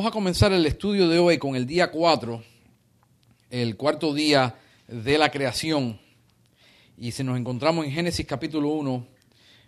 Vamos 0.00 0.12
a 0.12 0.14
comenzar 0.14 0.50
el 0.54 0.64
estudio 0.64 1.08
de 1.08 1.18
hoy 1.18 1.36
con 1.36 1.56
el 1.56 1.66
día 1.66 1.90
4, 1.90 2.42
el 3.50 3.76
cuarto 3.76 4.14
día 4.14 4.54
de 4.88 5.18
la 5.18 5.30
creación. 5.30 6.00
Y 6.96 7.12
si 7.12 7.22
nos 7.22 7.38
encontramos 7.38 7.84
en 7.84 7.92
Génesis 7.92 8.24
capítulo 8.24 8.70
1, 8.70 9.06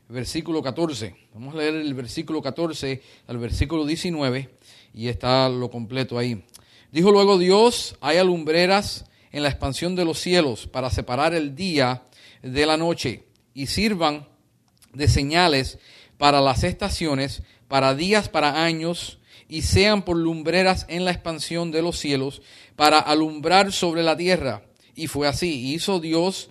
versículo 0.09 0.63
14. 0.63 1.15
Vamos 1.35 1.55
a 1.55 1.59
leer 1.59 1.75
el 1.75 1.93
versículo 1.93 2.41
14 2.41 3.03
al 3.27 3.37
versículo 3.37 3.85
19 3.85 4.49
y 4.95 5.09
está 5.09 5.51
lo 5.51 5.71
completo 5.71 6.17
ahí. 6.17 6.43
Dijo 6.91 7.13
luego 7.13 7.37
Dios, 7.37 7.99
hay 8.01 8.17
alumbreras 8.17 9.05
en 9.33 9.43
la 9.43 9.51
expansión 9.51 9.95
de 9.97 10.07
los 10.07 10.19
cielos 10.19 10.67
para 10.67 10.89
separar 10.89 11.35
el 11.35 11.55
día 11.55 12.05
de 12.41 12.65
la 12.65 12.79
noche 12.79 13.27
y 13.53 13.67
sirvan 13.67 14.27
de 14.95 15.09
señales 15.09 15.79
para 16.17 16.41
las 16.41 16.65
estaciones, 16.65 17.43
para 17.69 17.95
días, 17.95 18.31
para 18.31 18.65
años, 18.65 19.19
y 19.53 19.61
sean 19.61 20.03
por 20.03 20.17
lumbreras 20.17 20.87
en 20.89 21.05
la 21.05 21.11
expansión 21.11 21.73
de 21.73 21.83
los 21.83 21.99
cielos 21.99 22.41
para 22.75 22.99
alumbrar 22.99 23.71
sobre 23.71 24.03
la 24.03 24.17
tierra. 24.17 24.63
Y 24.95 25.09
fue 25.09 25.29
así. 25.29 25.75
Hizo 25.75 26.01
Dios 26.01 26.49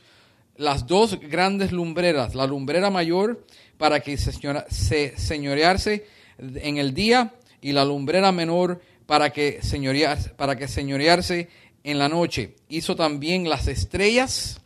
las 0.55 0.85
dos 0.85 1.19
grandes 1.19 1.71
lumbreras, 1.71 2.35
la 2.35 2.45
lumbrera 2.45 2.91
mayor 2.91 3.43
para 3.79 4.01
que 4.01 4.17
se 4.17 5.17
señorearse 5.17 6.05
en 6.37 6.77
el 6.77 6.93
día 6.93 7.33
y 7.59 7.71
la 7.71 7.85
lumbrera 7.85 8.31
menor 8.31 8.83
para 9.07 9.31
que, 9.31 9.63
señorearse, 9.63 10.29
para 10.29 10.55
que 10.55 10.67
señorearse 10.67 11.49
en 11.83 11.97
la 11.97 12.07
noche. 12.07 12.55
Hizo 12.69 12.95
también 12.95 13.49
las 13.49 13.67
estrellas, 13.67 14.61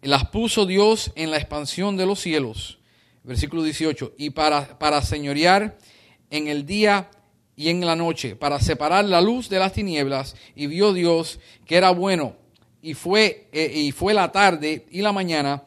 las 0.00 0.24
puso 0.28 0.64
Dios 0.64 1.12
en 1.16 1.30
la 1.30 1.36
expansión 1.36 1.98
de 1.98 2.06
los 2.06 2.20
cielos. 2.20 2.78
Versículo 3.24 3.62
18. 3.62 4.14
Y 4.16 4.30
para, 4.30 4.78
para 4.78 5.02
señorear 5.02 5.76
en 6.34 6.48
el 6.48 6.66
día 6.66 7.08
y 7.54 7.68
en 7.68 7.86
la 7.86 7.94
noche, 7.94 8.34
para 8.34 8.58
separar 8.58 9.04
la 9.04 9.20
luz 9.20 9.48
de 9.48 9.60
las 9.60 9.72
tinieblas, 9.72 10.34
y 10.56 10.66
vio 10.66 10.92
Dios 10.92 11.38
que 11.64 11.76
era 11.76 11.90
bueno, 11.90 12.36
y 12.82 12.94
fue, 12.94 13.48
eh, 13.52 13.72
y 13.72 13.92
fue 13.92 14.12
la 14.14 14.32
tarde 14.32 14.84
y 14.90 15.00
la 15.00 15.12
mañana, 15.12 15.62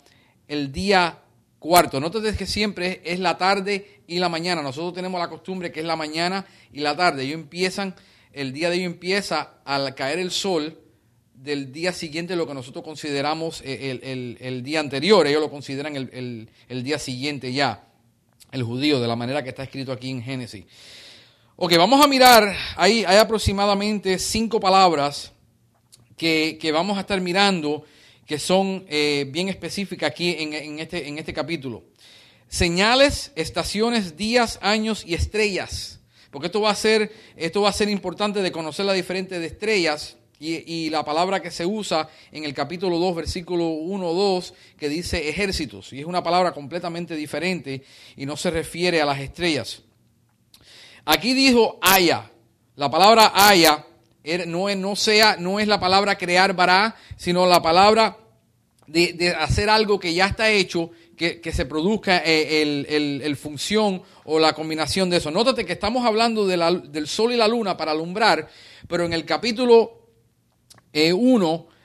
el 0.47 0.71
día 0.73 1.19
cuarto. 1.57 1.99
Nótate 2.01 2.35
que 2.35 2.45
siempre 2.45 3.01
es 3.05 3.19
la 3.19 3.37
tarde 3.37 4.01
y 4.07 4.19
la 4.19 4.27
mañana. 4.27 4.61
Nosotros 4.61 4.93
tenemos 4.93 5.19
la 5.19 5.29
costumbre 5.29 5.71
que 5.71 5.79
es 5.79 5.85
la 5.85 5.95
mañana 5.95 6.45
y 6.73 6.81
la 6.81 6.95
tarde. 6.95 7.23
Ellos 7.23 7.39
empiezan, 7.39 7.95
el 8.33 8.51
día 8.51 8.69
de 8.69 8.75
ellos 8.75 8.87
empieza 8.87 9.53
al 9.63 9.95
caer 9.95 10.19
el 10.19 10.31
sol 10.31 10.77
del 11.33 11.71
día 11.71 11.93
siguiente, 11.93 12.35
lo 12.35 12.45
que 12.45 12.53
nosotros 12.53 12.83
consideramos 12.83 13.61
eh, 13.63 14.37
el, 14.39 14.63
día 14.63 14.81
anterior. 14.81 15.25
Ellos 15.25 15.41
lo 15.41 15.49
consideran 15.49 15.95
el, 15.95 16.49
el 16.67 16.83
día 16.83 16.99
siguiente 16.99 17.53
ya 17.53 17.86
el 18.51 18.63
judío, 18.63 18.99
de 18.99 19.07
la 19.07 19.15
manera 19.15 19.43
que 19.43 19.49
está 19.49 19.63
escrito 19.63 19.91
aquí 19.91 20.09
en 20.09 20.23
Génesis. 20.23 20.65
Ok, 21.55 21.75
vamos 21.77 22.03
a 22.03 22.07
mirar, 22.07 22.55
hay, 22.75 23.03
hay 23.05 23.17
aproximadamente 23.17 24.19
cinco 24.19 24.59
palabras 24.59 25.31
que, 26.15 26.71
vamos 26.73 26.97
a 26.97 27.01
estar 27.01 27.19
mirando 27.21 27.83
que 28.25 28.39
son 28.39 28.85
eh, 28.89 29.25
bien 29.29 29.47
específicas 29.47 30.09
aquí 30.09 30.35
en, 30.37 30.79
este, 30.79 31.07
en 31.07 31.17
este 31.17 31.33
capítulo. 31.33 31.83
Señales, 32.49 33.31
estaciones, 33.35 34.17
días, 34.17 34.59
años 34.61 35.03
y 35.05 35.13
estrellas. 35.13 35.99
Porque 36.31 36.47
esto 36.47 36.61
va 36.61 36.71
a 36.71 36.75
ser, 36.75 37.11
esto 37.35 37.61
va 37.61 37.69
a 37.69 37.73
ser 37.73 37.89
importante 37.89 38.41
de 38.41 38.51
conocer 38.51 38.85
las 38.85 38.95
diferentes 38.95 39.41
estrellas 39.41 40.17
y, 40.39 40.89
la 40.89 41.03
palabra 41.03 41.41
que 41.41 41.51
se 41.51 41.65
usa 41.65 42.09
en 42.31 42.43
el 42.43 42.53
capítulo 42.53 42.99
2, 42.99 43.15
versículo 43.15 43.69
1, 43.69 44.13
2, 44.13 44.53
que 44.77 44.89
dice 44.89 45.29
ejércitos. 45.29 45.91
Y 45.93 45.99
es 45.99 46.05
una 46.05 46.23
palabra 46.23 46.51
completamente 46.51 47.15
diferente 47.15 47.83
y 48.15 48.25
no 48.25 48.37
se 48.37 48.51
refiere 48.51 49.01
a 49.01 49.05
las 49.05 49.19
estrellas. 49.19 49.81
Aquí 51.05 51.33
dijo 51.33 51.79
haya. 51.81 52.31
La 52.75 52.91
palabra 52.91 53.31
haya 53.33 53.83
no 54.45 54.69
es, 54.69 54.77
no 54.77 54.95
sea, 54.95 55.37
no 55.37 55.59
es 55.59 55.67
la 55.67 55.79
palabra 55.79 56.17
crear 56.17 56.53
bará, 56.53 56.95
sino 57.15 57.45
la 57.45 57.61
palabra 57.61 58.17
de, 58.87 59.35
hacer 59.39 59.69
algo 59.69 59.99
que 59.99 60.13
ya 60.13 60.27
está 60.27 60.49
hecho, 60.49 60.91
que, 61.15 61.51
se 61.51 61.65
produzca 61.65 62.21
eh, 62.25 62.61
el, 62.61 63.35
función 63.37 64.03
o 64.25 64.37
la 64.37 64.53
combinación 64.53 65.09
de 65.09 65.17
eso. 65.17 65.31
Nótate 65.31 65.65
que 65.65 65.73
estamos 65.73 66.05
hablando 66.05 66.45
del 66.45 67.07
sol 67.07 67.31
y 67.31 67.37
la 67.37 67.47
luna 67.47 67.75
para 67.77 67.91
alumbrar, 67.91 68.47
pero 68.87 69.05
en 69.05 69.13
el 69.13 69.25
capítulo 69.25 70.06
eh, 71.05 71.13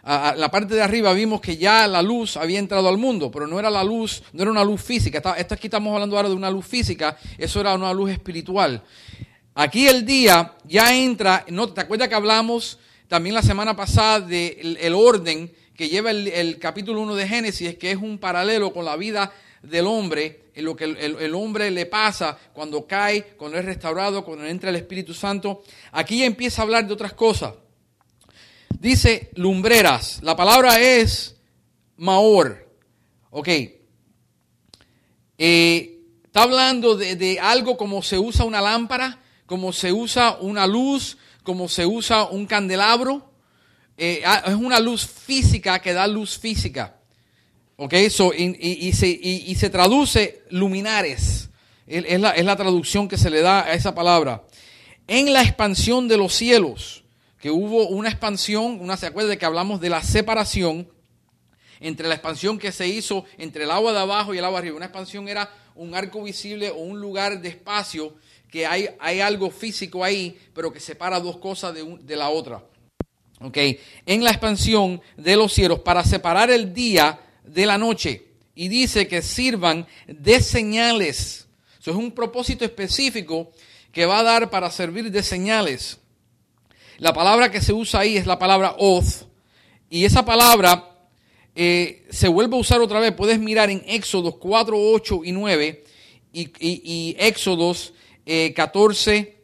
la 0.05 0.51
parte 0.51 0.75
de 0.75 0.83
arriba 0.83 1.13
vimos 1.13 1.41
que 1.41 1.57
ya 1.57 1.87
la 1.87 2.03
luz 2.03 2.37
había 2.37 2.59
entrado 2.59 2.89
al 2.89 2.99
mundo, 2.99 3.31
pero 3.31 3.47
no 3.47 3.59
era 3.59 3.71
la 3.71 3.85
luz, 3.85 4.23
no 4.33 4.43
era 4.43 4.51
una 4.51 4.65
luz 4.65 4.83
física. 4.83 5.19
Esto 5.37 5.55
aquí 5.55 5.67
estamos 5.69 5.93
hablando 5.93 6.17
ahora 6.17 6.29
de 6.29 6.35
una 6.35 6.51
luz 6.51 6.67
física, 6.67 7.17
eso 7.39 7.61
era 7.61 7.75
una 7.75 7.93
luz 7.93 8.11
espiritual. 8.11 8.83
Aquí 9.55 9.87
el 9.87 10.05
día 10.07 10.55
ya 10.65 10.95
entra, 10.97 11.45
¿no? 11.49 11.69
¿te 11.69 11.83
acuerdas 11.83 12.09
que 12.09 12.15
hablamos 12.15 12.79
también 13.07 13.35
la 13.35 13.43
semana 13.43 13.77
pasada 13.77 14.21
del 14.21 14.79
el 14.81 14.95
orden 14.95 15.53
que 15.77 15.89
lleva 15.89 16.11
el, 16.11 16.59
capítulo 16.59 17.01
1 17.03 17.15
de 17.15 17.29
Génesis, 17.29 17.77
que 17.77 17.91
es 17.91 17.97
un 17.97 18.19
paralelo 18.19 18.73
con 18.73 18.85
la 18.85 18.97
vida 18.97 19.33
del 19.63 19.87
hombre, 19.87 20.51
en 20.55 20.65
lo 20.65 20.75
que 20.75 20.85
el, 20.85 20.97
el, 20.97 21.35
hombre 21.35 21.71
le 21.71 21.87
pasa 21.87 22.37
cuando 22.53 22.87
cae, 22.87 23.35
cuando 23.37 23.59
es 23.59 23.65
restaurado, 23.65 24.25
cuando 24.25 24.47
entra 24.47 24.71
el 24.71 24.77
Espíritu 24.77 25.15
Santo. 25.15 25.63
Aquí 25.93 26.19
ya 26.19 26.27
empieza 26.27 26.63
a 26.63 26.65
hablar 26.65 26.87
de 26.87 26.95
otras 26.95 27.13
cosas 27.13 27.53
dice 28.83 29.31
lumbreras. 29.37 30.19
La 30.23 30.35
palabra 30.35 30.81
es 30.81 31.37
maor. 31.97 32.69
Ok. 33.31 33.49
Eh, 35.39 36.01
está 36.25 36.43
hablando 36.43 36.97
de, 36.97 37.39
algo 37.41 37.77
como 37.77 38.03
se 38.03 38.19
usa 38.19 38.45
una 38.45 38.61
lámpara, 38.61 39.21
como 39.47 39.73
se 39.73 39.93
usa 39.93 40.37
una 40.41 40.67
luz, 40.67 41.17
como 41.45 41.69
se 41.69 41.87
usa 41.87 42.25
un 42.25 42.45
candelabro. 42.45 43.31
Eh, 43.97 44.23
ah, 44.27 44.43
es 44.47 44.55
una 44.55 44.81
luz 44.81 45.07
física 45.07 45.81
que 45.81 45.93
da 45.93 46.07
luz 46.09 46.37
física. 46.37 46.97
Ok, 47.77 47.95
so, 48.11 48.33
y, 48.35 48.93
se, 48.93 49.09
y, 49.09 49.55
se, 49.55 49.71
traduce 49.71 50.43
luminares. 50.51 51.51
Es 51.87 52.21
la 52.21 52.57
traducción 52.57 53.09
que 53.09 53.17
se 53.17 53.31
le 53.31 53.43
da 53.43 53.65
a 53.65 53.75
esa 53.75 53.95
palabra. 53.95 54.45
En 55.09 55.33
la 55.33 55.43
expansión 55.43 56.07
de 56.07 56.17
los 56.17 56.35
cielos 56.35 57.02
que 57.43 57.51
hubo 57.51 57.89
una 57.89 58.09
expansión, 58.09 58.79
una 58.81 58.97
se 58.97 59.07
acuerda 59.07 59.31
de 59.31 59.37
que 59.37 59.45
hablamos 59.45 59.81
de 59.81 59.91
la 59.91 60.01
separación 60.01 60.89
entre 61.81 62.07
la 62.07 62.15
expansión 62.15 62.57
que 62.57 62.71
se 62.71 62.87
hizo 62.87 63.25
entre 63.37 63.65
el 63.65 63.73
agua 63.73 63.93
de 63.93 63.99
abajo 63.99 64.33
y 64.33 64.39
el 64.39 64.45
agua 64.45 64.61
arriba. 64.61 64.77
Una 64.77 64.87
expansión 64.87 65.29
era 65.29 65.53
un 65.75 65.93
arco 65.93 66.23
visible 66.23 66.71
o 66.71 66.77
un 66.77 67.01
lugar 67.01 67.41
de 67.41 67.49
espacio 67.49 68.15
que 68.49 68.65
hay, 68.65 68.91
hay 69.01 69.21
algo 69.21 69.51
físico 69.51 70.05
ahí, 70.05 70.39
pero 70.55 70.73
que 70.73 70.79
separa 70.79 71.19
dos 71.19 71.39
cosas 71.39 71.75
de, 71.75 71.99
de 72.03 72.15
la 72.15 72.29
otra. 72.29 72.65
Okay. 73.41 73.81
En 74.07 74.23
la 74.23 74.31
expansión 74.31 75.03
de 75.17 75.35
los 75.35 75.53
cielos 75.53 75.81
para 75.81 76.05
separar 76.05 76.49
el 76.53 76.73
día 76.73 77.19
de 77.43 77.67
la 77.67 77.77
noche. 77.77 78.25
Y 78.55 78.69
dice 78.69 79.09
que 79.09 79.21
sirvan 79.21 79.89
de 80.07 80.41
señales. 80.41 81.49
Eso 81.81 81.91
es 81.91 81.97
un 81.97 82.13
propósito 82.13 82.65
específico 82.65 83.51
que 83.91 84.07
va 84.07 84.21
a 84.21 84.23
dar 84.23 84.49
para 84.49 84.71
servir 84.71 85.11
de 85.11 85.25
señales. 85.25 85.99
La 87.03 87.13
palabra 87.13 87.51
que 87.51 87.61
se 87.61 87.73
usa 87.73 87.99
ahí 87.99 88.17
es 88.17 88.27
la 88.27 88.39
palabra 88.39 88.77
oz. 88.79 89.27
Y 89.91 90.05
esa 90.05 90.25
palabra 90.25 90.89
eh, 91.53 92.07
se 92.11 92.29
vuelve 92.29 92.55
a 92.55 92.61
usar 92.61 92.81
otra 92.81 93.01
vez. 93.01 93.11
Puedes 93.11 93.41
mirar 93.41 93.71
en 93.71 93.83
Éxodos 93.89 94.37
4, 94.37 94.77
8 94.79 95.23
y 95.25 95.33
9 95.33 95.85
y, 96.33 96.53
y, 96.61 97.17
Éxodos 97.19 97.93
14, 98.55 99.17
eh, 99.17 99.37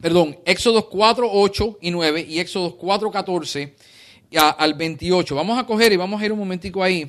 perdón, 0.00 0.36
Éxodos 0.44 0.86
4, 0.86 1.30
8 1.32 1.78
y 1.80 1.92
9 1.92 2.26
y 2.28 2.40
Éxodos 2.40 2.74
4, 2.74 3.08
14 3.08 3.76
al 4.58 4.74
28. 4.74 5.36
Vamos 5.36 5.60
a 5.60 5.64
coger 5.64 5.92
y 5.92 5.96
vamos 5.96 6.20
a 6.20 6.26
ir 6.26 6.32
un 6.32 6.40
momentico 6.40 6.82
ahí 6.82 7.08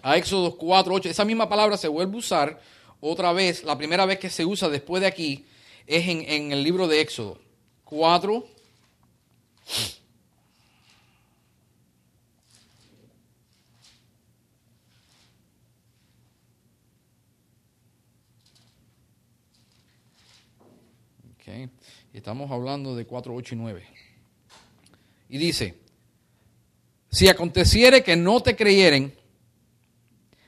a 0.00 0.16
Éxodos 0.16 0.54
4, 0.54 0.94
8. 0.94 1.10
Esa 1.10 1.26
misma 1.26 1.46
palabra 1.46 1.76
se 1.76 1.88
vuelve 1.88 2.14
a 2.14 2.20
usar 2.20 2.58
otra 3.00 3.34
vez. 3.34 3.64
La 3.64 3.76
primera 3.76 4.06
vez 4.06 4.18
que 4.18 4.30
se 4.30 4.46
usa 4.46 4.70
después 4.70 5.02
de 5.02 5.08
aquí 5.08 5.44
es 5.86 6.08
en, 6.08 6.24
en 6.26 6.52
el 6.52 6.62
libro 6.62 6.88
de 6.88 7.02
Éxodo 7.02 7.36
4, 7.84 8.59
Estamos 22.20 22.50
hablando 22.50 22.94
de 22.94 23.06
4, 23.06 23.34
8 23.34 23.54
y 23.54 23.58
9. 23.58 23.82
Y 25.30 25.38
dice, 25.38 25.74
si 27.10 27.28
aconteciere 27.28 28.02
que 28.02 28.14
no 28.14 28.42
te 28.42 28.56
creyeren, 28.56 29.14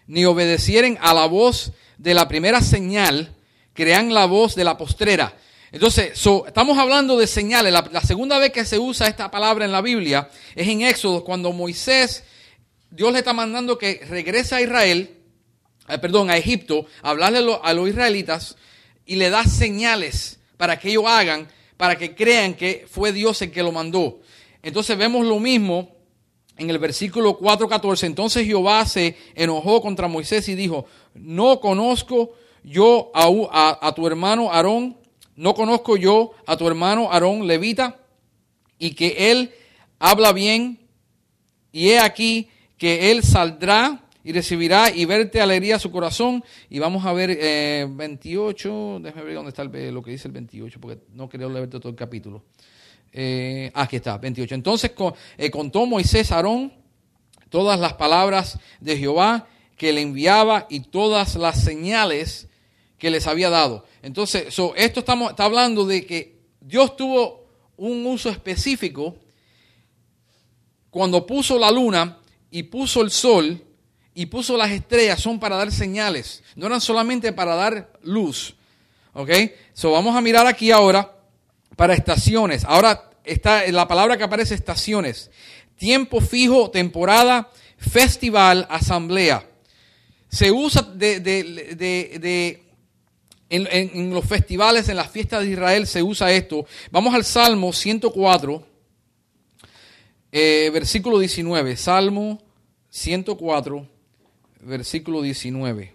ni 0.06 0.24
obedecieren 0.24 0.98
a 1.00 1.14
la 1.14 1.26
voz 1.26 1.72
de 1.98 2.14
la 2.14 2.28
primera 2.28 2.60
señal, 2.60 3.34
crean 3.72 4.12
la 4.12 4.26
voz 4.26 4.54
de 4.54 4.64
la 4.64 4.76
postrera. 4.76 5.34
Entonces, 5.72 6.12
estamos 6.46 6.76
hablando 6.76 7.16
de 7.16 7.26
señales. 7.26 7.72
La, 7.72 8.00
segunda 8.02 8.38
vez 8.38 8.52
que 8.52 8.64
se 8.64 8.78
usa 8.78 9.08
esta 9.08 9.30
palabra 9.30 9.64
en 9.64 9.72
la 9.72 9.80
Biblia 9.80 10.28
es 10.54 10.68
en 10.68 10.82
Éxodo, 10.82 11.24
cuando 11.24 11.50
Moisés, 11.52 12.24
Dios 12.90 13.10
le 13.10 13.20
está 13.20 13.32
mandando 13.32 13.78
que 13.78 14.02
regrese 14.08 14.54
a 14.54 14.60
Israel, 14.60 15.16
eh, 15.88 15.98
perdón, 15.98 16.30
a 16.30 16.36
Egipto, 16.36 16.84
a 17.02 17.10
hablarle 17.10 17.38
a 17.62 17.72
los 17.72 17.88
israelitas 17.88 18.56
y 19.06 19.16
le 19.16 19.30
da 19.30 19.44
señales 19.44 20.38
para 20.58 20.78
que 20.78 20.90
ellos 20.90 21.06
hagan, 21.06 21.48
para 21.78 21.96
que 21.96 22.14
crean 22.14 22.54
que 22.54 22.86
fue 22.88 23.12
Dios 23.12 23.40
el 23.40 23.50
que 23.50 23.62
lo 23.62 23.72
mandó. 23.72 24.20
Entonces 24.62 24.96
vemos 24.96 25.26
lo 25.26 25.40
mismo 25.40 25.96
en 26.56 26.70
el 26.70 26.78
versículo 26.78 27.38
4.14. 27.38 28.04
Entonces 28.04 28.46
Jehová 28.46 28.84
se 28.84 29.16
enojó 29.34 29.80
contra 29.80 30.06
Moisés 30.06 30.48
y 30.48 30.54
dijo, 30.54 30.86
no 31.14 31.60
conozco 31.60 32.32
yo 32.62 33.10
a, 33.14 33.92
tu 33.96 34.06
hermano 34.06 34.52
Aarón, 34.52 34.96
no 35.42 35.54
conozco 35.54 35.96
yo 35.96 36.30
a 36.46 36.56
tu 36.56 36.68
hermano 36.68 37.10
Aarón 37.10 37.48
levita, 37.48 37.98
y 38.78 38.92
que 38.94 39.32
él 39.32 39.50
habla 39.98 40.32
bien, 40.32 40.78
y 41.72 41.88
he 41.88 41.98
aquí 41.98 42.48
que 42.78 43.10
él 43.10 43.24
saldrá 43.24 44.04
y 44.22 44.32
recibirá 44.32 44.94
y 44.94 45.04
verte 45.04 45.40
alegría 45.40 45.80
su 45.80 45.90
corazón. 45.90 46.44
Y 46.70 46.78
vamos 46.78 47.04
a 47.04 47.12
ver 47.12 47.36
28, 47.90 48.68
eh, 48.68 49.00
déjame 49.02 49.24
ver 49.24 49.34
dónde 49.34 49.48
está 49.48 49.64
lo 49.64 50.00
que 50.00 50.12
dice 50.12 50.28
el 50.28 50.34
28, 50.34 50.80
porque 50.80 51.02
no 51.12 51.28
quería 51.28 51.48
leer 51.48 51.68
todo 51.68 51.88
el 51.88 51.96
capítulo. 51.96 52.44
Eh, 53.12 53.68
aquí 53.74 53.96
está, 53.96 54.18
28. 54.18 54.54
Entonces 54.54 54.92
eh, 55.38 55.50
contó 55.50 55.86
Moisés 55.86 56.30
Aarón 56.30 56.72
todas 57.48 57.80
las 57.80 57.94
palabras 57.94 58.60
de 58.80 58.96
Jehová 58.96 59.48
que 59.76 59.92
le 59.92 60.02
enviaba 60.02 60.68
y 60.70 60.80
todas 60.80 61.34
las 61.34 61.60
señales 61.64 62.48
que 63.02 63.10
les 63.10 63.26
había 63.26 63.50
dado. 63.50 63.84
Entonces, 64.00 64.44
esto 64.76 65.00
estamos, 65.00 65.30
está 65.30 65.46
hablando 65.46 65.84
de 65.84 66.06
que 66.06 66.36
Dios 66.60 66.96
tuvo 66.96 67.48
un 67.76 68.06
uso 68.06 68.30
específico 68.30 69.16
cuando 70.88 71.26
puso 71.26 71.58
la 71.58 71.72
luna 71.72 72.18
y 72.48 72.62
puso 72.62 73.02
el 73.02 73.10
sol 73.10 73.60
y 74.14 74.26
puso 74.26 74.56
las 74.56 74.70
estrellas, 74.70 75.18
son 75.18 75.40
para 75.40 75.56
dar 75.56 75.72
señales, 75.72 76.44
no 76.54 76.66
eran 76.66 76.80
solamente 76.80 77.32
para 77.32 77.56
dar 77.56 77.92
luz. 78.04 78.54
¿Ok? 79.14 79.30
So 79.72 79.90
vamos 79.90 80.14
a 80.14 80.20
mirar 80.20 80.46
aquí 80.46 80.70
ahora 80.70 81.12
para 81.74 81.94
estaciones. 81.94 82.62
Ahora 82.62 83.10
está 83.24 83.66
la 83.72 83.88
palabra 83.88 84.16
que 84.16 84.22
aparece 84.22 84.54
estaciones. 84.54 85.28
Tiempo 85.76 86.20
fijo, 86.20 86.70
temporada, 86.70 87.50
festival, 87.78 88.64
asamblea. 88.70 89.44
Se 90.28 90.52
usa 90.52 90.82
de, 90.82 91.18
de 91.18 92.62
en, 93.52 94.14
los 94.14 94.24
festivales, 94.24 94.88
en 94.88 94.96
las 94.96 95.10
fiestas 95.10 95.42
de 95.42 95.50
Israel 95.50 95.86
se 95.86 96.02
usa 96.02 96.32
esto. 96.32 96.64
Vamos 96.90 97.14
al 97.14 97.22
Salmo 97.22 97.72
104, 97.72 98.66
eh, 100.32 100.70
versículo 100.72 101.18
19. 101.18 101.76
Salmo 101.76 102.42
104, 102.88 103.86
versículo 104.60 105.20
19. 105.20 105.92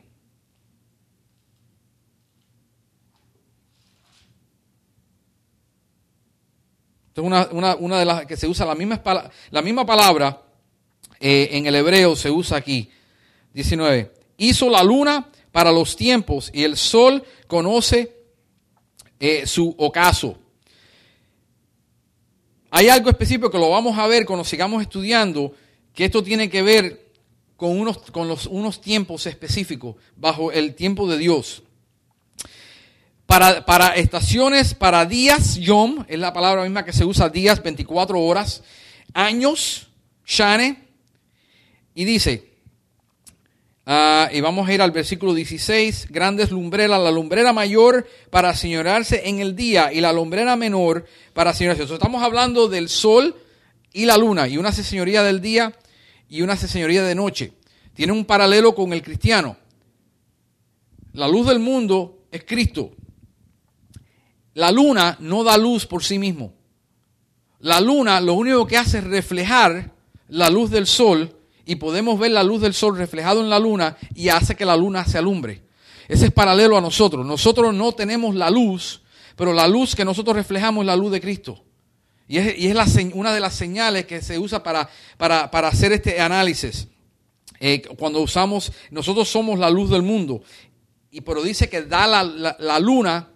Esto 7.08 7.22
es 7.22 7.48
una, 7.80 7.98
de 7.98 8.06
las 8.06 8.28
que 8.28 8.38
se 8.38 8.48
usa 8.48 8.68
la 8.68 8.76
misma, 8.76 9.02
la 9.50 9.62
misma 9.64 9.84
palabra 9.84 10.44
eh, 11.20 11.50
en 11.54 11.66
el 11.66 11.74
hebreo, 11.74 12.16
se 12.16 12.30
usa 12.30 12.58
aquí. 12.58 12.92
19. 13.54 14.14
Hizo 14.38 14.70
la 14.70 14.84
luna 14.84 15.32
para 15.58 15.72
los 15.72 15.96
tiempos 15.96 16.52
y 16.54 16.66
el 16.66 16.78
sol 16.78 17.24
conoce 17.48 18.16
eh, 19.20 19.48
su 19.48 19.74
ocaso. 19.80 20.38
Hay 22.70 22.90
algo 22.90 23.10
específico 23.10 23.50
que 23.50 23.58
lo 23.58 23.72
vamos 23.72 23.98
a 23.98 24.06
ver 24.06 24.28
cuando 24.28 24.46
sigamos 24.46 24.84
estudiando, 24.84 25.56
que 25.96 26.06
esto 26.06 26.22
tiene 26.22 26.48
que 26.48 26.62
ver 26.62 27.12
con 27.56 27.72
unos, 27.72 27.98
con 27.98 28.28
los, 28.28 28.46
unos 28.46 28.82
tiempos 28.82 29.26
específicos, 29.26 29.96
bajo 30.16 30.52
el 30.52 30.76
tiempo 30.76 31.10
de 31.10 31.18
Dios. 31.18 31.64
Para, 33.26 33.66
para, 33.66 33.96
estaciones, 33.96 34.76
para 34.76 35.08
días, 35.08 35.56
yom, 35.56 36.06
es 36.08 36.20
la 36.20 36.34
palabra 36.34 36.62
misma 36.62 36.86
que 36.86 36.94
se 36.94 37.04
usa, 37.04 37.30
días, 37.30 37.64
24 37.64 38.22
horas, 38.22 38.62
años, 39.12 39.88
shane, 40.24 40.88
y 41.96 42.06
dice, 42.06 42.57
Ah, 43.90 44.30
y 44.34 44.42
vamos 44.42 44.68
a 44.68 44.74
ir 44.74 44.82
al 44.82 44.92
versículo 44.92 45.34
16. 45.34 46.08
Grandes 46.10 46.52
lumbreras, 46.52 47.00
la 47.00 47.10
lumbrera 47.10 47.54
mayor 47.54 48.06
para 48.30 48.54
señorarse 48.54 49.30
en 49.30 49.40
el 49.40 49.56
día 49.56 49.94
y 49.94 50.02
la 50.02 50.12
lumbrera 50.12 50.58
menor 50.58 51.06
para 51.34 51.54
señorarse. 51.54 51.94
estamos 51.94 52.22
hablando 52.22 52.68
del 52.68 52.90
sol 52.90 53.34
y 53.94 54.04
la 54.04 54.18
luna. 54.18 54.50
Y 54.50 54.58
una 54.58 54.70
hace 54.70 54.84
señoría 54.84 55.24
del 55.24 55.40
día 55.40 55.74
y 56.28 56.42
una 56.42 56.54
hace 56.54 56.68
señoría 56.68 57.02
de 57.04 57.16
noche. 57.16 57.54
Tiene 57.94 58.12
un 58.12 58.26
paralelo 58.26 58.76
con 58.76 58.92
el 58.92 59.02
cristiano. 59.02 59.56
La 61.14 61.30
luz 61.30 61.48
del 61.48 61.60
mundo 61.60 62.26
es 62.30 62.44
Cristo. 62.44 62.92
La 64.56 64.70
luna 64.70 65.16
no 65.22 65.46
da 65.46 65.58
luz 65.58 65.86
por 65.86 66.04
sí 66.04 66.20
mismo. 66.20 66.54
La 67.60 67.80
luna 67.80 68.20
lo 68.20 68.34
único 68.34 68.68
que 68.68 68.76
hace 68.76 68.98
es 68.98 69.06
reflejar 69.06 69.94
la 70.28 70.50
luz 70.50 70.72
del 70.72 70.88
sol 70.88 71.37
y 71.68 71.76
podemos 71.76 72.18
ver 72.18 72.32
la 72.32 72.44
luz 72.44 72.62
del 72.62 72.74
sol 72.74 72.98
reflejado 72.98 73.42
en 73.42 73.50
la 73.50 73.60
luna 73.60 73.98
y 74.16 74.30
hace 74.30 74.56
que 74.56 74.66
la 74.66 74.78
luna 74.78 75.06
se 75.06 75.18
alumbre. 75.18 75.64
Ese 76.08 76.28
es 76.28 76.32
paralelo 76.32 76.78
a 76.78 76.82
nosotros. 76.82 77.26
Nosotros 77.26 77.74
no 77.74 77.92
tenemos 77.92 78.34
la 78.36 78.50
luz, 78.50 79.02
pero 79.36 79.52
la 79.52 79.68
luz 79.68 79.94
que 79.94 80.06
nosotros 80.06 80.38
reflejamos 80.38 80.84
es 80.84 80.88
la 80.88 80.96
luz 80.96 81.12
de 81.12 81.20
Cristo. 81.20 81.66
Y 82.26 82.38
es, 82.38 82.96
una 83.14 83.34
de 83.34 83.42
las 83.42 83.54
señales 83.54 84.06
que 84.06 84.22
se 84.22 84.40
usa 84.40 84.64
para, 84.64 84.90
para, 85.18 85.68
hacer 85.68 85.92
este 85.92 86.22
análisis. 86.22 86.88
Eh, 87.60 87.82
cuando 87.98 88.22
usamos, 88.22 88.72
nosotros 88.90 89.28
somos 89.28 89.60
la 89.60 89.70
luz 89.70 89.90
del 89.90 90.04
mundo. 90.04 90.42
Y 91.12 91.20
pero 91.20 91.44
dice 91.44 91.70
que 91.70 91.82
da 91.82 92.08
la, 92.08 92.56
la 92.58 92.80
luna, 92.80 93.30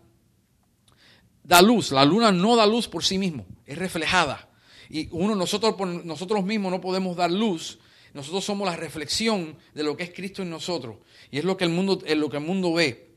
da 1.43 1.61
luz. 1.61 1.91
La 1.91 2.05
luna 2.05 2.31
no 2.31 2.55
da 2.55 2.65
luz 2.65 2.87
por 2.87 3.03
sí 3.03 3.17
mismo, 3.17 3.45
es 3.65 3.77
reflejada. 3.77 4.47
Y 4.89 5.09
uno, 5.11 5.35
nosotros, 5.35 5.75
nosotros 6.05 6.45
mismos 6.45 6.71
no 6.71 6.79
podemos 6.79 7.15
dar 7.17 7.29
luz, 7.29 7.79
nosotros 8.13 8.43
somos 8.43 8.67
la 8.67 8.75
reflexión 8.75 9.57
de 9.73 9.83
lo 9.83 9.95
que 9.95 10.03
es 10.03 10.11
Cristo 10.11 10.41
en 10.41 10.49
nosotros. 10.49 10.97
Y 11.29 11.37
es 11.37 11.45
lo 11.45 11.55
que 11.55 11.63
el 11.63 11.69
mundo, 11.69 12.01
es 12.05 12.17
lo 12.17 12.29
que 12.29 12.37
el 12.37 12.43
mundo 12.43 12.73
ve. 12.73 13.11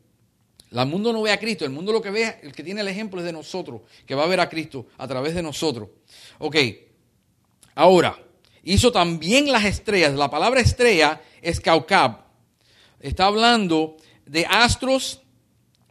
El 0.71 0.87
mundo 0.87 1.13
no 1.13 1.23
ve 1.23 1.31
a 1.31 1.39
Cristo, 1.39 1.65
el 1.65 1.71
mundo 1.71 1.93
lo 1.93 2.03
que 2.03 2.11
ve, 2.11 2.37
el 2.43 2.53
que 2.53 2.65
tiene 2.65 2.81
el 2.81 2.89
ejemplo 2.89 3.21
es 3.21 3.27
de 3.27 3.33
nosotros, 3.33 3.83
que 4.07 4.15
va 4.15 4.25
a 4.25 4.27
ver 4.27 4.41
a 4.41 4.49
Cristo 4.49 4.87
a 4.99 5.07
través 5.07 5.35
de 5.35 5.43
nosotros. 5.43 5.89
Ok, 6.39 6.57
ahora, 7.77 8.19
hizo 8.65 8.91
también 8.91 9.51
las 9.53 9.65
estrellas. 9.65 10.15
La 10.15 10.31
palabra 10.31 10.61
estrella 10.61 11.23
es 11.43 11.61
Caucab. 11.61 12.25
Está 12.99 13.27
hablando 13.27 13.97
de 14.27 14.47
astros 14.47 15.23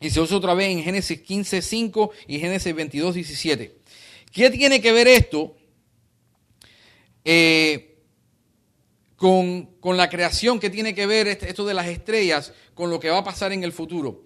y 0.01 0.09
se 0.09 0.19
usa 0.19 0.37
otra 0.37 0.53
vez 0.53 0.69
en 0.69 0.83
Génesis 0.83 1.21
15, 1.21 1.61
5 1.61 2.11
y 2.27 2.39
Génesis 2.39 2.75
22, 2.75 3.15
17. 3.15 3.77
¿Qué 4.31 4.49
tiene 4.49 4.81
que 4.81 4.91
ver 4.91 5.07
esto? 5.07 5.55
Eh, 7.23 7.92
con, 9.23 9.95
la 9.95 10.09
creación 10.09 10.59
que 10.59 10.69
tiene 10.69 10.93
que 10.93 11.05
ver 11.05 11.29
este, 11.29 11.47
esto 11.47 11.65
de 11.65 11.73
las 11.73 11.87
estrellas 11.87 12.51
con 12.73 12.89
lo 12.89 12.99
que 12.99 13.09
va 13.09 13.19
a 13.19 13.23
pasar 13.23 13.53
en 13.53 13.63
el 13.63 13.71
futuro. 13.71 14.25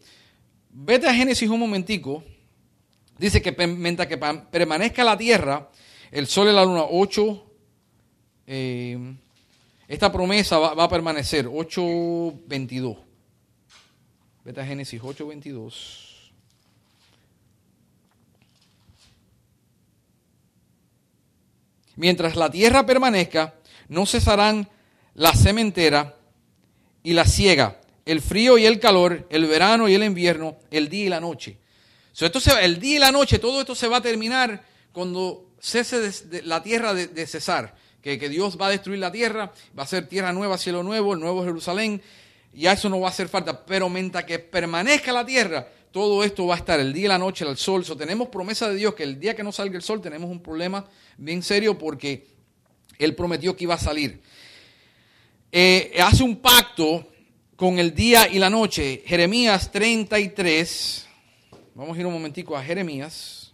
Vete 0.72 1.08
a 1.08 1.14
Génesis 1.14 1.48
un 1.52 1.60
momentico. 1.60 2.24
Dice 3.20 3.40
que 3.40 3.52
mientras 3.68 4.08
que 4.08 4.18
permanezca 4.18 5.04
la 5.04 5.16
tierra, 5.16 5.70
el 6.10 6.26
sol 6.26 6.48
y 6.50 6.52
la 6.52 6.66
luna, 6.66 6.86
8, 6.90 7.52
eh, 8.48 9.16
esta 9.88 10.12
promesa 10.12 10.58
va, 10.58 10.84
a 10.84 10.90
permanecer, 10.90 11.46
8.22. 11.46 12.98
Vete 14.46 14.62
a 14.62 14.66
Génesis 14.66 15.00
8.22. 15.00 16.32
Mientras 21.98 22.36
la 22.36 22.50
tierra 22.50 22.84
permanezca, 22.84 23.54
no 23.90 24.08
cesarán 24.08 24.68
la 25.18 25.34
sementera 25.34 26.16
y 27.04 27.14
la 27.14 27.26
ciega, 27.26 27.82
el 28.06 28.22
frío 28.22 28.58
y 28.58 28.66
el 28.66 28.80
calor, 28.80 29.28
el 29.30 29.46
verano 29.48 29.90
y 29.90 29.96
el 29.96 30.04
invierno, 30.04 30.58
el 30.72 30.90
día 30.90 31.06
y 31.06 31.10
la 31.10 31.20
noche. 31.20 31.58
esto 32.18 32.40
el 32.62 32.80
día 32.80 32.96
y 32.96 33.00
la 33.00 33.12
noche, 33.12 33.40
todo 33.40 33.60
esto 33.60 33.76
se 33.76 33.88
va 33.88 33.98
a 33.98 34.02
terminar 34.02 34.64
cuando 34.92 35.48
cese 35.60 36.12
la 36.44 36.62
tierra 36.64 36.94
de, 36.94 37.28
cesar. 37.28 37.76
Que, 38.02 38.20
que, 38.20 38.30
Dios 38.30 38.58
va 38.62 38.68
a 38.68 38.70
destruir 38.70 39.00
la 39.00 39.12
tierra, 39.12 39.52
va 39.78 39.84
a 39.84 39.88
ser 39.88 40.08
tierra 40.08 40.32
nueva, 40.32 40.58
cielo 40.58 40.84
nuevo, 40.84 41.14
el 41.14 41.20
nuevo 41.20 41.44
Jerusalén. 41.44 42.02
Y 42.54 42.68
a 42.68 42.74
eso 42.74 42.88
no 42.88 43.00
va 43.00 43.08
a 43.08 43.12
hacer 43.12 43.28
falta. 43.28 43.66
Pero 43.66 43.90
mientras 43.90 44.24
que 44.24 44.40
permanezca 44.40 45.12
la 45.12 45.26
tierra, 45.26 45.68
todo 45.92 46.24
esto 46.24 46.46
va 46.46 46.56
a 46.56 46.58
estar 46.60 46.80
el 46.80 46.94
día 46.94 47.06
y 47.06 47.08
la 47.10 47.18
noche, 47.18 47.44
el 47.44 47.58
sol. 47.58 47.84
So, 47.84 47.98
tenemos 47.98 48.30
promesa 48.30 48.70
de 48.70 48.76
Dios 48.76 48.94
que 48.94 49.04
el 49.04 49.20
día 49.20 49.36
que 49.36 49.44
no 49.44 49.52
salga 49.52 49.76
el 49.76 49.82
sol 49.82 50.00
tenemos 50.00 50.30
un 50.30 50.42
problema 50.42 50.86
bien 51.18 51.42
serio 51.42 51.78
porque 51.78 52.28
Él 53.00 53.16
prometió 53.16 53.56
que 53.56 53.64
iba 53.64 53.74
a 53.74 53.80
salir. 53.80 54.22
Eh, 55.52 55.94
hace 56.00 56.24
un 56.24 56.38
pacto 56.38 57.08
con 57.56 57.80
el 57.80 57.94
día 57.94 58.28
y 58.28 58.40
la 58.40 58.50
noche. 58.50 59.04
Jeremías 59.06 59.72
33. 59.72 61.08
Vamos 61.74 61.96
a 61.96 62.00
ir 62.00 62.06
un 62.06 62.14
momentico 62.14 62.56
a 62.56 62.64
Jeremías. 62.64 63.54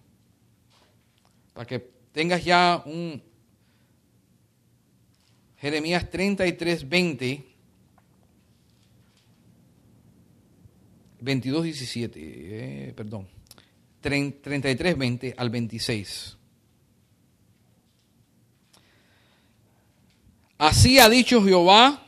Para 1.54 1.66
que 1.66 1.80
tengas 2.12 2.44
ya 2.44 2.82
un... 2.86 3.22
Jeremías 5.58 6.10
33, 6.10 6.90
20. 6.90 7.44
22, 11.22 11.64
17. 11.64 12.94
perdón. 12.96 13.28
33, 14.02 14.98
20 14.98 15.36
al 15.38 15.50
26. 15.50 16.38
Así 20.58 21.00
ha 21.00 21.10
dicho 21.10 21.44
Jehová, 21.44 22.08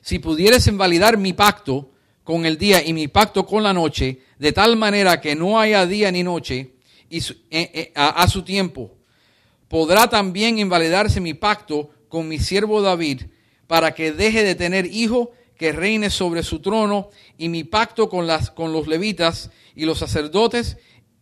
si 0.00 0.18
pudieres 0.18 0.66
invalidar 0.66 1.16
mi 1.16 1.32
pacto 1.32 1.90
con 2.24 2.46
el 2.46 2.58
día 2.58 2.84
y 2.84 2.92
mi 2.92 3.08
pacto 3.08 3.46
con 3.46 3.62
la 3.62 3.72
noche, 3.72 4.20
de 4.38 4.52
tal 4.52 4.76
manera 4.76 5.20
que 5.20 5.34
no 5.34 5.58
haya 5.58 5.86
día 5.86 6.12
ni 6.12 6.22
noche 6.22 6.74
y 7.10 7.18
eh, 7.18 7.32
eh, 7.50 7.92
a 7.94 8.28
su 8.28 8.42
tiempo, 8.42 8.98
podrá 9.68 10.08
también 10.08 10.58
invalidarse 10.58 11.20
mi 11.20 11.34
pacto 11.34 11.90
con 12.08 12.28
mi 12.28 12.38
siervo 12.38 12.80
David, 12.80 13.22
para 13.66 13.94
que 13.94 14.12
deje 14.12 14.42
de 14.42 14.54
tener 14.54 14.86
hijo 14.86 15.32
que 15.56 15.72
reine 15.72 16.08
sobre 16.10 16.42
su 16.42 16.60
trono, 16.60 17.10
y 17.36 17.48
mi 17.48 17.64
pacto 17.64 18.08
con, 18.08 18.26
las, 18.26 18.50
con 18.50 18.72
los 18.72 18.86
levitas 18.86 19.50
y 19.74 19.84
los 19.84 19.98
sacerdotes, 19.98 20.78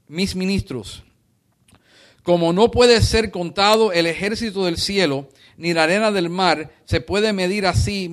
mis 0.09 0.37
ministros. 0.37 1.05
Como 2.27 2.53
no 2.53 2.73
puede 2.73 3.03
ser 3.03 3.31
contado 3.31 3.93
el 3.93 4.05
ejército 4.05 4.65
del 4.65 4.79
cielo, 4.79 5.29
ni 5.57 5.73
la 5.73 5.85
arena 5.85 6.11
del 6.11 6.29
mar, 6.29 6.73
se 6.85 7.01
puede 7.01 7.33
medir 7.33 7.67
así, 7.67 8.13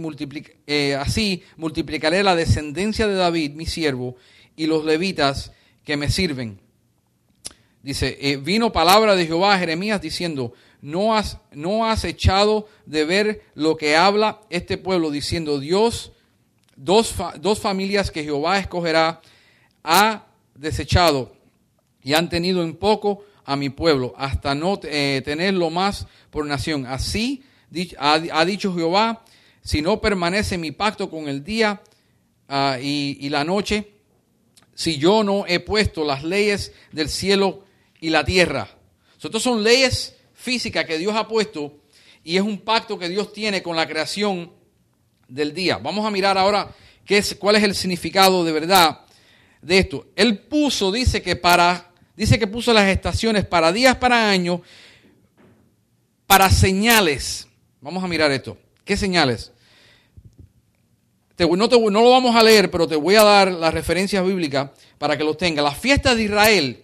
eh, 0.67 0.93
así 0.93 1.41
multiplicaré 1.57 2.21
la 2.21 2.35
descendencia 2.35 3.07
de 3.07 3.15
David, 3.15 3.53
mi 3.53 3.65
siervo, 3.65 4.15
y 4.55 4.67
los 4.67 4.85
levitas 4.85 5.51
que 5.83 5.97
me 5.97 6.11
sirven. 6.11 6.59
Dice, 7.81 8.19
eh, 8.21 8.37
vino 8.37 8.71
palabra 8.71 9.15
de 9.15 9.25
Jehová 9.25 9.55
a 9.55 9.57
Jeremías 9.57 9.99
diciendo, 9.99 10.53
no 10.79 11.15
has, 11.15 11.39
no 11.51 11.87
has 11.87 12.03
echado 12.03 12.67
de 12.85 13.05
ver 13.05 13.41
lo 13.55 13.77
que 13.77 13.95
habla 13.95 14.41
este 14.51 14.77
pueblo, 14.77 15.09
diciendo, 15.09 15.59
Dios, 15.59 16.11
dos, 16.75 17.15
dos 17.39 17.59
familias 17.59 18.11
que 18.11 18.23
Jehová 18.23 18.59
escogerá, 18.59 19.21
ha 19.83 20.27
desechado 20.53 21.33
y 22.03 22.13
han 22.13 22.29
tenido 22.29 22.61
en 22.61 22.75
poco 22.75 23.25
a 23.45 23.55
mi 23.55 23.69
pueblo, 23.69 24.13
hasta 24.17 24.55
no 24.55 24.79
eh, 24.83 25.21
tenerlo 25.23 25.69
más 25.69 26.07
por 26.29 26.45
nación. 26.45 26.85
Así 26.85 27.43
ha, 27.97 28.45
dicho 28.45 28.73
Jehová, 28.73 29.23
si 29.61 29.81
no 29.81 29.99
permanece 30.01 30.57
mi 30.57 30.71
pacto 30.71 31.09
con 31.09 31.27
el 31.27 31.43
día 31.43 31.81
ah, 32.47 32.77
y, 32.81 33.29
la 33.29 33.43
noche, 33.43 33.91
si 34.73 34.97
yo 34.97 35.23
no 35.23 35.45
he 35.47 35.59
puesto 35.59 36.03
las 36.03 36.23
leyes 36.23 36.73
del 36.91 37.09
cielo 37.09 37.63
y 37.99 38.09
la 38.09 38.23
tierra. 38.23 38.67
Estas 39.21 39.41
son 39.41 39.63
leyes 39.63 40.17
físicas 40.33 40.85
que 40.85 40.97
Dios 40.97 41.15
ha 41.15 41.27
puesto 41.27 41.79
y 42.23 42.35
es 42.35 42.41
un 42.41 42.59
pacto 42.59 42.99
que 42.99 43.07
Dios 43.07 43.31
tiene 43.31 43.63
con 43.63 43.75
la 43.75 43.87
creación 43.87 44.51
del 45.27 45.53
día. 45.53 45.77
Vamos 45.77 46.05
a 46.05 46.11
mirar 46.11 46.37
ahora 46.37 46.73
qué 47.05 47.17
es, 47.17 47.35
cuál 47.35 47.55
es 47.55 47.63
el 47.63 47.75
significado 47.75 48.43
de 48.43 48.51
verdad 48.51 49.01
de 49.61 49.79
esto. 49.79 50.07
Él 50.15 50.39
puso, 50.39 50.91
dice 50.91 51.21
que 51.21 51.35
para, 51.35 51.92
dice 52.15 52.39
que 52.39 52.47
puso 52.47 52.73
las 52.73 52.87
estaciones 52.87 53.45
para 53.45 53.71
días, 53.71 53.95
para 53.97 54.29
años, 54.29 54.61
para 56.27 56.49
señales. 56.49 57.47
Vamos 57.81 58.03
a 58.03 58.07
mirar 58.07 58.31
esto. 58.31 58.57
¿Qué 58.85 58.97
señales? 58.97 59.51
no, 61.37 61.67
no, 61.67 62.01
lo 62.01 62.09
vamos 62.09 62.35
a 62.35 62.43
leer, 62.43 62.71
pero 62.71 62.87
te 62.87 62.95
voy 62.95 63.15
a 63.15 63.23
dar 63.23 63.51
las 63.51 63.73
referencias 63.73 64.25
bíblicas 64.25 64.69
para 64.97 65.17
que 65.17 65.23
los 65.23 65.37
tengas. 65.37 65.63
Las 65.63 65.77
fiestas 65.77 66.15
de 66.15 66.23
Israel 66.23 66.83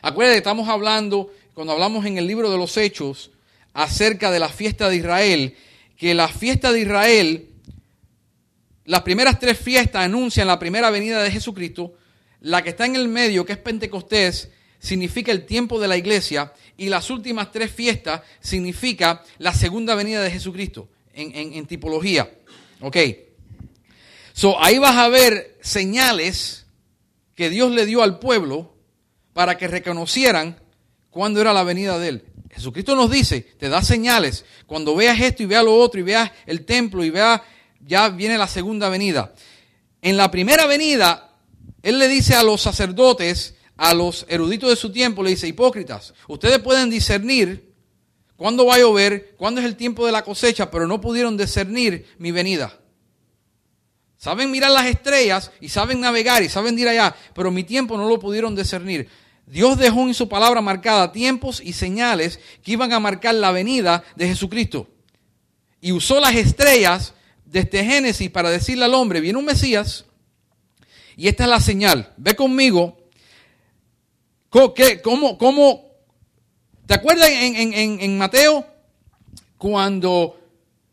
Acuérdate, 0.00 0.38
estamos 0.38 0.68
hablando, 0.68 1.32
cuando 1.54 1.72
hablamos 1.72 2.06
en 2.06 2.18
el 2.18 2.26
libro 2.26 2.50
de 2.50 2.56
los 2.56 2.76
Hechos, 2.76 3.32
acerca 3.72 4.30
de 4.30 4.38
la 4.38 4.48
fiesta 4.48 4.88
de 4.88 4.96
Israel, 4.96 5.56
que 5.96 6.14
la 6.14 6.28
fiesta 6.28 6.72
de 6.72 6.80
Israel, 6.80 7.48
las 8.84 9.02
primeras 9.02 9.40
tres 9.40 9.58
fiestas 9.58 10.04
anuncian 10.04 10.46
la 10.46 10.58
primera 10.58 10.90
venida 10.90 11.22
de 11.22 11.32
Jesucristo, 11.32 11.94
la 12.40 12.62
que 12.62 12.70
está 12.70 12.86
en 12.86 12.96
el 12.96 13.08
medio, 13.08 13.44
que 13.44 13.52
es 13.52 13.58
Pentecostés, 13.58 14.50
significa 14.78 15.32
el 15.32 15.46
tiempo 15.46 15.80
de 15.80 15.88
la 15.88 15.96
iglesia, 15.96 16.52
y 16.76 16.88
las 16.88 17.10
últimas 17.10 17.50
tres 17.50 17.70
fiestas 17.72 18.22
significa 18.40 19.22
la 19.38 19.52
segunda 19.52 19.94
venida 19.94 20.22
de 20.22 20.30
Jesucristo, 20.30 20.88
en, 21.12 21.34
en 21.34 21.66
tipología. 21.66 22.30
Ok. 22.80 22.96
So, 24.32 24.62
ahí 24.62 24.78
vas 24.78 24.96
a 24.96 25.08
ver 25.08 25.58
señales 25.60 26.66
que 27.34 27.50
Dios 27.50 27.72
le 27.72 27.86
dio 27.86 28.02
al 28.02 28.20
pueblo 28.20 28.74
para 29.32 29.56
que 29.56 29.66
reconocieran 29.66 30.60
cuándo 31.10 31.40
era 31.40 31.52
la 31.52 31.64
venida 31.64 31.98
de 31.98 32.08
Él. 32.08 32.24
Jesucristo 32.50 32.94
nos 32.94 33.10
dice, 33.10 33.40
te 33.40 33.68
da 33.68 33.82
señales. 33.82 34.44
Cuando 34.66 34.94
veas 34.94 35.20
esto 35.20 35.42
y 35.42 35.46
veas 35.46 35.64
lo 35.64 35.74
otro 35.74 36.00
y 36.00 36.02
veas 36.02 36.30
el 36.46 36.64
templo 36.64 37.04
y 37.04 37.10
veas, 37.10 37.40
ya 37.80 38.08
viene 38.08 38.38
la 38.38 38.48
segunda 38.48 38.88
venida. 38.88 39.34
En 40.02 40.16
la 40.16 40.30
primera 40.30 40.66
venida, 40.66 41.27
Él 41.82 41.98
le 41.98 42.08
dice 42.08 42.34
a 42.34 42.42
los 42.42 42.62
sacerdotes, 42.62 43.54
a 43.76 43.94
los 43.94 44.26
eruditos 44.28 44.70
de 44.70 44.76
su 44.76 44.90
tiempo, 44.90 45.22
le 45.22 45.30
dice, 45.30 45.46
hipócritas, 45.46 46.14
ustedes 46.26 46.58
pueden 46.58 46.90
discernir 46.90 47.72
cuándo 48.36 48.66
va 48.66 48.74
a 48.74 48.78
llover, 48.78 49.34
cuándo 49.36 49.60
es 49.60 49.66
el 49.66 49.76
tiempo 49.76 50.04
de 50.04 50.12
la 50.12 50.24
cosecha, 50.24 50.70
pero 50.70 50.86
no 50.86 51.00
pudieron 51.00 51.36
discernir 51.36 52.06
mi 52.18 52.32
venida. 52.32 52.78
Saben 54.16 54.50
mirar 54.50 54.72
las 54.72 54.86
estrellas 54.86 55.52
y 55.60 55.68
saben 55.68 56.00
navegar 56.00 56.42
y 56.42 56.48
saben 56.48 56.76
ir 56.76 56.88
allá, 56.88 57.14
pero 57.34 57.52
mi 57.52 57.62
tiempo 57.62 57.96
no 57.96 58.08
lo 58.08 58.18
pudieron 58.18 58.56
discernir. 58.56 59.08
Dios 59.46 59.78
dejó 59.78 60.02
en 60.02 60.14
su 60.14 60.28
palabra 60.28 60.60
marcada 60.60 61.12
tiempos 61.12 61.60
y 61.64 61.72
señales 61.72 62.40
que 62.64 62.72
iban 62.72 62.92
a 62.92 63.00
marcar 63.00 63.36
la 63.36 63.52
venida 63.52 64.02
de 64.16 64.26
Jesucristo. 64.26 64.88
Y 65.80 65.92
usó 65.92 66.18
las 66.20 66.34
estrellas 66.34 67.14
desde 67.44 67.84
Génesis 67.84 68.28
para 68.28 68.50
decirle 68.50 68.84
al 68.84 68.94
hombre, 68.94 69.20
viene 69.20 69.38
un 69.38 69.44
Mesías 69.44 70.04
y 71.18 71.26
esta 71.26 71.44
es 71.44 71.50
la 71.50 71.60
señal. 71.60 72.14
Ve 72.16 72.36
conmigo. 72.36 72.96
¿Cómo, 74.48 75.36
cómo, 75.36 75.90
¿Te 76.86 76.94
acuerdas 76.94 77.28
en, 77.28 78.16
Mateo 78.16 78.64
cuando 79.58 80.38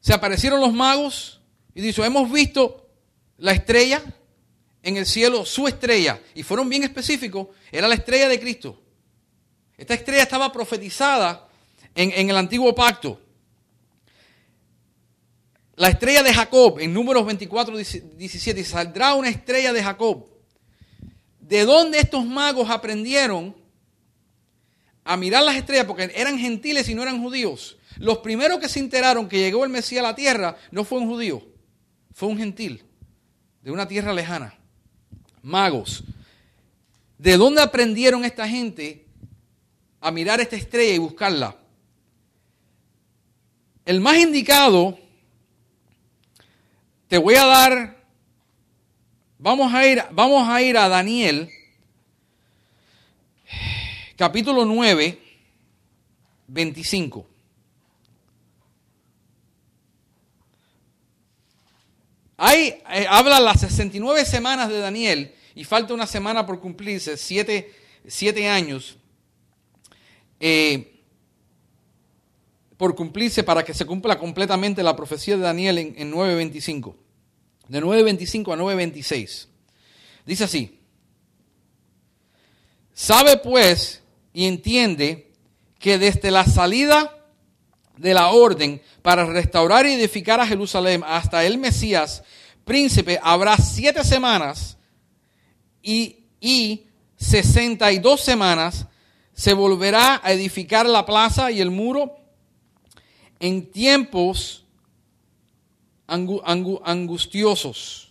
se 0.02 0.14
aparecieron 0.14 0.60
los 0.60 0.74
magos 0.74 1.40
y 1.76 1.82
dijo, 1.82 2.04
hemos 2.04 2.30
visto 2.32 2.90
la 3.38 3.52
estrella 3.52 4.04
en 4.82 4.98
el 4.98 5.06
cielo 5.06 5.46
su 5.46 5.68
estrella, 5.68 6.20
y 6.34 6.42
fueron 6.42 6.70
bien 6.70 6.84
específicos, 6.84 7.48
era 7.72 7.88
la 7.88 7.96
estrella 7.96 8.28
de 8.28 8.40
Cristo. 8.40 8.82
Esta 9.78 9.94
estrella 9.94 10.24
estaba 10.24 10.52
profetizada 10.52 11.48
en, 11.94 12.30
el 12.30 12.36
antiguo 12.36 12.74
pacto. 12.74 13.22
La 15.76 15.90
estrella 15.90 16.24
de 16.24 16.34
Jacob, 16.34 16.80
en 16.80 16.94
números 16.94 17.26
24, 17.26 17.78
17, 17.78 18.64
saldrá 18.64 19.14
una 19.14 19.30
estrella 19.30 19.74
de 19.74 19.84
Jacob. 19.84 20.26
¿De 21.40 21.66
dónde 21.66 22.00
estos 22.00 22.26
magos 22.26 22.70
aprendieron 22.70 23.56
a 25.04 25.18
mirar 25.18 25.44
las 25.44 25.58
estrellas? 25.58 25.86
Porque 25.86 26.12
eran 26.16 26.40
gentiles 26.40 26.88
y 26.90 26.96
no 26.96 27.04
eran 27.04 27.22
judíos. 27.22 27.78
Los 27.98 28.20
primeros 28.20 28.60
que 28.60 28.70
se 28.70 28.80
enteraron 28.80 29.28
que 29.28 29.40
llegó 29.40 29.64
el 29.64 29.70
Mesías 29.70 30.04
a 30.04 30.10
la 30.10 30.16
tierra 30.16 30.58
no 30.72 30.84
fue 30.84 31.00
un 31.00 31.08
judío, 31.08 31.46
fue 32.14 32.30
un 32.30 32.38
gentil 32.38 32.84
de 33.62 33.72
una 33.72 33.88
tierra 33.88 34.14
lejana 34.14 34.58
magos. 35.46 36.04
¿De 37.18 37.38
dónde 37.38 37.62
aprendieron 37.62 38.26
esta 38.26 38.48
gente 38.48 39.06
a 40.02 40.12
mirar 40.12 40.42
esta 40.42 40.56
estrella 40.56 40.96
y 40.96 40.98
buscarla? 40.98 41.56
El 43.86 44.02
más 44.02 44.18
indicado, 44.18 44.98
te 47.08 47.18
voy 47.18 47.36
a 47.36 47.46
dar, 47.46 48.04
vamos 49.38 49.74
a 49.74 49.86
ir, 49.86 50.04
vamos 50.12 50.48
a, 50.50 50.62
ir 50.62 50.78
a 50.78 50.90
Daniel, 50.90 51.50
capítulo 54.16 54.66
9, 54.66 55.20
25. 56.48 57.28
Ahí 62.38 62.82
eh, 62.90 63.06
habla 63.10 63.40
las 63.40 63.62
69 63.62 64.26
semanas 64.26 64.70
de 64.70 64.80
Daniel 64.80 65.34
y 65.54 65.64
falta 65.64 65.94
una 65.94 66.08
semana 66.08 66.46
por 66.46 66.60
cumplirse, 66.60 67.18
siete, 67.18 68.50
años 68.50 68.98
eh, 70.40 70.95
por 72.78 72.96
cumplirse 72.96 73.44
para 73.44 73.64
que 73.64 73.74
se 73.74 73.86
cumpla 73.86 74.20
completamente 74.20 74.84
la 74.84 74.96
profecía 74.96 75.38
de 75.38 75.44
Daniel 75.44 75.78
en, 75.78 75.94
en 75.98 76.12
9.25. 76.12 76.96
De 77.68 77.82
9.25 77.82 78.54
a 78.54 78.58
9.26. 78.58 79.48
Dice 80.26 80.44
así. 80.44 80.80
Sabe 82.94 83.38
pues 83.38 84.02
y 84.34 84.46
entiende 84.46 85.32
que 85.80 85.98
desde 85.98 86.32
la 86.32 86.46
salida 86.46 87.16
de 87.98 88.14
la 88.14 88.30
orden 88.30 88.82
para 89.02 89.26
restaurar 89.26 89.86
y 89.86 89.94
edificar 89.94 90.40
a 90.40 90.48
Jerusalén 90.48 91.04
hasta 91.06 91.46
el 91.46 91.58
Mesías, 91.58 92.24
príncipe, 92.64 93.20
habrá 93.22 93.58
siete 93.58 94.04
semanas 94.04 94.78
y, 95.82 96.26
y 96.40 96.88
62 97.18 98.22
semanas 98.22 98.88
se 99.34 99.54
volverá 99.54 100.22
a 100.24 100.32
edificar 100.32 100.86
la 100.86 101.06
plaza 101.06 101.52
y 101.52 101.62
el 101.62 101.70
muro 101.70 102.16
en 103.40 103.72
tiempos 103.72 104.66
angustiosos. 106.08 108.02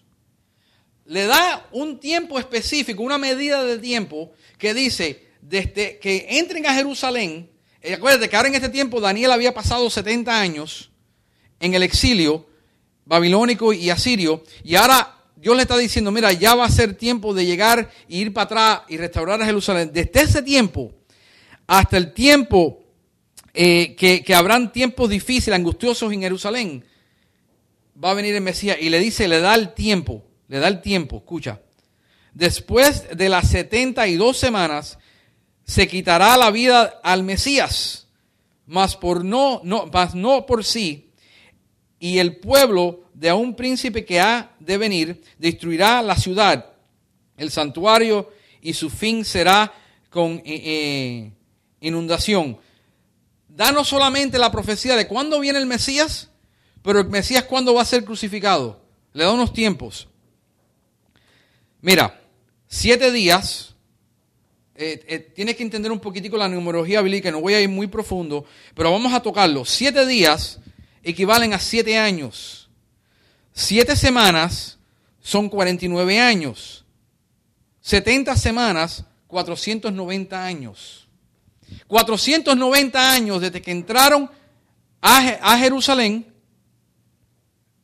le 1.07 1.27
da 1.27 1.69
un 1.73 2.01
tiempo 2.01 2.39
específico, 2.39 3.03
una 3.03 3.19
medida 3.19 3.63
de 3.63 3.79
tiempo 3.79 4.33
que 4.57 4.73
dice, 4.73 5.29
desde 5.43 5.99
que 5.99 6.27
entren 6.31 6.67
a 6.67 6.75
Jerusalén, 6.75 7.51
eh, 7.83 7.95
acuérdate 7.95 8.29
que 8.29 8.37
ahora 8.37 8.49
en 8.49 8.55
este 8.55 8.71
tiempo 8.71 9.01
Daniel 9.01 9.31
había 9.31 9.53
pasado 9.53 9.91
70 9.91 10.41
años 10.41 10.91
en 11.61 11.75
el 11.75 11.83
exilio 11.83 12.47
babilónico 13.05 13.75
y 13.75 13.91
asirio, 13.91 14.43
y 14.63 14.77
ahora 14.77 15.15
Dios 15.37 15.55
le 15.57 15.63
está 15.63 15.77
diciendo, 15.77 16.11
mira, 16.11 16.33
ya 16.33 16.55
va 16.55 16.65
a 16.65 16.71
ser 16.71 16.95
tiempo 16.95 17.35
de 17.35 17.45
llegar 17.45 17.91
e 18.09 18.17
ir 18.17 18.33
para 18.33 18.45
atrás 18.45 18.81
y 18.89 18.97
restaurar 18.97 19.43
a 19.43 19.45
Jerusalén. 19.45 19.91
Desde 19.93 20.23
ese 20.23 20.43
tiempo 20.43 20.95
hasta 21.67 21.99
el 21.99 22.15
tiempo 22.15 22.84
eh, 23.55 23.95
que, 23.95 24.35
habrán 24.35 24.73
tiempos 24.73 25.09
difíciles, 25.09 25.57
angustiosos 25.57 26.13
en 26.13 26.23
Jerusalén, 26.23 26.85
va 28.03 28.11
a 28.11 28.15
venir 28.15 28.35
el 28.35 28.41
Mesías 28.41 28.77
y 28.81 28.91
le 28.91 28.99
dice, 28.99 29.29
le 29.29 29.41
da 29.41 29.55
el 29.55 29.75
tiempo, 29.75 30.25
le 30.49 30.59
da 30.59 30.67
el 30.67 30.81
tiempo, 30.83 31.19
escucha. 31.19 31.61
Después 32.33 33.17
de 33.17 33.29
las 33.29 33.49
72 33.51 34.37
semanas, 34.37 34.99
se 35.65 35.87
quitará 35.87 36.37
la 36.37 36.51
vida 36.51 37.01
al 37.05 37.23
Mesías, 37.23 38.09
mas, 38.67 38.97
por 38.97 39.25
no, 39.25 39.61
no, 39.63 39.89
mas 39.93 40.17
no 40.17 40.45
por 40.47 40.65
sí, 40.65 41.13
y 42.01 42.19
el 42.19 42.37
pueblo 42.37 43.05
de 43.15 43.33
un 43.33 43.55
príncipe 43.55 44.05
que 44.05 44.21
ha 44.21 44.51
de 44.59 44.77
venir 44.77 45.23
destruirá 45.39 46.03
la 46.03 46.17
ciudad, 46.17 46.73
el 47.37 47.51
santuario, 47.51 48.33
y 48.61 48.75
su 48.75 48.91
fin 48.91 49.25
será 49.25 49.73
con 50.11 50.33
eh, 50.39 50.43
eh, 50.45 51.33
inundación. 51.81 52.59
Da 53.55 53.71
no 53.71 53.85
solamente 53.85 54.37
la 54.37 54.51
profecía 54.51 54.97
de 54.97 55.07
cuándo 55.07 55.39
viene 55.39 55.61
el 55.61 55.67
Mesías, 55.67 56.29
pero 56.83 56.99
el 56.99 57.09
Mesías 57.09 57.45
cuándo 57.45 57.73
va 57.73 57.83
a 57.83 57.87
ser 57.87 58.05
crucificado. 58.05 58.81
Le 59.13 59.23
da 59.23 59.31
unos 59.31 59.53
tiempos. 59.53 60.09
Mira, 61.81 62.21
siete 62.67 63.13
días. 63.13 63.77
Eh, 64.75 65.05
eh, 65.07 65.19
tienes 65.21 65.55
que 65.55 65.63
entender 65.63 65.93
un 65.93 66.01
poquitico 66.01 66.37
la 66.37 66.49
numerología 66.49 67.01
bíblica, 67.01 67.31
no 67.31 67.41
voy 67.41 67.55
a 67.55 67.61
ir 67.61 67.69
muy 67.69 67.87
profundo, 67.87 68.45
pero 68.75 68.91
vamos 68.91 69.13
a 69.13 69.21
tocarlo. 69.21 69.65
Siete 69.65 70.05
días 70.05 70.59
equivalen 71.05 71.53
a 71.53 71.61
siete 71.61 71.97
años. 71.97 72.69
Siete 73.53 73.95
semanas 73.95 74.79
son 75.21 75.49
49 75.49 76.19
años. 76.19 76.85
70 77.83 78.37
semanas, 78.37 79.05
490 79.29 80.45
años. 80.45 81.04
490 81.87 83.13
años 83.13 83.41
desde 83.41 83.63
que 83.63 83.71
entraron 83.71 84.31
a, 85.01 85.59
Jerusalén, 85.59 86.27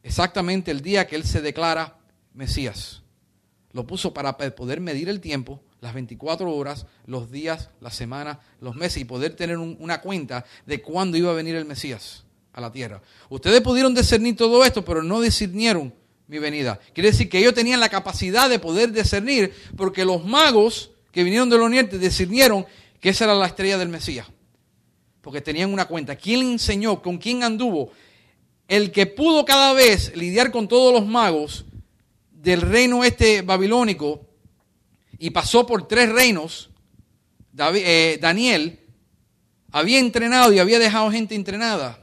exactamente 0.02 0.70
el 0.70 0.80
día 0.80 1.06
que 1.06 1.16
Él 1.16 1.24
se 1.24 1.42
declara 1.42 1.98
Mesías. 2.32 3.02
Lo 3.72 3.86
puso 3.86 4.14
para 4.14 4.36
poder 4.36 4.80
medir 4.80 5.08
el 5.08 5.20
tiempo, 5.20 5.60
las 5.80 5.94
24 5.94 6.50
horas, 6.50 6.86
los 7.06 7.30
días, 7.30 7.68
las 7.80 7.94
semanas, 7.94 8.38
los 8.60 8.74
meses 8.74 9.02
y 9.02 9.04
poder 9.04 9.36
tener 9.36 9.58
una 9.58 10.00
cuenta 10.00 10.44
de 10.66 10.80
cuándo 10.80 11.16
iba 11.16 11.30
a 11.30 11.34
venir 11.34 11.56
el 11.56 11.66
Mesías 11.66 12.24
a 12.52 12.60
la 12.60 12.72
tierra. 12.72 13.02
Ustedes 13.28 13.60
pudieron 13.60 13.94
discernir 13.94 14.36
todo 14.36 14.64
esto, 14.64 14.84
pero 14.84 15.02
no 15.02 15.20
discernieron 15.20 15.94
mi 16.26 16.38
venida. 16.38 16.80
Quiere 16.94 17.10
decir 17.10 17.28
que 17.28 17.38
ellos 17.38 17.54
tenían 17.54 17.80
la 17.80 17.88
capacidad 17.88 18.48
de 18.48 18.58
poder 18.58 18.92
discernir, 18.92 19.52
porque 19.76 20.04
los 20.04 20.24
magos 20.24 20.90
que 21.12 21.24
vinieron 21.24 21.50
del 21.50 21.60
oriente 21.60 21.98
discernieron 21.98 22.66
que 23.00 23.08
esa 23.08 23.24
era 23.24 23.34
la 23.34 23.46
estrella 23.46 23.78
del 23.78 23.88
Mesías. 23.88 24.26
Porque 25.20 25.40
tenían 25.40 25.72
una 25.72 25.86
cuenta. 25.86 26.16
¿Quién 26.16 26.40
enseñó? 26.52 27.02
¿Con 27.02 27.18
quién 27.18 27.42
anduvo? 27.42 27.90
El 28.68 28.92
que 28.92 29.06
pudo 29.06 29.44
cada 29.44 29.72
vez 29.72 30.14
lidiar 30.16 30.50
con 30.50 30.68
todos 30.68 30.92
los 30.92 31.06
magos 31.06 31.64
del 32.30 32.60
reino 32.60 33.04
este 33.04 33.42
babilónico 33.42 34.26
y 35.18 35.30
pasó 35.30 35.66
por 35.66 35.86
tres 35.86 36.10
reinos, 36.10 36.70
eh, 37.58 38.18
Daniel, 38.20 38.80
había 39.72 39.98
entrenado 39.98 40.52
y 40.52 40.58
había 40.58 40.78
dejado 40.78 41.10
gente 41.10 41.34
entrenada 41.34 42.02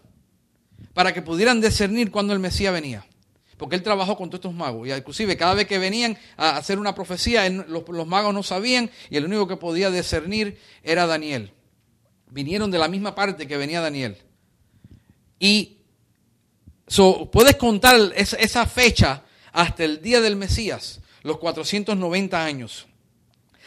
para 0.94 1.14
que 1.14 1.22
pudieran 1.22 1.62
discernir 1.62 2.12
cuando 2.12 2.34
el 2.34 2.40
Mesías 2.40 2.74
venía. 2.74 3.06
Porque 3.58 3.76
él 3.76 3.82
trabajó 3.82 4.16
con 4.16 4.30
todos 4.30 4.40
estos 4.40 4.54
magos. 4.54 4.88
Y 4.88 4.94
inclusive 4.94 5.36
cada 5.36 5.56
vez 5.56 5.68
que 5.68 5.80
venían 5.80 6.18
a 6.38 6.58
hacer 6.58 6.78
una 6.78 6.94
profecía, 6.94 7.50
los, 7.50 8.08
magos 8.08 8.34
no 8.34 8.44
sabían 8.44 8.90
y 9.10 9.18
el 9.18 9.26
único 9.26 9.48
que 9.48 9.58
podía 9.58 9.90
discernir 9.90 10.60
era 10.84 11.08
Daniel. 11.08 11.52
Vinieron 12.30 12.70
de 12.70 12.78
la 12.78 12.88
misma 12.88 13.16
parte 13.16 13.48
que 13.48 13.58
venía 13.58 13.82
Daniel. 13.82 14.18
Y 15.40 15.78
puedes 17.32 17.56
contar 17.56 17.96
esa, 18.16 18.66
fecha 18.68 19.24
hasta 19.52 19.84
el 19.84 20.02
día 20.02 20.22
del 20.22 20.36
Mesías, 20.36 21.02
los 21.24 21.40
490 21.40 22.46
años. 22.46 22.86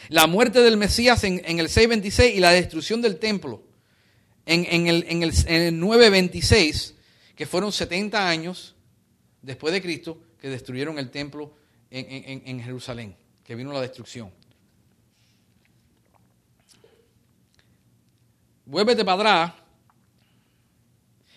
La 0.07 0.25
muerte 0.25 0.61
del 0.61 0.77
Mesías 0.77 1.23
en, 1.25 1.41
el 1.45 1.67
626 1.67 2.35
y 2.35 2.39
la 2.39 2.51
destrucción 2.51 3.01
del 3.01 3.19
templo 3.19 3.63
en, 4.45 4.87
el, 4.87 5.05
en 5.07 5.21
el 5.21 5.79
926, 5.79 6.95
que 7.35 7.45
fueron 7.45 7.71
70 7.71 8.27
años 8.27 8.75
después 9.41 9.73
de 9.73 9.81
Cristo 9.81 10.19
que 10.39 10.49
destruyeron 10.49 10.97
el 10.99 11.09
templo 11.09 11.53
en, 11.89 12.61
Jerusalén, 12.61 13.15
que 13.43 13.55
vino 13.55 13.73
la 13.73 13.81
destrucción. 13.81 14.31
Vuélvete 18.65 19.03
para 19.03 19.15
atrás. 19.15 19.53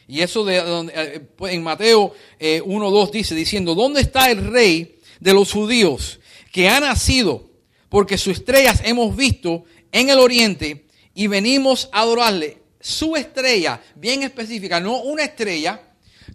Y 0.07 0.21
eso 0.21 0.45
de, 0.45 0.59
eh, 0.95 1.27
en 1.51 1.62
Mateo 1.62 2.14
1.2 2.38 3.09
eh, 3.09 3.11
dice, 3.12 3.35
diciendo, 3.35 3.75
¿dónde 3.75 4.03
está 4.03 4.31
el 4.31 4.47
rey 4.53 5.01
de 5.19 5.33
los 5.33 5.53
judíos 5.53 6.21
que 6.53 6.69
ha 6.69 6.79
nacido? 6.79 7.51
Porque 7.88 8.19
sus 8.19 8.38
estrellas 8.38 8.83
hemos 8.85 9.17
visto 9.17 9.64
en 9.90 10.11
el 10.11 10.19
oriente 10.19 10.87
y 11.14 11.27
venimos 11.27 11.88
a 11.93 12.03
adorarle. 12.03 12.59
Su 12.81 13.17
estrella, 13.17 13.81
bien 13.95 14.23
específica, 14.23 14.79
no 14.79 15.01
una 15.01 15.25
estrella, 15.25 15.81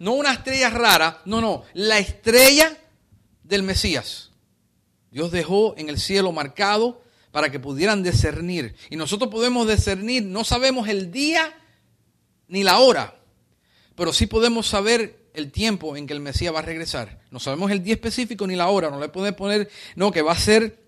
no 0.00 0.14
una 0.14 0.32
estrella 0.32 0.70
rara, 0.70 1.20
no, 1.26 1.40
no, 1.40 1.62
la 1.74 1.98
estrella 1.98 2.76
del 3.44 3.62
Mesías. 3.62 4.30
Dios 5.10 5.30
dejó 5.30 5.74
en 5.76 5.90
el 5.90 6.00
cielo 6.00 6.32
marcado 6.32 7.02
para 7.30 7.50
que 7.50 7.60
pudieran 7.60 8.02
discernir. 8.02 8.74
Y 8.88 8.96
nosotros 8.96 9.30
podemos 9.30 9.68
discernir, 9.68 10.24
no 10.24 10.42
sabemos 10.42 10.88
el 10.88 11.12
día 11.12 11.54
ni 12.48 12.64
la 12.64 12.78
hora, 12.78 13.14
pero 13.94 14.12
sí 14.14 14.26
podemos 14.26 14.66
saber 14.66 15.20
el 15.34 15.52
tiempo 15.52 15.94
en 15.96 16.06
que 16.06 16.14
el 16.14 16.20
Mesías 16.20 16.54
va 16.54 16.60
a 16.60 16.62
regresar. 16.62 17.20
No 17.30 17.38
sabemos 17.38 17.70
el 17.70 17.82
día 17.82 17.94
específico 17.94 18.46
ni 18.46 18.56
la 18.56 18.68
hora, 18.68 18.90
no 18.90 18.98
le 18.98 19.10
podemos 19.10 19.36
poner, 19.36 19.70
no, 19.96 20.10
que 20.10 20.22
va 20.22 20.32
a 20.32 20.38
ser 20.38 20.78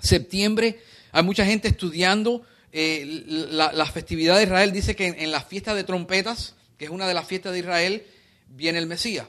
septiembre. 0.00 0.82
Hay 1.12 1.22
mucha 1.22 1.46
gente 1.46 1.68
estudiando 1.68 2.42
eh, 2.72 3.22
la, 3.50 3.86
festividad 3.86 4.36
de 4.36 4.42
Israel. 4.42 4.72
Dice 4.72 4.96
que 4.96 5.06
en 5.06 5.30
la 5.30 5.42
fiesta 5.42 5.76
de 5.76 5.84
trompetas, 5.84 6.56
que 6.76 6.86
es 6.86 6.90
una 6.90 7.06
de 7.06 7.14
las 7.14 7.26
fiestas 7.26 7.52
de 7.52 7.60
Israel, 7.60 8.04
viene 8.48 8.78
el 8.78 8.86
Mesías. 8.86 9.26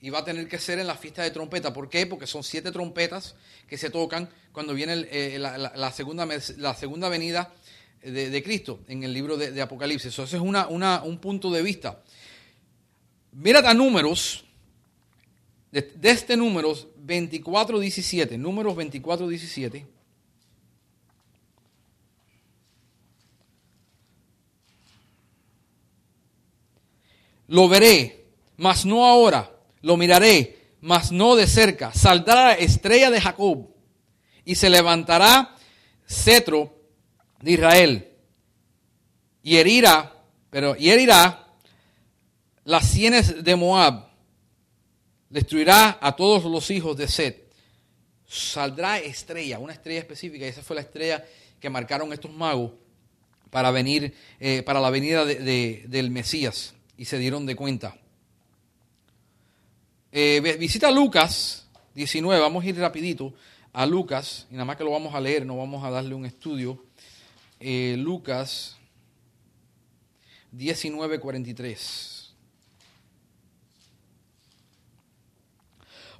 Y 0.00 0.10
va 0.10 0.20
a 0.20 0.24
tener 0.24 0.48
que 0.48 0.58
ser 0.58 0.80
en 0.80 0.88
la 0.88 0.96
fiesta 0.96 1.22
de 1.22 1.30
trompeta. 1.30 1.72
¿Por 1.72 1.88
qué? 1.88 2.06
Porque 2.06 2.26
son 2.26 2.42
siete 2.42 2.72
trompetas 2.72 3.36
que 3.68 3.78
se 3.78 3.88
tocan 3.88 4.28
cuando 4.52 4.74
viene 4.74 5.06
eh, 5.10 5.38
la, 5.38 5.92
segunda, 5.92 6.26
la 6.56 6.74
segunda 6.74 7.08
venida 7.08 7.54
de, 8.02 8.42
Cristo 8.42 8.80
en 8.88 9.04
el 9.04 9.12
libro 9.12 9.36
de, 9.36 9.60
Apocalipsis. 9.62 10.12
Eso 10.12 10.24
es 10.24 10.32
una, 10.34 10.66
un 10.66 11.18
punto 11.18 11.50
de 11.50 11.62
vista. 11.62 12.02
Mira 13.32 13.60
a 13.68 13.74
números, 13.74 14.44
de, 15.70 15.92
este 16.02 16.36
números 16.36 16.88
24.17, 17.06 18.38
números 18.38 18.74
24.17. 18.74 19.86
Lo 27.48 27.68
veré 27.68 28.21
mas 28.56 28.84
no 28.84 29.06
ahora. 29.06 29.50
Lo 29.80 29.96
miraré, 29.96 30.76
mas 30.80 31.10
no 31.12 31.34
de 31.36 31.46
cerca. 31.46 31.92
Saldrá 31.92 32.46
la 32.46 32.52
estrella 32.54 33.10
de 33.10 33.20
Jacob 33.20 33.68
y 34.44 34.54
se 34.54 34.70
levantará 34.70 35.56
cetro 36.06 36.74
de 37.40 37.52
Israel 37.52 38.12
y 39.42 39.56
herirá, 39.56 40.14
pero 40.50 40.76
y 40.78 40.90
herirá 40.90 41.46
las 42.64 42.88
sienes 42.88 43.42
de 43.42 43.56
Moab. 43.56 44.08
Destruirá 45.28 45.98
a 46.00 46.14
todos 46.14 46.44
los 46.44 46.70
hijos 46.70 46.96
de 46.96 47.08
Set. 47.08 47.52
Saldrá 48.26 48.98
estrella, 48.98 49.58
una 49.58 49.72
estrella 49.72 50.00
específica, 50.00 50.44
y 50.44 50.48
esa 50.48 50.62
fue 50.62 50.76
la 50.76 50.82
estrella 50.82 51.24
que 51.58 51.70
marcaron 51.70 52.12
estos 52.12 52.30
magos 52.30 52.72
para 53.50 53.70
venir, 53.70 54.14
eh, 54.40 54.62
para 54.62 54.80
la 54.80 54.90
venida 54.90 55.24
del 55.24 56.10
Mesías, 56.10 56.74
y 56.96 57.04
se 57.04 57.18
dieron 57.18 57.44
de 57.46 57.56
cuenta. 57.56 57.96
Eh, 60.14 60.40
visita 60.58 60.90
Lucas 60.90 61.66
19, 61.94 62.38
vamos 62.38 62.62
a 62.62 62.68
ir 62.68 62.76
rapidito 62.76 63.32
a 63.72 63.86
Lucas, 63.86 64.46
y 64.50 64.52
nada 64.52 64.66
más 64.66 64.76
que 64.76 64.84
lo 64.84 64.90
vamos 64.90 65.14
a 65.14 65.20
leer, 65.20 65.46
no 65.46 65.56
vamos 65.56 65.82
a 65.82 65.88
darle 65.88 66.14
un 66.14 66.26
estudio. 66.26 66.84
Eh, 67.58 67.96
Lucas 67.98 68.76
19, 70.50 71.18
43. 71.18 72.34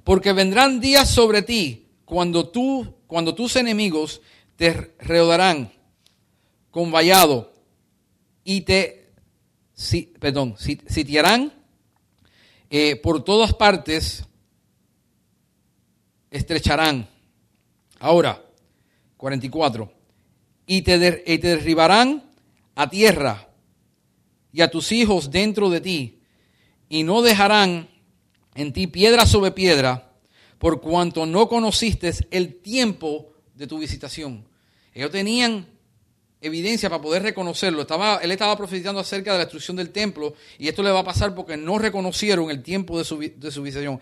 Porque 0.03 0.33
vendrán 0.33 0.79
días 0.79 1.07
sobre 1.11 1.43
ti, 1.43 1.85
cuando 2.03 2.49
tú, 2.49 2.95
cuando 3.05 3.35
tus 3.35 3.55
enemigos 3.57 4.21
te 4.55 4.73
rodearán 4.97 5.71
con 6.71 6.91
vallado 6.91 7.53
y 8.43 8.61
te, 8.61 9.11
si, 9.75 10.07
perdón, 10.19 10.55
sitiarán 10.57 11.62
eh, 12.75 12.95
por 12.95 13.23
todas 13.23 13.53
partes, 13.53 14.25
estrecharán. 16.31 17.07
Ahora, 17.99 18.43
44. 19.15 19.93
Y 20.65 20.81
te, 20.81 21.23
y 21.27 21.37
te 21.37 21.49
derribarán 21.49 22.23
a 22.73 22.89
tierra 22.89 23.47
y 24.51 24.61
a 24.61 24.71
tus 24.71 24.91
hijos 24.91 25.29
dentro 25.29 25.69
de 25.69 25.81
ti, 25.81 26.19
y 26.89 27.03
no 27.03 27.21
dejarán 27.21 27.89
en 28.55 28.73
ti 28.73 28.87
piedra 28.87 29.27
sobre 29.27 29.51
piedra, 29.51 30.11
por 30.57 30.81
cuanto 30.81 31.27
no 31.27 31.47
conociste 31.47 32.11
el 32.31 32.55
tiempo 32.55 33.33
de 33.53 33.67
tu 33.67 33.77
visitación. 33.77 34.47
Ellos 34.95 35.11
tenían 35.11 35.67
evidencia 36.43 36.89
para 36.89 37.01
poder 37.01 37.23
reconocerlo. 37.23 37.81
Estaba, 37.81 38.17
él 38.17 38.31
estaba 38.31 38.55
profetizando 38.57 38.99
acerca 38.99 39.31
de 39.31 39.37
la 39.37 39.45
destrucción 39.45 39.77
del 39.77 39.91
templo 39.91 40.35
y 40.59 40.67
esto 40.67 40.83
le 40.83 40.91
va 40.91 40.99
a 40.99 41.03
pasar 41.03 41.33
porque 41.33 41.55
no 41.55 41.79
reconocieron 41.79 42.51
el 42.51 42.61
tiempo 42.61 42.97
de 42.97 43.05
su, 43.05 43.17
visitación. 43.17 43.99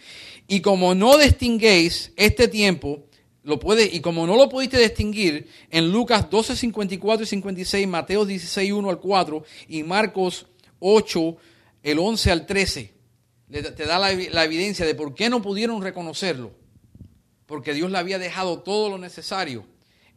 Y 0.47 0.61
como 0.61 0.95
no 0.95 1.17
distinguéis 1.17 2.11
este 2.15 2.47
tiempo, 2.47 3.05
lo 3.43 3.59
puede, 3.59 3.85
y 3.85 4.01
como 4.01 4.25
no 4.25 4.35
lo 4.35 4.49
pudiste 4.49 4.79
distinguir 4.79 5.47
en 5.69 5.91
Lucas 5.91 6.29
12, 6.29 6.55
54 6.55 7.23
y 7.23 7.27
56, 7.27 7.87
Mateo 7.87 8.25
16, 8.25 8.71
1 8.71 8.89
al 8.89 8.99
4 8.99 9.43
y 9.67 9.83
Marcos 9.83 10.47
8, 10.79 11.37
el 11.83 11.99
11 11.99 12.31
al 12.31 12.45
13, 12.45 12.93
te 13.49 13.85
da 13.85 13.99
la, 13.99 14.11
la 14.13 14.43
evidencia 14.43 14.85
de 14.85 14.95
por 14.95 15.13
qué 15.13 15.29
no 15.29 15.41
pudieron 15.41 15.81
reconocerlo. 15.81 16.53
Porque 17.45 17.73
Dios 17.73 17.91
le 17.91 17.97
había 17.97 18.17
dejado 18.17 18.59
todo 18.59 18.89
lo 18.89 18.97
necesario 18.97 19.65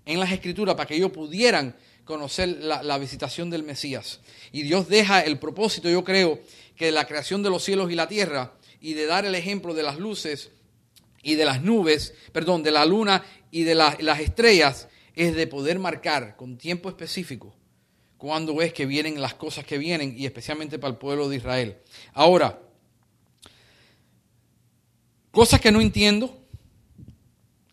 en 0.06 0.20
las 0.20 0.32
escrituras 0.32 0.74
para 0.74 0.86
que 0.86 0.96
ellos 0.96 1.10
pudieran 1.10 1.74
conocer 2.04 2.48
la, 2.60 2.98
visitación 2.98 3.50
del 3.50 3.62
Mesías. 3.62 4.20
Y 4.52 4.62
Dios 4.62 4.88
deja 4.88 5.20
el 5.20 5.38
propósito, 5.38 5.88
yo 5.88 6.04
creo, 6.04 6.40
que 6.76 6.86
de 6.86 6.92
la 6.92 7.06
creación 7.06 7.42
de 7.42 7.50
los 7.50 7.64
cielos 7.64 7.90
y 7.90 7.94
la 7.94 8.08
tierra 8.08 8.54
y 8.80 8.94
de 8.94 9.06
dar 9.06 9.24
el 9.24 9.34
ejemplo 9.34 9.74
de 9.74 9.82
las 9.82 9.98
luces 9.98 10.50
y 11.22 11.36
de 11.36 11.44
las 11.44 11.62
nubes, 11.62 12.14
perdón, 12.32 12.62
de 12.62 12.70
la 12.70 12.84
luna 12.84 13.24
y 13.50 13.62
de 13.62 13.74
las 13.74 14.20
estrellas, 14.20 14.88
es 15.14 15.34
de 15.34 15.46
poder 15.46 15.78
marcar 15.78 16.36
con 16.36 16.58
tiempo 16.58 16.88
específico 16.88 17.54
cuándo 18.24 18.62
es 18.62 18.72
que 18.72 18.86
vienen 18.86 19.20
las 19.20 19.34
cosas 19.34 19.66
que 19.66 19.76
vienen 19.76 20.14
y 20.16 20.24
especialmente 20.24 20.78
para 20.78 20.92
el 20.92 20.98
pueblo 20.98 21.28
de 21.28 21.36
Israel. 21.36 21.76
Ahora, 22.14 22.58
cosas 25.30 25.60
que 25.60 25.70
no 25.70 25.82
entiendo, 25.82 26.34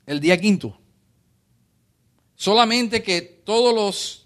el 0.05 0.19
día 0.19 0.37
quinto. 0.37 0.77
Solamente 2.35 3.01
que 3.01 3.21
todos 3.21 3.73
los, 3.73 4.20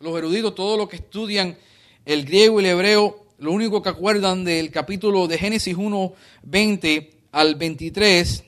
los 0.00 0.16
eruditos, 0.16 0.54
todos 0.54 0.78
los 0.78 0.88
que 0.88 0.96
estudian 0.96 1.56
el 2.04 2.24
griego 2.24 2.60
y 2.60 2.64
el 2.64 2.70
hebreo, 2.70 3.26
lo 3.38 3.52
único 3.52 3.82
que 3.82 3.88
acuerdan 3.88 4.44
del 4.44 4.70
capítulo 4.70 5.28
de 5.28 5.38
Génesis 5.38 5.76
1, 5.76 6.12
20 6.42 7.10
al 7.32 7.54
23 7.54 8.44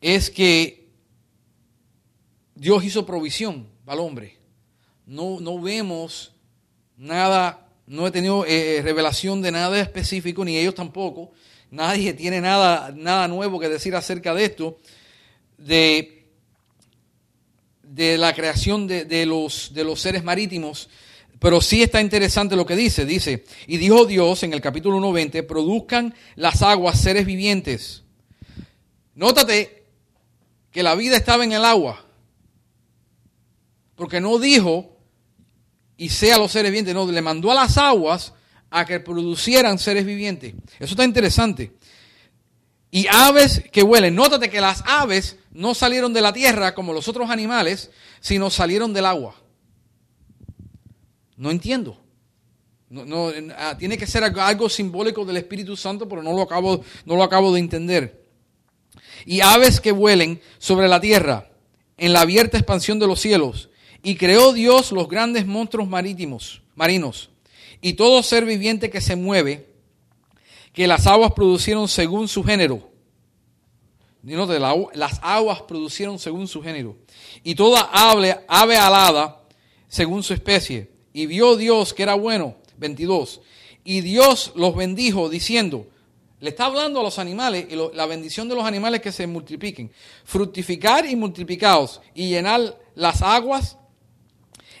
es 0.00 0.30
que 0.30 0.88
Dios 2.54 2.84
hizo 2.84 3.06
provisión 3.06 3.68
al 3.86 4.00
hombre. 4.00 4.36
No, 5.06 5.40
no 5.40 5.60
vemos 5.60 6.32
nada, 6.96 7.68
no 7.86 8.06
he 8.06 8.10
tenido 8.10 8.44
eh, 8.46 8.80
revelación 8.82 9.40
de 9.42 9.52
nada 9.52 9.80
específico, 9.80 10.44
ni 10.44 10.56
ellos 10.56 10.74
tampoco. 10.74 11.32
Nadie 11.70 12.14
tiene 12.14 12.40
nada, 12.40 12.92
nada 12.94 13.28
nuevo 13.28 13.60
que 13.60 13.68
decir 13.68 13.94
acerca 13.94 14.34
de 14.34 14.44
esto, 14.44 14.78
de 15.56 16.17
de 17.88 18.18
la 18.18 18.34
creación 18.34 18.86
de, 18.86 19.26
los, 19.26 19.72
de 19.72 19.84
los 19.84 20.00
seres 20.00 20.22
marítimos, 20.22 20.88
pero 21.38 21.60
sí 21.60 21.82
está 21.82 22.00
interesante 22.00 22.56
lo 22.56 22.66
que 22.66 22.76
dice. 22.76 23.04
Dice, 23.06 23.44
y 23.66 23.76
dijo 23.76 24.04
Dios 24.04 24.42
en 24.42 24.52
el 24.52 24.60
capítulo 24.60 24.98
1.20, 24.98 25.46
produzcan 25.46 26.14
las 26.36 26.62
aguas 26.62 27.00
seres 27.00 27.24
vivientes. 27.24 28.02
Nótate 29.14 29.84
que 30.70 30.82
la 30.82 30.94
vida 30.94 31.16
estaba 31.16 31.44
en 31.44 31.52
el 31.52 31.64
agua, 31.64 32.04
porque 33.94 34.20
no 34.20 34.38
dijo, 34.38 34.96
y 35.96 36.10
sea 36.10 36.38
los 36.38 36.52
seres 36.52 36.70
vivientes, 36.70 36.94
no, 36.94 37.10
le 37.10 37.22
mandó 37.22 37.50
a 37.50 37.54
las 37.54 37.78
aguas 37.78 38.34
a 38.70 38.84
que 38.84 39.00
producieran 39.00 39.78
seres 39.78 40.04
vivientes. 40.04 40.54
Eso 40.78 40.92
está 40.92 41.04
interesante. 41.04 41.72
Y 42.90 43.06
aves 43.08 43.62
que 43.70 43.82
huelen. 43.82 44.14
Nótate 44.14 44.48
que 44.48 44.60
las 44.60 44.82
aves 44.86 45.36
no 45.52 45.74
salieron 45.74 46.12
de 46.12 46.20
la 46.20 46.32
tierra 46.32 46.74
como 46.74 46.92
los 46.92 47.08
otros 47.08 47.30
animales, 47.30 47.90
sino 48.20 48.50
salieron 48.50 48.92
del 48.92 49.06
agua. 49.06 49.34
No 51.36 51.50
entiendo. 51.50 52.00
No, 52.90 53.30
ah, 53.56 53.76
tiene 53.78 53.98
que 53.98 54.06
ser 54.06 54.24
algo 54.24 54.68
simbólico 54.70 55.24
del 55.26 55.36
Espíritu 55.36 55.76
Santo, 55.76 56.08
pero 56.08 56.22
no 56.22 56.32
lo, 56.32 56.42
acabo, 56.42 56.82
no 57.04 57.16
lo 57.16 57.22
acabo 57.22 57.52
de 57.52 57.60
entender. 57.60 58.24
Y 59.26 59.40
aves 59.40 59.80
que 59.80 59.92
vuelen 59.92 60.40
sobre 60.58 60.88
la 60.88 61.00
tierra, 61.00 61.50
en 61.98 62.14
la 62.14 62.22
abierta 62.22 62.56
expansión 62.56 62.98
de 62.98 63.06
los 63.06 63.20
cielos. 63.20 63.68
Y 64.02 64.16
creó 64.16 64.52
Dios 64.54 64.90
los 64.92 65.08
grandes 65.08 65.46
monstruos 65.46 65.86
marítimos, 65.86 66.62
marinos, 66.76 67.30
y 67.82 67.94
todo 67.94 68.22
ser 68.22 68.46
viviente 68.46 68.90
que 68.90 69.00
se 69.00 69.16
mueve, 69.16 69.67
que 70.78 70.86
las 70.86 71.08
aguas 71.08 71.32
producieron 71.32 71.88
según 71.88 72.28
su 72.28 72.44
género. 72.44 72.88
las 74.22 75.18
aguas 75.22 75.62
producieron 75.62 76.20
según 76.20 76.46
su 76.46 76.62
género. 76.62 76.96
Y 77.42 77.56
toda 77.56 77.90
ave, 77.92 78.44
ave 78.46 78.76
alada 78.76 79.42
según 79.88 80.22
su 80.22 80.34
especie. 80.34 80.92
Y 81.12 81.26
vio 81.26 81.56
Dios 81.56 81.92
que 81.92 82.04
era 82.04 82.14
bueno. 82.14 82.54
22. 82.76 83.40
Y 83.82 84.02
Dios 84.02 84.52
los 84.54 84.76
bendijo 84.76 85.28
diciendo, 85.28 85.88
le 86.38 86.50
está 86.50 86.66
hablando 86.66 87.00
a 87.00 87.02
los 87.02 87.18
animales 87.18 87.66
y 87.68 87.74
la 87.96 88.06
bendición 88.06 88.48
de 88.48 88.54
los 88.54 88.64
animales 88.64 89.00
que 89.00 89.10
se 89.10 89.26
multipliquen. 89.26 89.90
Fructificar 90.22 91.06
y 91.06 91.16
multiplicaos 91.16 92.00
y 92.14 92.28
llenar 92.28 92.78
las 92.94 93.20
aguas 93.22 93.78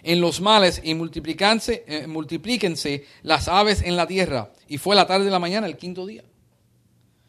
en 0.04 0.20
los 0.20 0.40
males 0.40 0.80
y 0.84 0.94
multiplíquense, 0.94 1.82
eh, 1.88 2.06
multiplíquense 2.06 3.04
las 3.24 3.48
aves 3.48 3.82
en 3.82 3.96
la 3.96 4.06
tierra. 4.06 4.52
Y 4.68 4.78
fue 4.78 4.94
la 4.94 5.06
tarde 5.06 5.24
de 5.24 5.30
la 5.30 5.38
mañana, 5.38 5.66
el 5.66 5.76
quinto 5.76 6.06
día. 6.06 6.22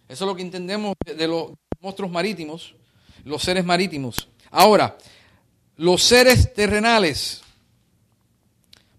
Eso 0.07 0.25
es 0.25 0.27
lo 0.27 0.35
que 0.35 0.41
entendemos 0.41 0.95
de 1.05 1.27
los 1.27 1.51
monstruos 1.79 2.11
marítimos, 2.11 2.75
los 3.23 3.41
seres 3.41 3.63
marítimos. 3.63 4.27
Ahora, 4.51 4.97
los 5.77 6.03
seres 6.03 6.53
terrenales. 6.53 7.41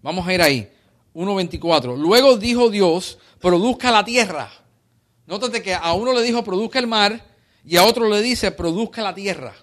Vamos 0.01 0.27
a 0.27 0.33
ir 0.33 0.41
ahí. 0.41 0.71
1.24. 1.13 1.97
Luego 1.97 2.37
dijo 2.37 2.69
Dios, 2.69 3.19
produzca 3.39 3.91
la 3.91 4.03
tierra. 4.03 4.49
Nótate 5.27 5.61
que 5.61 5.73
a 5.73 5.93
uno 5.93 6.13
le 6.13 6.23
dijo, 6.23 6.43
produzca 6.43 6.79
el 6.79 6.87
mar, 6.87 7.23
y 7.63 7.77
a 7.77 7.83
otro 7.83 8.09
le 8.09 8.21
dice, 8.21 8.51
produzca 8.51 9.01
la 9.01 9.13
tierra. 9.13 9.53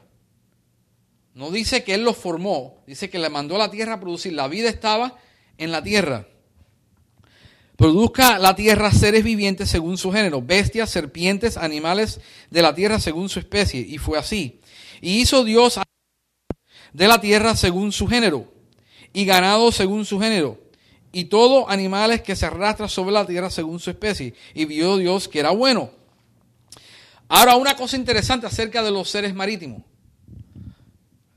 No 1.35 1.51
dice 1.51 1.85
que 1.85 1.95
Él 1.95 2.05
los 2.05 2.17
formó, 2.17 2.83
dice 2.87 3.11
que 3.11 3.19
le 3.19 3.29
mandó 3.29 3.57
a 3.57 3.59
la 3.59 3.71
tierra 3.71 3.95
a 3.95 4.01
producir. 4.01 4.33
La 4.33 4.49
vida 4.49 4.69
estaba 4.69 5.17
en 5.57 5.73
la 5.73 5.83
tierra. 5.83 6.27
Produzca 7.79 8.41
la 8.41 8.57
tierra 8.57 8.91
seres 8.91 9.23
vivientes 9.23 9.71
según 9.71 9.99
su 9.99 10.11
género, 10.11 10.43
bestias, 10.43 10.91
serpientes, 10.91 11.57
animales 11.57 12.21
de 12.51 12.61
la 12.61 12.75
tierra 12.75 12.99
según 12.99 13.29
su 13.29 13.39
especie. 13.39 13.81
Y 13.81 13.99
fue 13.99 14.19
así. 14.19 14.61
Y 15.01 15.21
hizo 15.21 15.45
Dios 15.45 15.79
de 16.93 17.07
la 17.07 17.21
tierra 17.21 17.55
según 17.55 17.93
su 17.93 18.09
género, 18.09 18.53
y 19.13 19.25
ganado 19.25 19.71
según 19.71 20.05
su 20.05 20.19
género, 20.19 20.59
y 21.13 21.27
todo 21.27 21.71
animales 21.71 22.21
que 22.23 22.35
se 22.35 22.47
arrastran 22.47 22.89
sobre 22.89 23.13
la 23.13 23.25
tierra 23.25 23.49
según 23.49 23.79
su 23.79 23.91
especie. 23.91 24.35
Y 24.55 24.65
vio 24.65 24.97
Dios 24.97 25.29
que 25.29 25.39
era 25.39 25.51
bueno. 25.51 25.93
Ahora, 27.29 27.55
una 27.55 27.77
cosa 27.77 27.95
interesante 27.97 28.49
acerca 28.49 28.83
de 28.83 28.91
los 28.91 29.09
seres 29.09 29.37
marítimos 29.37 29.83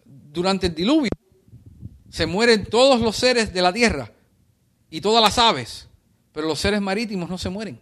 durante 0.06 0.66
el 0.68 0.74
diluvio 0.74 1.12
se 2.10 2.26
mueren 2.26 2.66
todos 2.66 3.00
los 3.00 3.16
seres 3.16 3.54
de 3.54 3.62
la 3.62 3.72
tierra 3.72 4.12
y 4.90 5.02
todas 5.02 5.22
las 5.22 5.38
aves, 5.38 5.88
pero 6.32 6.48
los 6.48 6.60
seres 6.60 6.82
marítimos 6.82 7.30
no 7.30 7.38
se 7.38 7.50
mueren. 7.50 7.80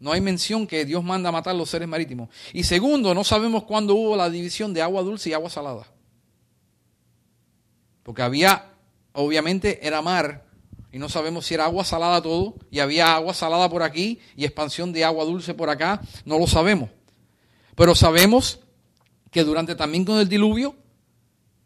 No 0.00 0.12
hay 0.12 0.20
mención 0.20 0.66
que 0.66 0.84
Dios 0.84 1.02
manda 1.02 1.28
a 1.28 1.32
matar 1.32 1.54
los 1.56 1.70
seres 1.70 1.88
marítimos. 1.88 2.28
Y 2.52 2.64
segundo, 2.64 3.14
no 3.14 3.24
sabemos 3.24 3.64
cuándo 3.64 3.94
hubo 3.94 4.16
la 4.16 4.30
división 4.30 4.72
de 4.72 4.82
agua 4.82 5.02
dulce 5.02 5.30
y 5.30 5.32
agua 5.32 5.50
salada. 5.50 5.86
Porque 8.04 8.22
había, 8.22 8.70
obviamente 9.12 9.86
era 9.86 10.00
mar, 10.00 10.46
y 10.92 10.98
no 10.98 11.08
sabemos 11.08 11.46
si 11.46 11.54
era 11.54 11.64
agua 11.64 11.84
salada 11.84 12.22
todo, 12.22 12.54
y 12.70 12.78
había 12.78 13.14
agua 13.14 13.34
salada 13.34 13.68
por 13.68 13.82
aquí 13.82 14.20
y 14.36 14.44
expansión 14.44 14.92
de 14.92 15.04
agua 15.04 15.24
dulce 15.24 15.52
por 15.52 15.68
acá, 15.68 16.00
no 16.24 16.38
lo 16.38 16.46
sabemos. 16.46 16.90
Pero 17.74 17.94
sabemos 17.94 18.60
que 19.30 19.44
durante 19.44 19.74
también 19.74 20.04
con 20.04 20.18
el 20.18 20.28
diluvio 20.28 20.76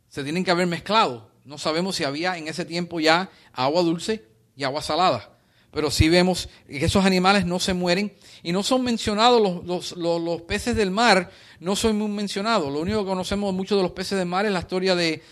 se 0.09 0.25
tienen 0.25 0.45
que 0.45 0.51
haber 0.51 0.67
mezclado. 0.67 1.31
No 1.45 1.59
sabemos 1.59 1.97
si 1.97 2.05
había 2.05 2.37
en 2.37 2.49
ese 2.49 2.65
tiempo 2.65 2.99
ya 2.99 3.31
agua 3.53 3.83
dulce 3.83 4.27
y 4.57 4.65
agua 4.65 4.83
salada. 4.83 5.32
Pero 5.73 5.91
sí 5.91 6.11
vemos 6.11 6.51
que 6.69 6.85
esos 6.85 7.05
animales 7.05 7.47
no 7.47 7.59
se 7.59 7.73
mueren 7.73 8.13
y 8.43 8.53
no 8.53 8.63
son 8.63 8.83
mencionados 8.83 9.65
los, 9.65 9.97
los, 9.97 10.43
peces 10.43 10.77
del 10.77 10.91
mar, 10.91 11.31
no 11.61 11.75
son 11.77 11.97
muy 11.97 12.09
mencionados. 12.09 12.71
Lo 12.71 12.81
único 12.81 13.01
que 13.01 13.07
conocemos 13.07 13.55
mucho 13.55 13.77
de 13.77 13.83
los 13.83 13.93
peces 13.93 14.19
del 14.19 14.29
mar 14.29 14.45
es 14.45 14.53
la 14.53 14.61
historia 14.61 14.95
de, 14.95 15.23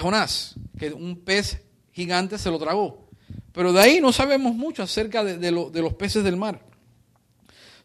Jonás, 0.00 0.54
que 0.78 0.92
un 0.92 1.16
pez 1.16 1.62
gigante 1.92 2.38
se 2.38 2.50
lo 2.50 2.58
tragó. 2.58 3.08
Pero 3.52 3.72
de 3.72 3.80
ahí 3.80 4.00
no 4.00 4.12
sabemos 4.12 4.54
mucho 4.54 4.84
acerca 4.84 5.24
de, 5.24 5.50
los 5.50 5.94
peces 5.94 6.22
del 6.22 6.36
mar. 6.36 6.64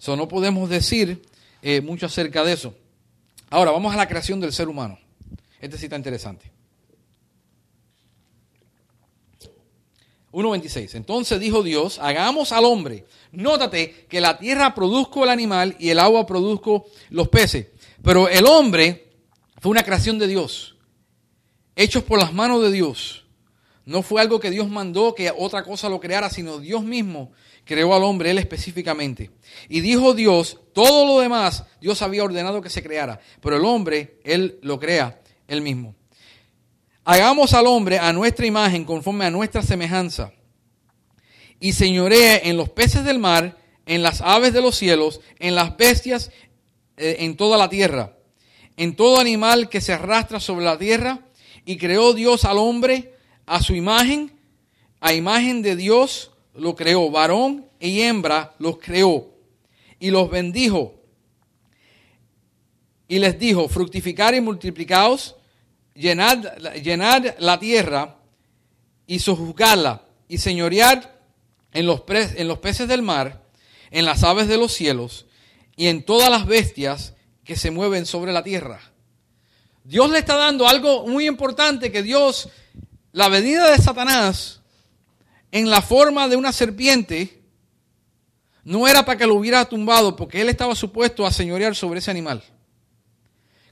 No 0.08 0.28
podemos 0.28 0.70
decir 0.70 1.24
eh, 1.64 1.82
mucho 1.82 2.06
acerca 2.06 2.44
de 2.44 2.54
eso. 2.54 2.76
Ahora, 3.50 3.72
vamos 3.72 3.92
a 3.94 3.98
la 3.98 4.08
creación 4.08 4.40
del 4.40 4.54
ser 4.54 4.68
humano. 4.68 5.00
Este 5.60 5.80
sí 5.80 5.86
está 5.86 5.96
interesante. 5.96 6.55
1.26. 10.36 10.96
Entonces 10.96 11.40
dijo 11.40 11.64
Dios, 11.64 11.98
hagamos 12.00 12.52
al 12.52 12.66
hombre. 12.66 13.06
Nótate 13.32 14.06
que 14.10 14.20
la 14.20 14.38
tierra 14.38 14.76
produzco 14.76 15.24
el 15.24 15.30
animal 15.30 15.76
y 15.80 15.90
el 15.90 16.00
agua 16.00 16.26
produzco 16.26 16.86
los 17.10 17.30
peces. 17.30 17.68
Pero 18.04 18.28
el 18.28 18.46
hombre 18.46 19.14
fue 19.62 19.72
una 19.72 19.84
creación 19.84 20.20
de 20.20 20.28
Dios, 20.28 20.76
hechos 21.76 22.04
por 22.04 22.20
las 22.20 22.34
manos 22.34 22.62
de 22.62 22.72
Dios. 22.72 23.26
No 23.86 24.02
fue 24.02 24.20
algo 24.20 24.40
que 24.40 24.50
Dios 24.52 24.68
mandó 24.68 25.16
que 25.16 25.32
otra 25.36 25.64
cosa 25.64 25.90
lo 25.90 26.00
creara, 26.00 26.30
sino 26.30 26.60
Dios 26.60 26.84
mismo 26.84 27.32
creó 27.64 27.96
al 27.96 28.04
hombre, 28.04 28.32
él 28.32 28.38
específicamente. 28.38 29.32
Y 29.70 29.82
dijo 29.82 30.14
Dios, 30.14 30.60
todo 30.74 31.06
lo 31.06 31.22
demás 31.22 31.64
Dios 31.80 32.02
había 32.02 32.24
ordenado 32.24 32.62
que 32.62 32.70
se 32.70 32.84
creara, 32.84 33.20
pero 33.42 33.58
el 33.58 33.66
hombre, 33.66 34.20
él 34.24 34.60
lo 34.62 34.80
crea 34.80 35.22
él 35.48 35.62
mismo. 35.62 35.96
Hagamos 37.08 37.54
al 37.54 37.68
hombre 37.68 38.00
a 38.00 38.12
nuestra 38.12 38.48
imagen, 38.48 38.84
conforme 38.84 39.26
a 39.26 39.32
nuestra 39.32 39.62
semejanza, 39.62 40.34
y 41.60 41.74
señoree 41.74 42.50
en 42.50 42.58
los 42.58 42.70
peces 42.70 43.06
del 43.06 43.20
mar, 43.20 43.60
en 43.86 44.02
las 44.02 44.22
aves 44.22 44.54
de 44.54 44.62
los 44.62 44.76
cielos, 44.76 45.22
en 45.38 45.54
las 45.54 45.78
bestias, 45.78 46.32
eh, 46.98 47.18
en 47.20 47.38
toda 47.38 47.60
la 47.60 47.70
tierra, 47.70 48.18
en 48.76 48.96
todo 48.96 49.20
animal 49.20 49.70
que 49.70 49.82
se 49.82 49.94
arrastra 49.94 50.40
sobre 50.40 50.66
la 50.66 50.80
tierra, 50.80 51.20
y 51.64 51.78
creó 51.78 52.14
Dios 52.14 52.44
al 52.44 52.58
hombre 52.58 53.14
a 53.46 53.62
su 53.62 53.76
imagen, 53.76 54.40
a 55.00 55.14
imagen 55.14 55.62
de 55.62 55.76
Dios 55.76 56.32
lo 56.56 56.76
creó, 56.76 57.12
varón 57.12 57.68
y 57.80 58.02
hembra 58.02 58.56
los 58.58 58.80
creó, 58.80 59.30
y 60.00 60.10
los 60.10 60.28
bendijo, 60.32 60.96
y 63.08 63.20
les 63.20 63.38
dijo, 63.38 63.70
fructificar 63.70 64.34
y 64.34 64.42
multiplicaos, 64.42 65.36
llenar, 65.96 67.36
la 67.40 67.60
tierra 67.60 68.18
y 69.08 69.20
sojuzgarla 69.20 70.04
y 70.28 70.38
señorear 70.38 71.20
en 71.72 71.86
los, 71.88 72.04
en 72.08 72.48
los 72.48 72.60
peces 72.60 72.88
del 72.88 73.02
mar, 73.02 73.44
en 73.92 74.06
las 74.06 74.24
aves 74.24 74.48
de 74.48 74.58
los 74.58 74.74
cielos 74.74 75.26
y 75.76 75.88
en 75.88 76.04
todas 76.04 76.30
las 76.30 76.46
bestias 76.46 77.14
que 77.44 77.56
se 77.56 77.72
mueven 77.72 78.06
sobre 78.06 78.34
la 78.34 78.44
tierra. 78.44 78.82
Dios 79.84 80.10
le 80.10 80.20
está 80.20 80.36
dando 80.36 80.68
algo 80.68 81.08
muy 81.08 81.28
importante 81.28 81.92
que 81.92 82.02
Dios, 82.02 82.50
la 83.12 83.30
venida 83.30 83.72
de 83.72 83.78
Satanás 83.78 84.62
en 85.52 85.70
la 85.70 85.82
forma 85.82 86.28
de 86.28 86.36
una 86.36 86.52
serpiente, 86.52 87.44
no 88.64 88.88
era 88.88 89.06
para 89.06 89.18
que 89.18 89.28
lo 89.28 89.36
hubiera 89.36 89.64
tumbado, 89.66 90.16
porque 90.16 90.42
él 90.42 90.50
estaba 90.50 90.76
supuesto 90.76 91.26
a 91.26 91.32
señorear 91.32 91.76
sobre 91.76 92.00
ese 92.00 92.10
animal. 92.10 92.44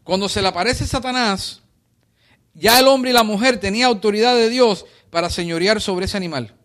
Cuando 0.03 0.29
se 0.29 0.41
le 0.41 0.49
aparece 0.49 0.85
Satanás, 0.85 1.62
ya 2.53 2.79
el 2.79 2.87
hombre 2.87 3.11
y 3.11 3.13
la 3.13 3.23
mujer 3.23 3.59
tenían 3.59 3.87
autoridad 3.87 4.35
de 4.35 4.49
Dios 4.49 4.85
para 5.09 5.29
señorear 5.29 5.81
sobre 5.81 6.05
ese 6.05 6.17
animal 6.17 6.55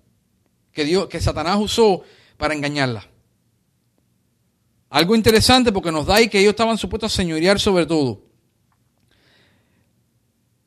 que, 0.72 0.84
Dios, 0.84 1.08
que 1.08 1.20
Satanás 1.20 1.58
usó 1.60 2.02
para 2.36 2.54
engañarla. 2.54 3.06
Algo 4.90 5.14
interesante 5.14 5.72
porque 5.72 5.92
nos 5.92 6.06
da 6.06 6.16
ahí 6.16 6.28
que 6.28 6.38
ellos 6.38 6.50
estaban 6.50 6.78
supuestos 6.78 7.12
a 7.12 7.16
señorear 7.16 7.58
sobre 7.58 7.84
todo. 7.84 8.22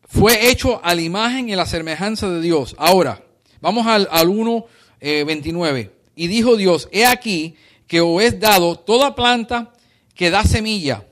Fue 0.03 0.49
hecho 0.49 0.83
a 0.83 0.93
la 0.93 1.01
imagen 1.01 1.47
y 1.47 1.53
a 1.53 1.55
la 1.55 1.65
semejanza 1.65 2.29
de 2.29 2.41
Dios. 2.41 2.75
Ahora, 2.77 3.23
vamos 3.61 3.87
al, 3.87 4.07
al 4.11 4.27
1, 4.27 4.65
eh, 4.99 5.89
Y 6.15 6.27
dijo 6.27 6.57
Dios, 6.57 6.89
he 6.91 7.05
aquí 7.05 7.55
que 7.87 8.01
os 8.01 8.21
es 8.21 8.39
dado 8.39 8.77
toda 8.77 9.15
planta 9.15 9.73
que 10.13 10.29
da 10.29 10.43
semilla, 10.43 11.07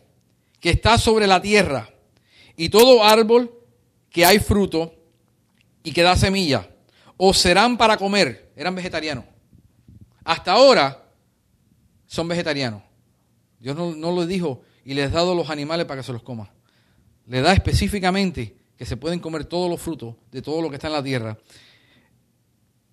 que 0.59 0.71
está 0.71 0.97
sobre 0.97 1.25
la 1.25 1.41
tierra, 1.41 1.89
y 2.57 2.69
todo 2.69 3.03
árbol 3.03 3.58
que 4.09 4.25
hay 4.25 4.39
fruto 4.39 4.93
y 5.83 5.91
que 5.91 6.01
da 6.01 6.15
semilla, 6.15 6.69
o 7.17 7.33
serán 7.33 7.77
para 7.77 7.97
comer, 7.97 8.51
eran 8.55 8.75
vegetarianos. 8.75 9.25
Hasta 10.23 10.51
ahora 10.51 11.05
son 12.05 12.27
vegetarianos. 12.27 12.83
Dios 13.59 13.75
no, 13.75 13.95
no 13.95 14.17
les 14.19 14.27
dijo 14.27 14.61
y 14.85 14.93
les 14.93 15.11
ha 15.11 15.15
dado 15.15 15.35
los 15.35 15.49
animales 15.49 15.85
para 15.85 16.01
que 16.01 16.05
se 16.05 16.13
los 16.13 16.23
coma. 16.23 16.51
Le 17.27 17.41
da 17.41 17.53
específicamente 17.53 18.55
que 18.77 18.85
se 18.85 18.97
pueden 18.97 19.19
comer 19.19 19.45
todos 19.45 19.69
los 19.69 19.81
frutos 19.81 20.15
de 20.31 20.41
todo 20.41 20.61
lo 20.61 20.69
que 20.69 20.77
está 20.77 20.87
en 20.87 20.93
la 20.93 21.03
tierra. 21.03 21.37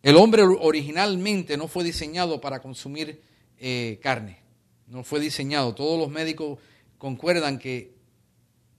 El 0.03 0.17
hombre 0.17 0.43
originalmente 0.43 1.57
no 1.57 1.69
fue 1.69 1.85
diseñado 1.85 2.41
para 2.41 2.61
consumir 2.61 3.21
eh, 3.59 3.99
carne. 4.03 4.39
No 4.87 5.03
fue 5.03 5.21
diseñado. 5.21 5.75
Todos 5.75 5.99
los 5.99 6.11
médicos 6.11 6.59
concuerdan 6.99 7.59
que 7.59 7.96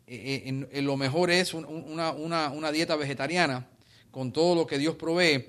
eh, 0.10 0.82
lo 0.82 0.96
mejor 0.96 1.30
es 1.30 1.54
una, 1.54 2.72
dieta 2.72 2.96
vegetariana 2.96 3.68
con 4.10 4.32
todo 4.32 4.56
lo 4.56 4.66
que 4.66 4.78
Dios 4.78 4.96
provee. 4.96 5.46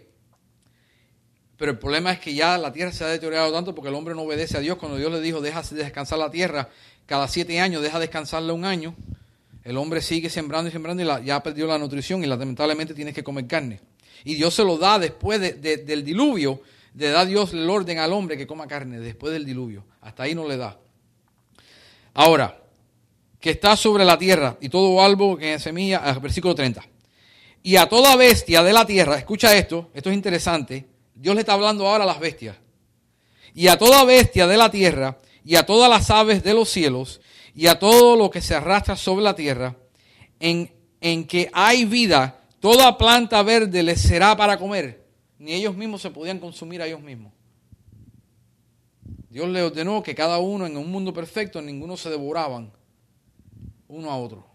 Pero 1.56 1.72
el 1.72 1.78
problema 1.78 2.12
es 2.12 2.18
que 2.18 2.34
ya 2.34 2.58
la 2.58 2.72
tierra 2.72 2.92
se 2.92 3.04
ha 3.04 3.08
deteriorado 3.08 3.52
tanto 3.52 3.74
porque 3.74 3.88
el 3.88 3.94
hombre 3.94 4.14
no 4.14 4.22
obedece 4.22 4.56
a 4.56 4.60
Dios. 4.60 4.78
Cuando 4.78 4.98
Dios 4.98 5.12
le 5.12 5.20
dijo, 5.20 5.40
deja 5.40 5.62
descansar 5.62 6.18
la 6.18 6.30
tierra 6.30 6.68
cada 7.06 7.26
siete 7.28 7.58
años, 7.60 7.82
deja 7.82 7.98
descansarla 7.98 8.52
un 8.52 8.64
año. 8.64 8.94
El 9.64 9.76
hombre 9.76 10.00
sigue 10.00 10.30
sembrando 10.30 10.68
y 10.68 10.72
sembrando 10.72 11.02
y 11.02 11.26
ya 11.26 11.42
perdió 11.42 11.66
la 11.66 11.78
nutrición 11.78 12.22
y 12.22 12.26
lamentablemente 12.26 12.94
tienes 12.94 13.14
que 13.14 13.22
comer 13.24 13.46
carne. 13.46 13.80
Y 14.24 14.34
Dios 14.34 14.54
se 14.54 14.64
lo 14.64 14.76
da 14.76 14.98
después 14.98 15.40
del 15.40 16.04
diluvio, 16.04 16.62
de 16.94 17.10
da 17.10 17.24
Dios 17.24 17.52
el 17.52 17.68
orden 17.68 17.98
al 17.98 18.12
hombre 18.12 18.36
que 18.36 18.46
coma 18.46 18.66
carne, 18.66 18.98
después 18.98 19.32
del 19.32 19.44
diluvio. 19.44 19.84
Hasta 20.00 20.24
ahí 20.24 20.34
no 20.34 20.46
le 20.48 20.56
da. 20.56 20.78
Ahora, 22.14 22.60
que 23.40 23.50
está 23.50 23.76
sobre 23.76 24.04
la 24.04 24.18
tierra 24.18 24.56
y 24.60 24.68
todo 24.68 25.02
algo 25.02 25.36
que 25.36 25.58
semilla, 25.58 26.02
ah, 26.04 26.18
versículo 26.18 26.54
30. 26.54 26.84
Y 27.62 27.76
a 27.76 27.88
toda 27.88 28.16
bestia 28.16 28.62
de 28.62 28.72
la 28.72 28.86
tierra, 28.86 29.16
escucha 29.16 29.56
esto, 29.56 29.90
esto 29.94 30.10
es 30.10 30.16
interesante, 30.16 30.86
Dios 31.14 31.34
le 31.34 31.40
está 31.40 31.52
hablando 31.54 31.86
ahora 31.86 32.04
a 32.04 32.06
las 32.06 32.20
bestias. 32.20 32.56
Y 33.54 33.68
a 33.68 33.78
toda 33.78 34.04
bestia 34.04 34.46
de 34.46 34.56
la 34.56 34.70
tierra, 34.70 35.18
y 35.44 35.56
a 35.56 35.66
todas 35.66 35.90
las 35.90 36.10
aves 36.10 36.42
de 36.42 36.54
los 36.54 36.68
cielos, 36.68 37.20
y 37.54 37.66
a 37.66 37.78
todo 37.78 38.16
lo 38.16 38.30
que 38.30 38.40
se 38.40 38.54
arrastra 38.54 38.96
sobre 38.96 39.24
la 39.24 39.34
tierra, 39.34 39.76
en, 40.38 40.72
en 41.00 41.26
que 41.26 41.50
hay 41.52 41.84
vida, 41.84 42.40
toda 42.60 42.96
planta 42.96 43.42
verde 43.42 43.82
les 43.82 44.00
será 44.00 44.36
para 44.36 44.58
comer. 44.58 45.04
Ni 45.38 45.54
ellos 45.54 45.76
mismos 45.76 46.02
se 46.02 46.10
podían 46.10 46.38
consumir 46.38 46.82
a 46.82 46.86
ellos 46.86 47.00
mismos. 47.00 47.32
Dios 49.30 49.48
le 49.48 49.62
ordenó 49.62 50.02
que 50.02 50.14
cada 50.14 50.38
uno 50.38 50.66
en 50.66 50.76
un 50.76 50.90
mundo 50.90 51.12
perfecto, 51.12 51.60
ninguno 51.60 51.96
se 51.96 52.10
devoraban 52.10 52.72
uno 53.88 54.10
a 54.10 54.16
otro. 54.16 54.46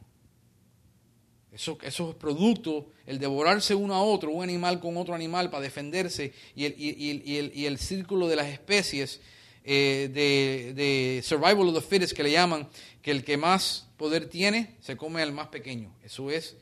Eso, 1.51 1.77
eso 1.83 2.09
es 2.09 2.15
producto, 2.15 2.87
el 3.05 3.19
devorarse 3.19 3.75
uno 3.75 3.93
a 3.93 4.01
otro, 4.01 4.31
un 4.31 4.43
animal 4.43 4.79
con 4.79 4.97
otro 4.97 5.13
animal 5.13 5.51
para 5.51 5.61
defenderse 5.61 6.33
y 6.55 6.65
el, 6.65 6.75
y, 6.77 7.37
el, 7.37 7.51
y 7.53 7.65
el 7.67 7.77
círculo 7.77 8.27
de 8.27 8.35
las 8.35 8.47
especies 8.47 9.21
eh, 9.63 10.09
de, 10.11 10.73
de, 10.73 11.21
survival 11.21 11.67
of 11.67 11.75
the 11.75 11.81
fittest 11.81 12.13
que 12.13 12.23
le 12.23 12.31
llaman, 12.31 12.67
que 13.03 13.11
el 13.11 13.23
que 13.23 13.37
más 13.37 13.87
poder 13.97 14.27
tiene 14.27 14.75
se 14.79 14.97
come 14.97 15.21
al 15.21 15.31
más 15.31 15.49
pequeño. 15.49 15.93
Eso 16.03 16.31
es 16.31 16.57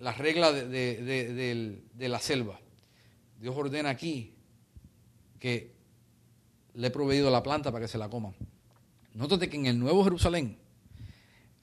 la 0.00 0.12
regla 0.12 0.50
de, 0.52 0.66
de, 0.66 1.78
de 1.94 2.08
la 2.08 2.18
selva. 2.18 2.60
Dios 3.40 3.54
ordena 3.56 3.90
aquí 3.90 4.34
que 5.38 5.70
le 6.74 6.88
he 6.88 6.90
proveído 6.90 7.30
la 7.30 7.42
planta 7.42 7.70
para 7.70 7.84
que 7.84 7.88
se 7.88 7.98
la 7.98 8.08
coman. 8.08 8.34
Nótate 9.14 9.48
que 9.48 9.56
en 9.56 9.66
el 9.66 9.78
Nuevo 9.78 10.02
Jerusalén 10.02 10.58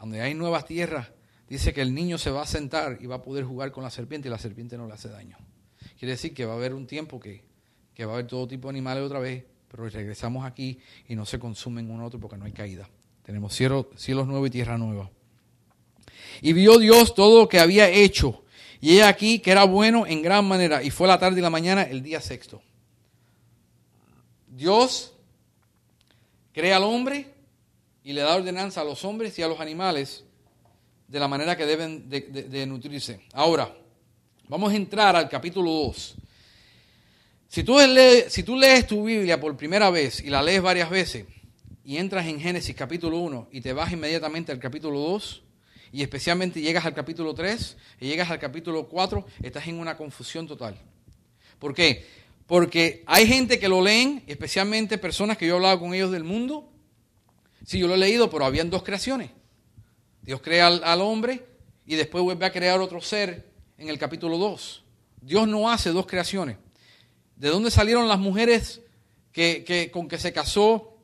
donde 0.02 0.22
hay 0.22 0.34
nuevas 0.34 0.66
tierras, 0.66 1.08
dice 1.48 1.74
que 1.74 1.82
el 1.82 1.94
niño 1.94 2.18
se 2.18 2.32
va 2.32 2.42
a 2.42 2.48
sentar 2.48 2.98
y 3.02 3.06
va 3.06 3.16
a 3.16 3.22
poder 3.22 3.46
jugar 3.46 3.72
con 3.72 3.84
la 3.84 3.90
serpiente 3.90 4.28
y 4.28 4.32
la 4.32 4.38
serpiente 4.38 4.78
no 4.78 4.88
le 4.88 4.94
hace 4.94 5.10
daño. 5.10 5.38
Quiere 5.98 6.14
decir 6.14 6.34
que 6.34 6.46
va 6.46 6.54
a 6.54 6.56
haber 6.56 6.74
un 6.74 6.88
tiempo 6.88 7.20
que, 7.20 7.44
va 8.00 8.12
a 8.12 8.14
haber 8.14 8.28
todo 8.28 8.48
tipo 8.48 8.68
de 8.68 8.72
animales 8.72 9.04
otra 9.04 9.20
vez, 9.20 9.46
pero 9.70 9.88
regresamos 9.88 10.46
aquí 10.46 10.80
y 11.08 11.16
no 11.16 11.26
se 11.26 11.38
consumen 11.38 11.90
uno 11.90 12.06
otro 12.06 12.20
porque 12.20 12.38
no 12.38 12.46
hay 12.46 12.52
caída. 12.52 12.90
Tenemos 13.24 13.54
cielos, 13.54 13.86
cielos 13.96 14.28
nuevos 14.28 14.48
y 14.48 14.52
tierra 14.52 14.78
nueva. 14.78 15.12
Y 16.42 16.54
vio 16.54 16.80
Dios 16.80 17.14
todo 17.14 17.42
lo 17.42 17.48
que 17.48 17.60
había 17.60 17.88
hecho. 17.90 18.44
Y 18.80 18.98
he 18.98 19.04
aquí 19.04 19.40
que 19.40 19.52
era 19.52 19.64
bueno 19.66 20.08
en 20.08 20.24
gran 20.24 20.48
manera. 20.48 20.82
Y 20.82 20.90
fue 20.90 21.08
la 21.08 21.20
tarde 21.20 21.40
y 21.40 21.44
la 21.44 21.52
mañana 21.52 21.84
el 21.84 22.02
día 22.02 22.20
sexto. 22.20 22.62
Dios 24.48 25.14
crea 26.54 26.78
al 26.78 26.84
hombre 26.84 27.28
y 28.04 28.14
le 28.14 28.22
da 28.22 28.36
ordenanza 28.36 28.82
a 28.82 28.84
los 28.84 29.06
hombres 29.06 29.38
y 29.38 29.44
a 29.44 29.48
los 29.48 29.60
animales 29.60 30.24
de 31.08 31.20
la 31.20 31.28
manera 31.28 31.58
que 31.58 31.66
deben 31.66 32.10
de, 32.10 32.66
nutrirse. 32.66 33.20
Ahora, 33.34 33.76
vamos 34.48 34.72
a 34.72 34.76
entrar 34.76 35.16
al 35.16 35.28
capítulo 35.28 35.70
2. 35.70 36.16
Si 37.50 37.64
tú, 37.64 37.78
lees, 37.78 38.88
tu 38.88 39.04
Biblia 39.04 39.40
por 39.40 39.58
primera 39.58 39.90
vez 39.90 40.22
y 40.24 40.30
la 40.30 40.42
lees 40.42 40.62
varias 40.62 40.90
veces 40.90 41.26
y 41.84 41.98
entras 41.98 42.26
en 42.28 42.40
Génesis 42.40 42.74
capítulo 42.74 43.18
1 43.18 43.50
y 43.52 43.60
te 43.60 43.74
vas 43.74 43.92
inmediatamente 43.92 44.54
al 44.54 44.60
capítulo 44.60 45.00
2 45.00 45.44
y 45.92 46.02
especialmente 46.02 46.62
llegas 46.62 46.86
al 46.86 46.94
capítulo 46.94 47.34
3 47.34 47.78
y 48.00 48.08
llegas 48.08 48.32
al 48.32 48.40
capítulo 48.40 48.88
4, 48.88 49.26
estás 49.44 49.68
en 49.68 49.80
una 49.80 49.98
confusión 49.98 50.48
total. 50.48 50.78
¿Por 51.60 51.74
qué? 51.74 52.06
Porque 52.48 53.04
hay 53.06 53.28
gente 53.28 53.60
que 53.60 53.68
lo 53.68 53.82
leen, 53.82 54.24
especialmente 54.28 54.98
personas 54.98 55.38
que 55.38 55.46
yo 55.46 55.56
he 55.56 55.58
hablado 55.58 55.82
con 55.82 55.94
ellos 55.94 56.12
del 56.12 56.24
mundo. 56.24 56.71
Sí, 57.66 57.80
yo 57.80 57.88
lo 57.88 57.96
he 57.96 57.98
leído, 57.98 58.30
pero 58.30 58.46
habían 58.46 58.70
dos 58.70 58.84
creaciones. 58.84 59.32
Dios 60.22 60.42
crea 60.42 60.68
al, 60.68 61.02
hombre 61.02 61.46
y 61.86 61.96
después 61.96 62.24
vuelve 62.24 62.46
a 62.46 62.52
crear 62.52 62.80
otro 62.80 63.02
ser 63.02 63.50
en 63.78 63.90
el 63.90 63.98
capítulo 63.98 64.38
2. 64.38 64.84
Dios 65.22 65.48
no 65.48 65.70
hace 65.70 65.90
dos 65.92 66.06
creaciones. 66.06 66.58
¿De 67.36 67.50
dónde 67.50 67.72
salieron 67.72 68.08
las 68.08 68.20
mujeres 68.20 68.82
que, 69.32 69.90
con 69.92 70.08
que 70.08 70.20
se 70.20 70.32
casó 70.32 70.96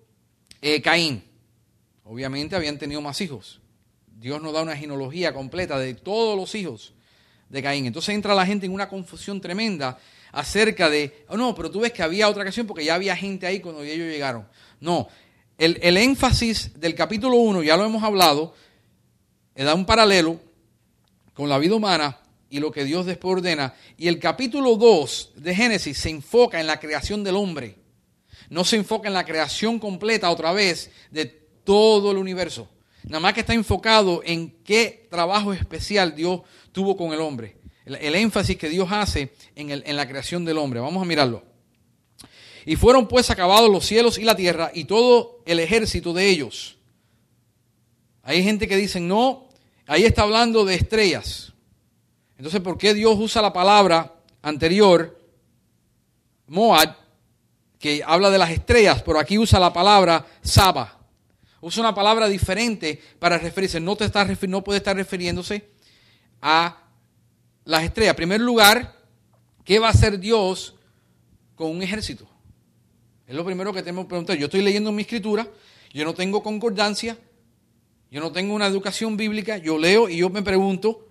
eh, 0.62 0.82
Caín? 0.82 1.24
Obviamente 2.04 2.56
habían 2.56 2.78
tenido 2.78 3.02
más 3.02 3.20
hijos. 3.22 3.60
Dios 4.08 4.42
nos 4.42 4.54
da 4.54 4.62
una 4.62 4.76
genealogía 4.76 5.34
completa 5.34 5.78
de 5.80 5.94
todos 5.94 6.38
los 6.38 6.54
hijos 6.56 6.94
de 7.50 7.64
Caín. 7.64 7.86
Entonces 7.86 8.14
entra 8.14 8.36
la 8.36 8.46
gente 8.46 8.66
en 8.66 8.74
una 8.74 8.90
confusión 8.90 9.42
tremenda 9.42 10.00
acerca 10.32 10.90
de, 10.90 11.26
oh 11.30 11.38
no, 11.38 11.56
pero 11.56 11.72
tú 11.72 11.80
ves 11.80 11.92
que 11.92 12.04
había 12.04 12.30
otra 12.30 12.44
creación 12.44 12.68
porque 12.68 12.86
ya 12.86 12.96
había 12.96 13.16
gente 13.16 13.48
ahí 13.48 13.60
cuando 13.60 13.84
ellos 13.84 14.08
llegaron. 14.08 14.48
No, 14.80 15.08
el, 15.58 15.98
énfasis 15.98 16.80
del 16.80 16.94
capítulo 16.94 17.38
1, 17.38 17.64
ya 17.64 17.78
lo 17.78 17.86
hemos 17.86 18.04
hablado, 18.04 18.54
da 19.56 19.74
un 19.74 19.86
paralelo 19.86 20.40
con 21.34 21.50
la 21.50 21.58
vida 21.58 21.76
humana 21.76 22.20
y 22.50 22.60
lo 22.60 22.72
que 22.72 22.84
Dios 22.84 23.06
después 23.06 23.38
ordena. 23.38 23.74
Y 23.98 24.08
el 24.08 24.20
capítulo 24.20 24.76
2 24.76 25.34
de 25.36 25.56
Génesis 25.56 25.98
se 25.98 26.10
enfoca 26.10 26.60
en 26.60 26.68
la 26.68 26.80
creación 26.80 27.24
del 27.24 27.36
hombre. 27.36 27.76
No 28.50 28.64
se 28.64 28.78
enfoca 28.78 29.08
en 29.08 29.16
la 29.16 29.26
creación 29.26 29.80
completa 29.80 30.30
otra 30.30 30.54
vez 30.54 30.92
de 31.12 31.26
todo 31.26 32.12
el 32.12 32.18
universo. 32.18 32.70
Nada 33.04 33.20
más 33.20 33.34
que 33.34 33.40
está 33.40 33.54
enfocado 33.54 34.22
en 34.24 34.52
qué 34.64 35.08
trabajo 35.10 35.54
especial 35.54 36.16
Dios 36.16 36.42
tuvo 36.72 36.96
con 36.96 37.14
el 37.14 37.20
hombre. 37.20 37.58
El, 37.86 38.16
énfasis 38.16 38.58
que 38.58 38.70
Dios 38.70 38.90
hace 38.92 39.34
en 39.56 39.96
la 39.96 40.08
creación 40.08 40.46
del 40.46 40.58
hombre. 40.58 40.82
Vamos 40.82 41.02
a 41.02 41.06
mirarlo. 41.06 41.57
Y 42.68 42.76
fueron 42.76 43.08
pues 43.08 43.30
acabados 43.30 43.72
los 43.72 43.86
cielos 43.86 44.18
y 44.18 44.24
la 44.26 44.36
tierra 44.36 44.72
y 44.74 44.84
todo 44.84 45.42
el 45.46 45.62
ejército 45.62 46.12
de 46.12 46.28
ellos. 46.28 46.78
Hay 48.24 48.44
gente 48.44 48.68
que 48.68 48.76
dice, 48.76 49.00
no, 49.00 49.48
ahí 49.86 50.04
está 50.04 50.24
hablando 50.24 50.66
de 50.66 50.76
estrellas. 50.76 51.54
Entonces, 52.38 52.60
¿por 52.60 52.78
qué 52.78 52.94
Dios 52.94 53.16
usa 53.18 53.42
la 53.42 53.54
palabra 53.54 54.16
anterior, 54.42 55.18
Moab, 56.48 56.94
que 57.80 58.04
habla 58.06 58.30
de 58.30 58.38
las 58.38 58.52
estrellas, 58.52 59.02
pero 59.02 59.18
aquí 59.18 59.38
usa 59.38 59.62
la 59.62 59.72
palabra 59.72 60.28
Saba? 60.42 61.00
Usa 61.62 61.80
una 61.80 61.96
palabra 61.96 62.28
diferente 62.28 63.02
para 63.18 63.38
referirse. 63.38 63.80
No, 63.80 63.96
te 63.96 64.04
está, 64.04 64.28
no 64.46 64.62
puede 64.62 64.80
estar 64.80 64.98
refiriéndose 64.98 65.70
a 66.42 66.84
las 67.64 67.84
estrellas. 67.84 68.12
En 68.12 68.18
primer 68.18 68.42
lugar, 68.42 68.94
¿qué 69.64 69.80
va 69.80 69.88
a 69.88 69.92
hacer 69.92 70.20
Dios 70.20 70.76
con 71.56 71.72
un 71.72 71.82
ejército? 71.82 72.28
Es 73.28 73.36
lo 73.36 73.44
primero 73.44 73.74
que 73.74 73.82
tenemos 73.82 74.06
que 74.06 74.10
preguntar. 74.10 74.38
Yo 74.38 74.46
estoy 74.46 74.62
leyendo 74.62 74.92
mi 74.94 75.02
escritura, 75.02 75.48
yo 75.94 76.06
no 76.06 76.14
tengo 76.14 76.42
concordancia, 76.42 77.18
yo 78.10 78.22
no 78.22 78.32
tengo 78.32 78.56
una 78.56 78.68
educación 78.68 79.18
bíblica, 79.18 79.58
yo 79.58 79.78
leo 79.78 80.08
y 80.08 80.18
yo 80.18 80.30
me 80.30 80.42
pregunto, 80.42 81.10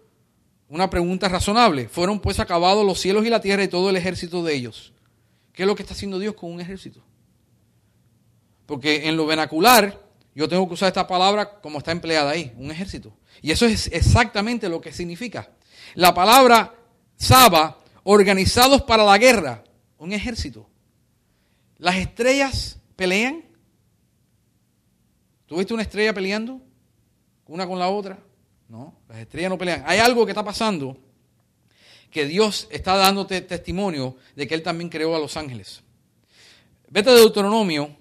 una 0.68 0.88
pregunta 0.88 1.28
razonable. 1.28 1.88
Fueron 1.88 2.20
pues 2.20 2.40
acabados 2.40 2.86
los 2.86 2.98
cielos 2.98 3.26
y 3.26 3.30
la 3.30 3.40
tierra 3.40 3.64
y 3.64 3.68
todo 3.68 3.90
el 3.90 3.96
ejército 3.96 4.42
de 4.42 4.54
ellos. 4.54 4.94
¿Qué 5.52 5.64
es 5.64 5.66
lo 5.66 5.74
que 5.74 5.82
está 5.82 5.92
haciendo 5.92 6.18
Dios 6.18 6.34
con 6.34 6.50
un 6.50 6.60
ejército? 6.60 7.02
Porque 8.64 9.08
en 9.08 9.16
lo 9.16 9.26
vernacular 9.26 10.00
yo 10.34 10.48
tengo 10.48 10.66
que 10.66 10.74
usar 10.74 10.88
esta 10.88 11.06
palabra 11.06 11.60
como 11.60 11.78
está 11.78 11.92
empleada 11.92 12.30
ahí, 12.30 12.52
un 12.56 12.70
ejército. 12.70 13.14
Y 13.42 13.50
eso 13.50 13.66
es 13.66 13.88
exactamente 13.92 14.70
lo 14.70 14.80
que 14.80 14.92
significa. 14.92 15.50
La 15.94 16.14
palabra 16.14 16.74
Saba, 17.16 17.78
organizados 18.04 18.82
para 18.82 19.04
la 19.04 19.18
guerra, 19.18 19.64
un 19.98 20.12
ejército. 20.12 20.68
Las 21.78 21.96
estrellas 21.96 22.78
pelean. 22.96 23.44
¿Tú 25.46 25.56
viste 25.56 25.74
una 25.74 25.82
estrella 25.82 26.12
peleando? 26.12 26.60
Una 27.46 27.66
con 27.66 27.78
la 27.78 27.88
otra. 27.88 28.18
No, 28.68 28.98
las 29.08 29.18
estrellas 29.18 29.50
no 29.50 29.58
pelean. 29.58 29.84
Hay 29.86 29.98
algo 29.98 30.24
que 30.24 30.32
está 30.32 30.44
pasando 30.44 30.96
que 32.10 32.24
Dios 32.24 32.66
está 32.70 32.96
dándote 32.96 33.40
testimonio 33.42 34.16
de 34.34 34.46
que 34.46 34.54
Él 34.54 34.62
también 34.62 34.88
creó 34.88 35.14
a 35.14 35.18
los 35.18 35.36
ángeles. 35.36 35.82
Vete 36.88 37.10
de 37.10 37.16
Deuteronomio 37.16 37.94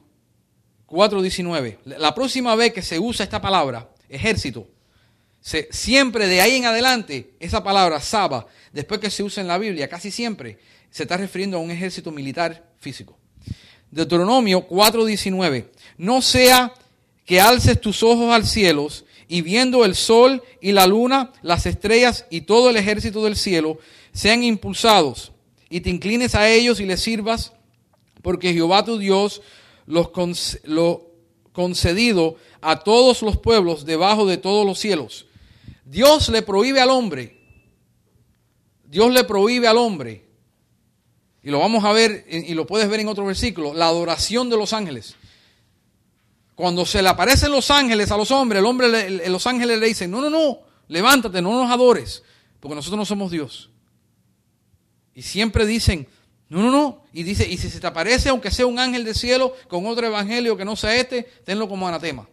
4.19. 0.88 1.80
La 1.98 2.16
próxima 2.16 2.56
vez 2.56 2.74
que 2.74 2.82
se 2.82 3.00
usa 3.00 3.24
esta 3.24 3.42
palabra, 3.42 3.90
ejército, 4.08 4.68
siempre 5.70 6.28
de 6.28 6.42
ahí 6.42 6.56
en 6.56 6.66
adelante, 6.66 7.36
esa 7.40 7.64
palabra, 7.64 8.00
Saba, 8.00 8.48
después 8.72 9.00
que 9.00 9.10
se 9.10 9.24
usa 9.24 9.42
en 9.42 9.48
la 9.48 9.58
Biblia, 9.58 9.90
casi 9.90 10.12
siempre 10.12 10.60
se 10.90 11.04
está 11.04 11.18
refiriendo 11.18 11.58
a 11.58 11.60
un 11.60 11.72
ejército 11.72 12.12
militar 12.12 12.72
físico. 12.80 13.18
Deuteronomio 13.91 14.67
4.19. 14.67 15.67
No 15.98 16.21
sea 16.21 16.74
que 17.26 17.41
alces 17.41 17.80
tus 17.80 18.04
ojos 18.04 18.34
al 18.34 18.45
cielo 18.45 18.88
y 19.28 19.41
viendo 19.41 19.86
el 19.86 19.95
sol 19.95 20.43
y 20.62 20.71
la 20.71 20.86
luna, 20.86 21.32
las 21.41 21.65
estrellas 21.65 22.26
y 22.30 22.41
todo 22.41 22.69
el 22.69 22.78
ejército 22.78 23.24
del 23.24 23.36
cielo, 23.36 23.80
sean 24.13 24.43
impulsados 24.43 25.32
y 25.69 25.82
te 25.82 25.89
inclines 25.89 26.36
a 26.36 26.50
ellos 26.50 26.80
y 26.80 26.86
les 26.86 27.02
sirvas, 27.02 27.54
porque 28.21 28.54
Jehová 28.54 28.86
tu 28.86 28.98
Dios 28.98 29.41
los 29.86 30.10
lo 30.63 31.12
concedido 31.52 32.36
a 32.62 32.80
todos 32.80 33.21
los 33.21 33.38
pueblos 33.38 33.86
debajo 33.86 34.26
de 34.26 34.38
todos 34.38 34.65
los 34.65 34.80
cielos. 34.80 35.26
Dios 35.86 36.30
le 36.30 36.41
prohíbe 36.41 36.82
al 36.82 36.89
hombre, 36.89 37.39
Dios 38.86 39.12
le 39.12 39.24
prohíbe 39.24 39.67
al 39.67 39.78
hombre, 39.78 40.25
y 41.45 41.51
lo 41.51 41.60
vamos 41.60 41.84
a 41.84 41.93
ver 41.93 42.25
y 42.27 42.55
lo 42.55 42.65
puedes 42.65 42.89
ver 42.89 43.01
en 43.01 43.08
otro 43.08 43.23
versículo, 43.23 43.75
la 43.75 43.86
adoración 43.86 44.49
de 44.49 44.58
los 44.58 44.73
ángeles. 44.73 45.15
Cuando 46.55 46.88
se 46.88 47.03
le 47.03 47.10
aparecen 47.10 47.51
los 47.51 47.69
ángeles 47.69 48.10
a 48.10 48.17
los 48.17 48.31
hombres, 48.31 48.62
el 48.62 48.65
hombre, 48.65 49.29
los 49.29 49.45
ángeles 49.45 49.79
le 49.79 49.86
dicen, 49.86 50.10
no, 50.10 50.21
no, 50.21 50.31
no, 50.31 50.62
levántate, 50.88 51.43
no 51.43 51.51
nos 51.51 51.71
adores, 51.71 52.23
porque 52.60 52.73
nosotros 52.73 52.97
no 52.97 53.05
somos 53.05 53.29
Dios. 53.29 53.69
Y 55.13 55.21
siempre 55.21 55.67
dicen, 55.67 56.08
no, 56.49 56.63
no, 56.63 56.71
no. 56.71 57.03
Y 57.13 57.21
dice, 57.21 57.47
y 57.47 57.58
si 57.58 57.69
se 57.69 57.79
te 57.79 57.86
aparece, 57.86 58.29
aunque 58.29 58.49
sea 58.49 58.65
un 58.65 58.79
ángel 58.79 59.05
del 59.05 59.13
cielo, 59.13 59.53
con 59.67 59.86
otro 59.86 60.08
evangelio 60.08 60.58
que 60.58 60.65
no 60.65 60.75
sea 60.75 60.95
este, 60.95 61.29
tenlo 61.43 61.69
como 61.69 61.88
anatema. 61.88 62.27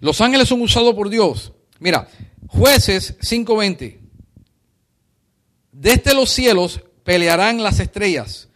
Los 0.00 0.22
ángeles 0.22 0.48
son 0.48 0.62
usados 0.62 0.94
por 0.94 1.10
Dios. 1.10 1.52
Mira, 1.80 2.08
jueces 2.46 3.18
5.20. 3.18 3.98
Desde 5.70 6.14
los 6.14 6.30
cielos 6.30 6.80
pelearán 7.08 7.62
las 7.62 7.80
estrellas. 7.80 8.48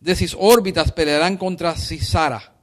De 0.00 0.16
sus 0.16 0.34
órbitas 0.40 0.92
pelearán 0.92 1.36
contra 1.36 1.76
Cisara. 1.76 2.54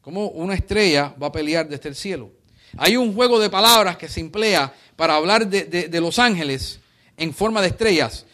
¿Cómo 0.00 0.28
una 0.28 0.54
estrella 0.54 1.14
va 1.22 1.26
a 1.26 1.32
pelear 1.32 1.68
desde 1.68 1.90
el 1.90 1.94
cielo? 1.94 2.30
Hay 2.78 2.96
un 2.96 3.14
juego 3.14 3.38
de 3.38 3.50
palabras 3.50 3.98
que 3.98 4.08
se 4.08 4.20
emplea 4.20 4.72
para 4.96 5.16
hablar 5.16 5.46
de, 5.46 6.00
los 6.00 6.18
ángeles 6.18 6.80
en 7.18 7.34
forma 7.34 7.60
de 7.60 7.68
estrellas. 7.68 8.24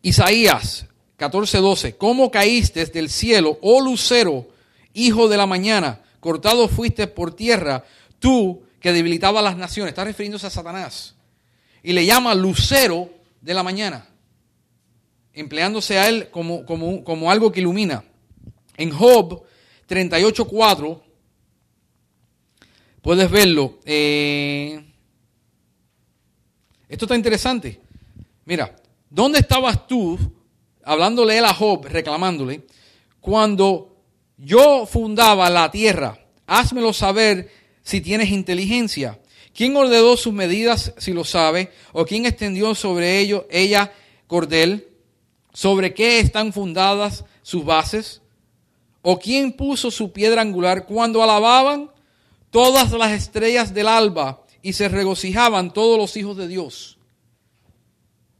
Isaías 0.00 0.86
14:12, 1.18 1.96
¿cómo 1.96 2.30
caíste 2.30 2.86
del 2.86 3.10
cielo, 3.10 3.58
oh 3.60 3.80
lucero, 3.80 4.46
hijo 4.94 5.28
de 5.28 5.36
la 5.36 5.46
mañana? 5.46 6.00
Cortado 6.20 6.68
fuiste 6.68 7.08
por 7.08 7.34
tierra, 7.34 7.82
tú 8.20 8.62
que 8.78 8.92
debilitabas 8.92 9.42
las 9.42 9.56
naciones. 9.56 9.90
Está 9.90 10.04
refiriéndose 10.04 10.46
a 10.46 10.50
Satanás. 10.50 11.11
Y 11.82 11.92
le 11.92 12.06
llama 12.06 12.34
lucero 12.34 13.10
de 13.40 13.54
la 13.54 13.62
mañana, 13.62 14.08
empleándose 15.32 15.98
a 15.98 16.08
él 16.08 16.30
como, 16.30 16.64
como, 16.64 17.02
como 17.02 17.30
algo 17.30 17.50
que 17.50 17.60
ilumina. 17.60 18.04
En 18.76 18.90
Job 18.90 19.42
38.4, 19.88 21.02
puedes 23.02 23.30
verlo. 23.30 23.78
Eh, 23.84 24.84
esto 26.88 27.04
está 27.04 27.16
interesante. 27.16 27.80
Mira, 28.44 28.76
¿dónde 29.10 29.40
estabas 29.40 29.86
tú, 29.86 30.18
hablándole 30.84 31.38
él 31.38 31.44
a 31.44 31.54
Job, 31.54 31.86
reclamándole, 31.86 32.66
cuando 33.20 33.96
yo 34.36 34.86
fundaba 34.86 35.48
la 35.50 35.70
tierra? 35.70 36.18
Házmelo 36.46 36.92
saber 36.92 37.50
si 37.82 38.00
tienes 38.00 38.30
inteligencia. 38.30 39.18
¿Quién 39.54 39.76
ordenó 39.76 40.16
sus 40.16 40.32
medidas, 40.32 40.94
si 40.96 41.12
lo 41.12 41.24
sabe? 41.24 41.70
¿O 41.92 42.04
quién 42.04 42.26
extendió 42.26 42.74
sobre 42.74 43.18
ello, 43.18 43.46
ella, 43.50 43.92
cordel? 44.26 44.88
¿Sobre 45.52 45.92
qué 45.92 46.20
están 46.20 46.52
fundadas 46.52 47.24
sus 47.42 47.64
bases? 47.64 48.22
¿O 49.02 49.18
quién 49.18 49.52
puso 49.52 49.90
su 49.90 50.12
piedra 50.12 50.40
angular 50.40 50.86
cuando 50.86 51.22
alababan 51.22 51.90
todas 52.50 52.92
las 52.92 53.12
estrellas 53.12 53.74
del 53.74 53.88
alba 53.88 54.44
y 54.62 54.72
se 54.72 54.88
regocijaban 54.88 55.72
todos 55.72 55.98
los 55.98 56.16
hijos 56.16 56.36
de 56.36 56.48
Dios? 56.48 56.98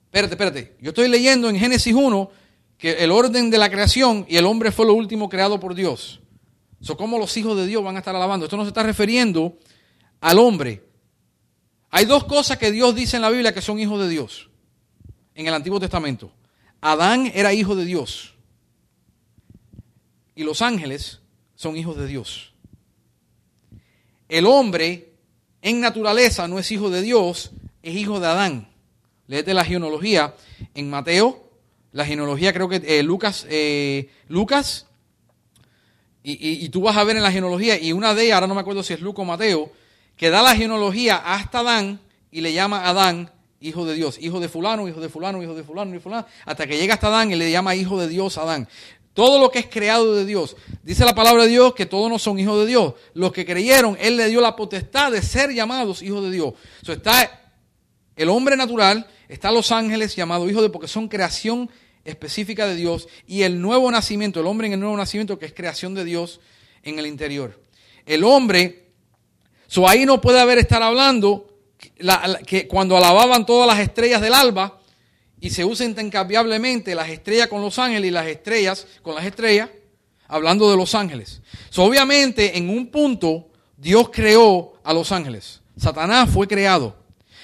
Espérate, 0.06 0.34
espérate. 0.34 0.76
Yo 0.80 0.90
estoy 0.90 1.08
leyendo 1.08 1.50
en 1.50 1.58
Génesis 1.58 1.94
1 1.94 2.30
que 2.78 3.04
el 3.04 3.10
orden 3.10 3.50
de 3.50 3.58
la 3.58 3.70
creación 3.70 4.24
y 4.28 4.36
el 4.36 4.46
hombre 4.46 4.72
fue 4.72 4.86
lo 4.86 4.94
último 4.94 5.28
creado 5.28 5.60
por 5.60 5.74
Dios. 5.74 6.20
So, 6.80 6.96
¿Cómo 6.96 7.18
los 7.18 7.36
hijos 7.36 7.56
de 7.56 7.66
Dios 7.66 7.82
van 7.84 7.96
a 7.96 8.00
estar 8.00 8.14
alabando? 8.14 8.46
Esto 8.46 8.56
no 8.56 8.64
se 8.64 8.68
está 8.68 8.82
refiriendo 8.82 9.56
al 10.20 10.38
hombre. 10.38 10.91
Hay 11.94 12.06
dos 12.06 12.24
cosas 12.24 12.56
que 12.56 12.72
Dios 12.72 12.94
dice 12.94 13.16
en 13.16 13.22
la 13.22 13.28
Biblia 13.28 13.52
que 13.52 13.60
son 13.60 13.78
hijos 13.78 14.00
de 14.00 14.08
Dios 14.08 14.48
en 15.34 15.46
el 15.46 15.52
Antiguo 15.52 15.78
Testamento. 15.78 16.32
Adán 16.80 17.30
era 17.34 17.52
hijo 17.52 17.76
de 17.76 17.84
Dios 17.84 18.34
y 20.34 20.42
los 20.42 20.62
ángeles 20.62 21.20
son 21.54 21.76
hijos 21.76 21.98
de 21.98 22.06
Dios. 22.06 22.54
El 24.26 24.46
hombre 24.46 25.12
en 25.60 25.80
naturaleza 25.80 26.48
no 26.48 26.58
es 26.58 26.72
hijo 26.72 26.88
de 26.88 27.02
Dios, 27.02 27.52
es 27.82 27.94
hijo 27.94 28.20
de 28.20 28.26
Adán. 28.26 28.68
Léete 29.26 29.52
la 29.52 29.64
genealogía 29.64 30.34
en 30.74 30.88
Mateo, 30.88 31.50
la 31.92 32.06
genealogía 32.06 32.54
creo 32.54 32.70
que 32.70 32.80
eh, 32.84 33.02
Lucas, 33.02 33.46
eh, 33.50 34.08
Lucas, 34.28 34.86
y, 36.24 36.68
tú 36.70 36.80
vas 36.80 36.96
a 36.96 37.04
ver 37.04 37.16
en 37.16 37.22
la 37.22 37.32
genealogía, 37.32 37.78
y 37.78 37.92
una 37.92 38.14
de 38.14 38.24
ellas, 38.24 38.36
ahora 38.36 38.46
no 38.46 38.54
me 38.54 38.60
acuerdo 38.60 38.82
si 38.82 38.94
es 38.94 39.00
Lucas 39.00 39.24
o 39.24 39.26
Mateo, 39.26 39.72
que 40.16 40.30
da 40.30 40.42
la 40.42 40.54
genealogía 40.54 41.16
hasta 41.16 41.60
Adán 41.60 42.00
y 42.30 42.40
le 42.40 42.52
llama 42.52 42.86
Adán 42.86 43.30
hijo 43.62 43.86
de 43.86 43.94
Dios, 43.94 44.18
hijo 44.20 44.40
de 44.40 44.48
fulano, 44.48 44.88
hijo 44.88 45.00
de 45.00 45.08
fulano, 45.08 45.42
hijo 45.42 45.54
de 45.54 45.62
fulano, 45.62 45.90
hijo 45.90 45.98
de 45.98 46.00
fulano, 46.00 46.26
hasta 46.44 46.66
que 46.66 46.76
llega 46.76 46.94
hasta 46.94 47.06
Adán 47.06 47.32
y 47.32 47.36
le 47.36 47.50
llama 47.50 47.74
hijo 47.74 47.98
de 48.00 48.08
Dios 48.08 48.38
Adán. 48.38 48.68
Todo 49.14 49.38
lo 49.38 49.50
que 49.50 49.60
es 49.60 49.66
creado 49.66 50.14
de 50.14 50.24
Dios. 50.24 50.56
Dice 50.82 51.04
la 51.04 51.14
palabra 51.14 51.42
de 51.44 51.50
Dios 51.50 51.74
que 51.74 51.84
todos 51.86 52.10
no 52.10 52.18
son 52.18 52.38
hijos 52.38 52.58
de 52.60 52.66
Dios. 52.66 52.94
Los 53.12 53.32
que 53.32 53.44
creyeron, 53.44 53.96
Él 54.00 54.16
le 54.16 54.28
dio 54.28 54.40
la 54.40 54.56
potestad 54.56 55.12
de 55.12 55.20
ser 55.20 55.52
llamados 55.52 56.02
hijos 56.02 56.24
de 56.24 56.30
Dios. 56.30 56.54
So, 56.82 56.92
está 56.92 57.40
el 58.16 58.28
hombre 58.30 58.56
natural, 58.56 59.06
están 59.28 59.54
los 59.54 59.70
ángeles 59.70 60.16
llamados 60.16 60.50
hijos 60.50 60.62
de 60.62 60.70
porque 60.70 60.88
son 60.88 61.08
creación 61.08 61.70
específica 62.04 62.66
de 62.66 62.74
Dios 62.74 63.06
y 63.26 63.42
el 63.42 63.60
nuevo 63.60 63.90
nacimiento, 63.90 64.40
el 64.40 64.46
hombre 64.46 64.66
en 64.66 64.72
el 64.74 64.80
nuevo 64.80 64.96
nacimiento 64.96 65.38
que 65.38 65.46
es 65.46 65.52
creación 65.52 65.94
de 65.94 66.04
Dios 66.04 66.40
en 66.82 66.98
el 66.98 67.06
interior. 67.06 67.60
El 68.06 68.24
hombre, 68.24 68.81
so 69.72 69.88
ahí 69.88 70.04
no 70.04 70.20
puede 70.20 70.38
haber 70.38 70.58
estar 70.58 70.82
hablando 70.82 71.48
que 72.46 72.68
cuando 72.68 72.94
alababan 72.94 73.46
todas 73.46 73.66
las 73.66 73.78
estrellas 73.78 74.20
del 74.20 74.34
alba 74.34 74.78
y 75.40 75.48
se 75.48 75.64
usa 75.64 75.86
intercambiablemente 75.86 76.94
las 76.94 77.08
estrellas 77.08 77.46
con 77.46 77.62
los 77.62 77.78
ángeles 77.78 78.08
y 78.08 78.10
las 78.10 78.26
estrellas 78.26 78.86
con 79.00 79.14
las 79.14 79.24
estrellas, 79.24 79.70
hablando 80.28 80.70
de 80.70 80.76
los 80.76 80.94
ángeles. 80.94 81.40
So, 81.70 81.84
obviamente 81.84 82.58
en 82.58 82.68
un 82.68 82.88
punto 82.88 83.48
Dios 83.78 84.10
creó 84.12 84.74
a 84.84 84.92
los 84.92 85.10
ángeles. 85.10 85.62
Satanás 85.78 86.28
fue 86.28 86.46
creado. 86.46 86.94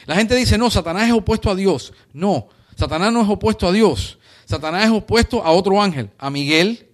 La 0.05 0.15
gente 0.15 0.37
dice, 0.37 0.59
no, 0.59 0.69
Satanás 0.69 1.09
es 1.09 1.15
opuesto 1.15 1.51
a 1.51 1.55
Dios. 1.55 1.95
No, 2.13 2.49
Satanás 2.77 3.11
no 3.11 3.23
es 3.23 3.29
opuesto 3.31 3.67
a 3.67 3.73
Dios. 3.73 4.19
Satanás 4.45 4.85
es 4.85 4.91
opuesto 4.91 5.43
a 5.43 5.53
otro 5.53 5.81
ángel, 5.81 6.11
a 6.19 6.29
Miguel, 6.29 6.91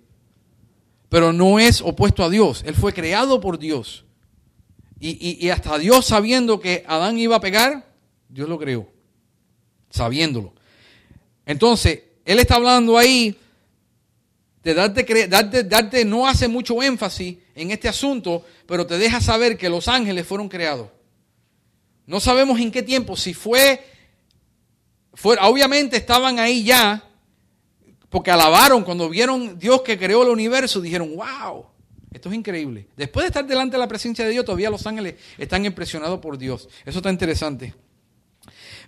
pero 1.09 1.33
no 1.33 1.59
es 1.59 1.81
opuesto 1.81 2.23
a 2.23 2.31
Dios. 2.31 2.63
Él 2.65 2.77
fue 2.77 2.93
creado 2.93 3.41
por 3.41 3.59
Dios. 3.59 4.04
Y, 5.01 5.51
hasta 5.51 5.79
Dios 5.79 6.07
sabiendo 6.07 6.61
que 6.61 6.85
Adán 6.87 7.19
iba 7.19 7.37
a 7.37 7.41
pegar, 7.41 7.93
Dios 8.29 8.49
lo 8.49 8.59
creó, 8.59 8.89
sabiéndolo. 9.91 10.55
Entonces, 11.45 12.03
Él 12.25 12.39
está 12.39 12.57
hablando 12.57 12.97
ahí 12.97 13.37
de 14.63 14.73
darte, 14.73 15.29
darte, 15.29 15.65
darte, 15.65 16.05
no 16.05 16.27
hace 16.27 16.49
mucho 16.49 16.83
énfasis 16.83 17.37
en 17.55 17.71
este 17.71 17.89
asunto, 17.89 18.45
pero 18.67 18.87
te 18.87 18.97
deja 18.97 19.21
saber 19.21 19.59
que 19.59 19.69
los 19.69 19.89
ángeles 19.89 20.27
fueron 20.27 20.49
creados. 20.49 20.89
No 22.07 22.19
sabemos 22.21 22.59
en 22.61 22.71
qué 22.71 22.83
tiempo, 22.83 23.17
si 23.17 23.35
fue, 23.35 23.85
fue, 25.13 25.37
obviamente 25.41 25.97
estaban 25.97 26.39
ahí 26.39 26.65
ya, 26.65 27.03
porque 28.09 28.31
alabaron 28.31 28.85
cuando 28.85 29.09
vieron 29.09 29.59
Dios 29.59 29.83
que 29.83 29.99
creó 29.99 30.23
el 30.23 30.31
universo, 30.31 30.81
dijeron, 30.81 31.15
wow, 31.15 31.67
esto 32.15 32.29
es 32.29 32.37
increíble. 32.37 32.87
Después 32.97 33.25
de 33.25 33.29
estar 33.29 33.45
delante 33.45 33.75
de 33.75 33.81
la 33.81 33.89
presencia 33.89 34.25
de 34.25 34.31
Dios, 34.31 34.45
todavía 34.45 34.71
los 34.71 34.87
ángeles 34.87 35.17
están 35.37 35.67
impresionados 35.67 36.21
por 36.21 36.39
Dios. 36.39 36.69
Eso 36.87 36.99
está 37.01 37.11
interesante. 37.11 37.75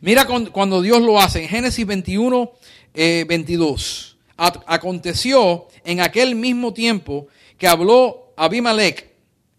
Mira 0.00 0.26
cuando 0.52 0.80
Dios 0.80 1.02
lo 1.02 1.20
hace, 1.20 1.42
en 1.42 1.48
Génesis 1.48 1.84
21, 1.84 2.52
22. 2.94 4.16
Eh, 4.18 4.42
aconteció 4.66 5.66
en 5.84 6.00
aquel 6.00 6.36
mismo 6.36 6.72
tiempo 6.72 7.26
que 7.58 7.66
habló 7.66 8.32
Abimelech 8.36 9.10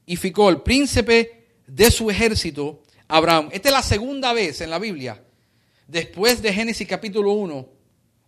y 0.05 0.15
ficó 0.15 0.49
el 0.49 0.61
príncipe 0.61 1.47
de 1.68 1.91
su 1.91 2.09
ejército 2.09 2.84
Abraham. 3.09 3.49
Esta 3.51 3.68
es 3.68 3.74
la 3.74 3.84
segunda 3.84 4.32
vez 4.32 4.61
en 4.61 4.70
la 4.70 4.80
Biblia, 4.80 5.22
después 5.88 6.41
de 6.41 6.53
Génesis 6.53 6.88
capítulo 6.88 7.32
1, 7.32 7.68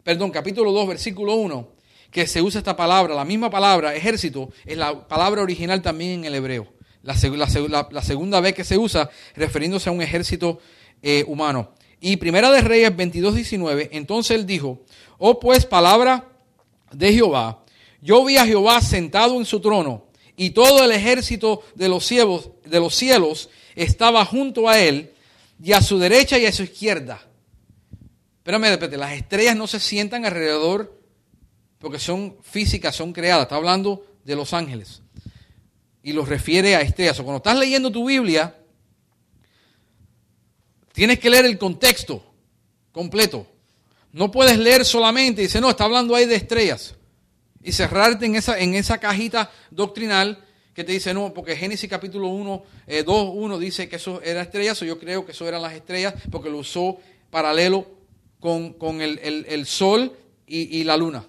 perdón, 0.03 0.31
capítulo 0.31 0.73
2, 0.73 0.87
versículo 0.89 1.35
1, 1.35 1.78
que 2.11 2.27
se 2.27 2.41
usa 2.41 2.59
esta 2.59 2.75
palabra, 2.75 3.13
la 3.13 3.25
misma 3.25 3.49
palabra, 3.49 3.95
ejército, 3.95 4.51
es 4.65 4.77
la 4.77 5.07
palabra 5.07 5.41
original 5.41 5.81
también 5.81 6.11
en 6.11 6.25
el 6.25 6.35
hebreo. 6.35 6.67
La, 7.01 7.15
segunda 7.15 8.41
vez 8.41 8.53
que 8.53 8.63
se 8.63 8.77
usa 8.77 9.09
refiriéndose 9.35 9.89
a 9.89 9.91
un 9.91 10.01
ejército 10.01 10.59
eh, 11.01 11.23
humano. 11.27 11.73
Y 12.01 12.17
Primera 12.17 12.51
de 12.51 12.61
Reyes 12.61 12.95
22, 12.95 13.35
19, 13.35 13.89
entonces 13.93 14.37
él 14.37 14.45
dijo, 14.45 14.83
oh 15.17 15.39
pues 15.39 15.65
palabra 15.65 16.29
de 16.91 17.13
Jehová, 17.13 17.63
yo 18.01 18.23
vi 18.25 18.37
a 18.37 18.45
Jehová 18.45 18.81
sentado 18.81 19.37
en 19.37 19.45
su 19.45 19.59
trono 19.59 20.07
y 20.35 20.51
todo 20.51 20.83
el 20.83 20.91
ejército 20.91 21.63
de 21.75 21.89
los 21.89 22.05
cielos, 22.05 22.51
de 22.65 22.79
los 22.79 22.95
cielos 22.95 23.49
estaba 23.75 24.23
junto 24.25 24.69
a 24.69 24.79
él 24.79 25.13
y 25.61 25.73
a 25.73 25.81
su 25.81 25.99
derecha 25.99 26.37
y 26.37 26.45
a 26.45 26.51
su 26.53 26.63
izquierda. 26.63 27.21
Espérame, 28.37 28.65
espérate, 28.65 28.97
las 28.97 29.13
estrellas 29.13 29.57
no 29.57 29.67
se 29.67 29.79
sientan 29.79 30.25
alrededor 30.25 30.98
porque 31.79 31.97
son 31.97 32.37
físicas, 32.41 32.95
son 32.95 33.13
creadas. 33.13 33.43
Está 33.43 33.55
hablando 33.55 34.05
de 34.23 34.35
los 34.35 34.53
ángeles. 34.53 35.01
Y 36.03 36.13
los 36.13 36.29
refiere 36.29 36.75
a 36.75 36.81
estrellas. 36.81 37.19
O 37.19 37.23
cuando 37.23 37.37
estás 37.37 37.57
leyendo 37.57 37.91
tu 37.91 38.07
Biblia, 38.07 38.55
tienes 40.93 41.19
que 41.19 41.29
leer 41.29 41.45
el 41.45 41.57
contexto 41.57 42.23
completo. 42.91 43.47
No 44.11 44.29
puedes 44.31 44.57
leer 44.57 44.85
solamente 44.85 45.41
decir, 45.41 45.61
no, 45.61 45.69
está 45.69 45.85
hablando 45.85 46.15
ahí 46.15 46.25
de 46.25 46.35
estrellas. 46.35 46.95
Y 47.63 47.71
cerrarte 47.71 48.25
en 48.25 48.35
esa, 48.35 48.59
en 48.59 48.75
esa 48.75 48.97
cajita 48.97 49.51
doctrinal 49.71 50.43
que 50.73 50.83
te 50.83 50.93
dice, 50.93 51.13
no, 51.13 51.33
porque 51.33 51.55
Génesis 51.55 51.89
capítulo 51.89 52.27
1, 52.29 52.63
2, 53.05 53.31
1 53.33 53.59
dice 53.59 53.89
que 53.89 53.97
eso 53.97 54.21
era 54.21 54.41
estrellas, 54.41 54.81
o 54.81 54.85
yo 54.85 54.97
creo 54.97 55.25
que 55.25 55.33
eso 55.33 55.47
eran 55.47 55.61
las 55.61 55.73
estrellas, 55.73 56.13
porque 56.31 56.49
lo 56.49 56.57
usó 56.57 56.97
paralelo 57.29 57.85
con, 58.39 59.01
el, 59.01 59.65
sol 59.65 60.15
y, 60.47 60.79
y, 60.79 60.83
la 60.85 60.95
luna. 60.95 61.27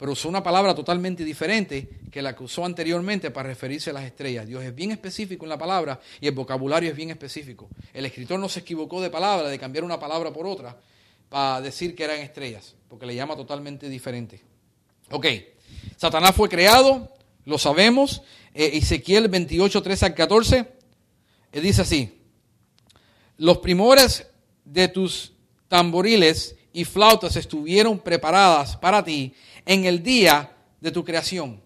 Pero 0.00 0.12
usó 0.12 0.30
una 0.30 0.42
palabra 0.42 0.74
totalmente 0.74 1.26
diferente 1.26 1.90
que 2.10 2.22
la 2.22 2.34
que 2.34 2.42
usó 2.42 2.64
anteriormente 2.64 3.30
para 3.30 3.50
referirse 3.50 3.90
a 3.90 3.92
las 3.92 4.04
estrellas. 4.04 4.46
Dios 4.46 4.64
es 4.64 4.74
bien 4.74 4.92
específico 4.92 5.44
en 5.44 5.50
la 5.50 5.58
palabra 5.58 6.00
y 6.22 6.26
el 6.26 6.32
vocabulario 6.32 6.88
es 6.88 6.96
bien 6.96 7.10
específico. 7.10 7.68
El 7.92 8.06
escritor 8.06 8.40
no 8.40 8.48
se 8.48 8.60
equivocó 8.60 9.02
de 9.02 9.10
palabra, 9.10 9.50
de 9.50 9.58
cambiar 9.58 9.84
una 9.84 10.00
palabra 10.00 10.32
por 10.32 10.46
otra, 10.46 10.74
para 11.28 11.60
decir 11.60 11.94
que 11.94 12.04
eran 12.04 12.18
estrellas, 12.20 12.76
porque 12.88 13.04
le 13.04 13.14
llama 13.14 13.36
totalmente 13.36 13.90
diferente. 13.90 14.40
Ok, 15.10 15.26
Satanás 15.98 16.34
fue 16.34 16.48
creado, 16.48 17.12
lo 17.44 17.58
sabemos. 17.58 18.22
Eh, 18.54 18.70
Ezequiel 18.78 19.28
28, 19.28 19.82
13 19.82 20.06
al 20.06 20.14
14, 20.14 20.66
eh, 21.52 21.60
dice 21.60 21.82
así, 21.82 22.22
los 23.36 23.58
primores 23.58 24.26
de 24.64 24.88
tus 24.88 25.34
tamboriles 25.68 26.56
y 26.72 26.86
flautas 26.86 27.36
estuvieron 27.36 27.98
preparadas 27.98 28.78
para 28.78 29.04
ti 29.04 29.34
en 29.64 29.84
el 29.84 30.02
día 30.02 30.56
de 30.80 30.90
tu 30.90 31.04
creación. 31.04 31.62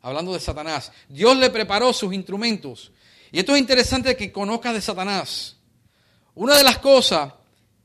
Hablando 0.00 0.32
de 0.32 0.40
Satanás. 0.40 0.92
Dios 1.08 1.36
le 1.36 1.50
preparó 1.50 1.92
sus 1.92 2.12
instrumentos. 2.12 2.92
Y 3.30 3.38
esto 3.38 3.54
es 3.54 3.60
interesante 3.60 4.16
que 4.16 4.32
conozcas 4.32 4.74
de 4.74 4.80
Satanás. 4.80 5.56
Una 6.34 6.56
de 6.56 6.64
las 6.64 6.78
cosas 6.78 7.32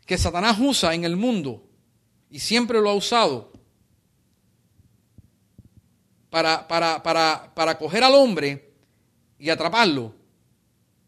que 0.06 0.18
Satanás 0.18 0.58
usa 0.60 0.94
en 0.94 1.04
el 1.04 1.16
mundo, 1.16 1.64
y 2.30 2.40
siempre 2.40 2.82
lo 2.82 2.90
ha 2.90 2.96
usado, 2.96 3.52
para, 6.30 6.68
para, 6.68 7.02
para, 7.04 7.54
para 7.54 7.78
coger 7.78 8.04
al 8.04 8.16
hombre 8.16 8.74
y 9.40 9.50
atraparlo 9.50 10.14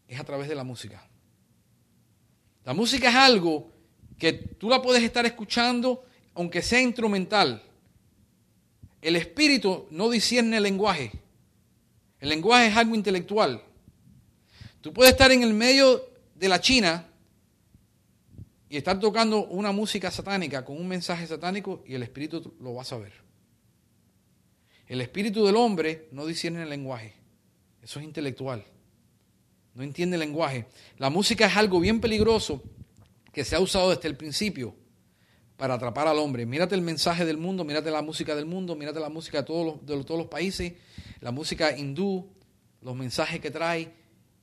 es 0.08 0.18
a 0.18 0.24
través 0.24 0.48
de 0.48 0.54
la 0.54 0.64
música. 0.64 1.06
La 2.64 2.74
música 2.74 3.08
es 3.08 3.14
algo 3.14 3.70
que 4.18 4.32
tú 4.32 4.68
la 4.68 4.82
puedes 4.82 5.02
estar 5.02 5.24
escuchando 5.26 6.04
aunque 6.34 6.62
sea 6.62 6.80
instrumental. 6.80 7.62
El 9.00 9.16
espíritu 9.16 9.86
no 9.90 10.10
discierne 10.10 10.58
el 10.58 10.62
lenguaje. 10.62 11.12
El 12.18 12.28
lenguaje 12.28 12.68
es 12.68 12.76
algo 12.76 12.94
intelectual. 12.94 13.62
Tú 14.80 14.92
puedes 14.92 15.12
estar 15.12 15.30
en 15.32 15.42
el 15.42 15.54
medio 15.54 16.10
de 16.34 16.48
la 16.48 16.60
China 16.60 17.06
y 18.68 18.76
estar 18.76 19.00
tocando 19.00 19.46
una 19.46 19.72
música 19.72 20.10
satánica 20.10 20.64
con 20.64 20.76
un 20.76 20.86
mensaje 20.86 21.26
satánico 21.26 21.82
y 21.86 21.94
el 21.94 22.02
espíritu 22.02 22.54
lo 22.60 22.74
va 22.74 22.82
a 22.82 22.84
saber. 22.84 23.12
El 24.86 25.00
espíritu 25.00 25.46
del 25.46 25.56
hombre 25.56 26.08
no 26.12 26.26
discierne 26.26 26.62
el 26.62 26.68
lenguaje. 26.68 27.14
Eso 27.82 28.00
es 28.00 28.04
intelectual. 28.04 28.64
No 29.74 29.82
entiende 29.82 30.16
el 30.16 30.20
lenguaje. 30.20 30.66
La 30.98 31.10
música 31.10 31.46
es 31.46 31.56
algo 31.56 31.80
bien 31.80 32.00
peligroso 32.00 32.62
que 33.32 33.44
se 33.44 33.56
ha 33.56 33.60
usado 33.60 33.90
desde 33.90 34.08
el 34.08 34.16
principio 34.16 34.74
para 35.60 35.74
atrapar 35.74 36.08
al 36.08 36.18
hombre. 36.18 36.46
Mírate 36.46 36.74
el 36.74 36.80
mensaje 36.80 37.26
del 37.26 37.36
mundo, 37.36 37.64
mírate 37.64 37.90
la 37.90 38.00
música 38.00 38.34
del 38.34 38.46
mundo, 38.46 38.74
mírate 38.74 38.98
la 38.98 39.10
música 39.10 39.42
de 39.42 39.44
todos 39.44 39.78
los, 40.08 40.26
países, 40.26 40.72
la 41.20 41.32
música 41.32 41.76
hindú, 41.76 42.26
los 42.80 42.96
mensajes 42.96 43.40
que 43.40 43.50
trae 43.50 43.92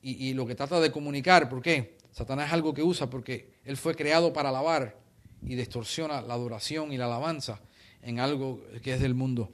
y, 0.00 0.32
lo 0.34 0.46
que 0.46 0.54
trata 0.54 0.78
de 0.78 0.92
comunicar. 0.92 1.48
¿Por 1.48 1.60
qué? 1.60 1.98
Satanás 2.12 2.46
es 2.46 2.52
algo 2.52 2.72
que 2.72 2.84
usa 2.84 3.10
porque 3.10 3.54
él 3.64 3.76
fue 3.76 3.96
creado 3.96 4.32
para 4.32 4.50
alabar 4.50 4.96
y 5.42 5.56
distorsiona 5.56 6.22
la 6.22 6.34
adoración 6.34 6.92
y 6.92 6.96
la 6.96 7.06
alabanza 7.06 7.60
en 8.00 8.20
algo 8.20 8.62
que 8.84 8.94
es 8.94 9.00
del 9.00 9.14
mundo. 9.14 9.50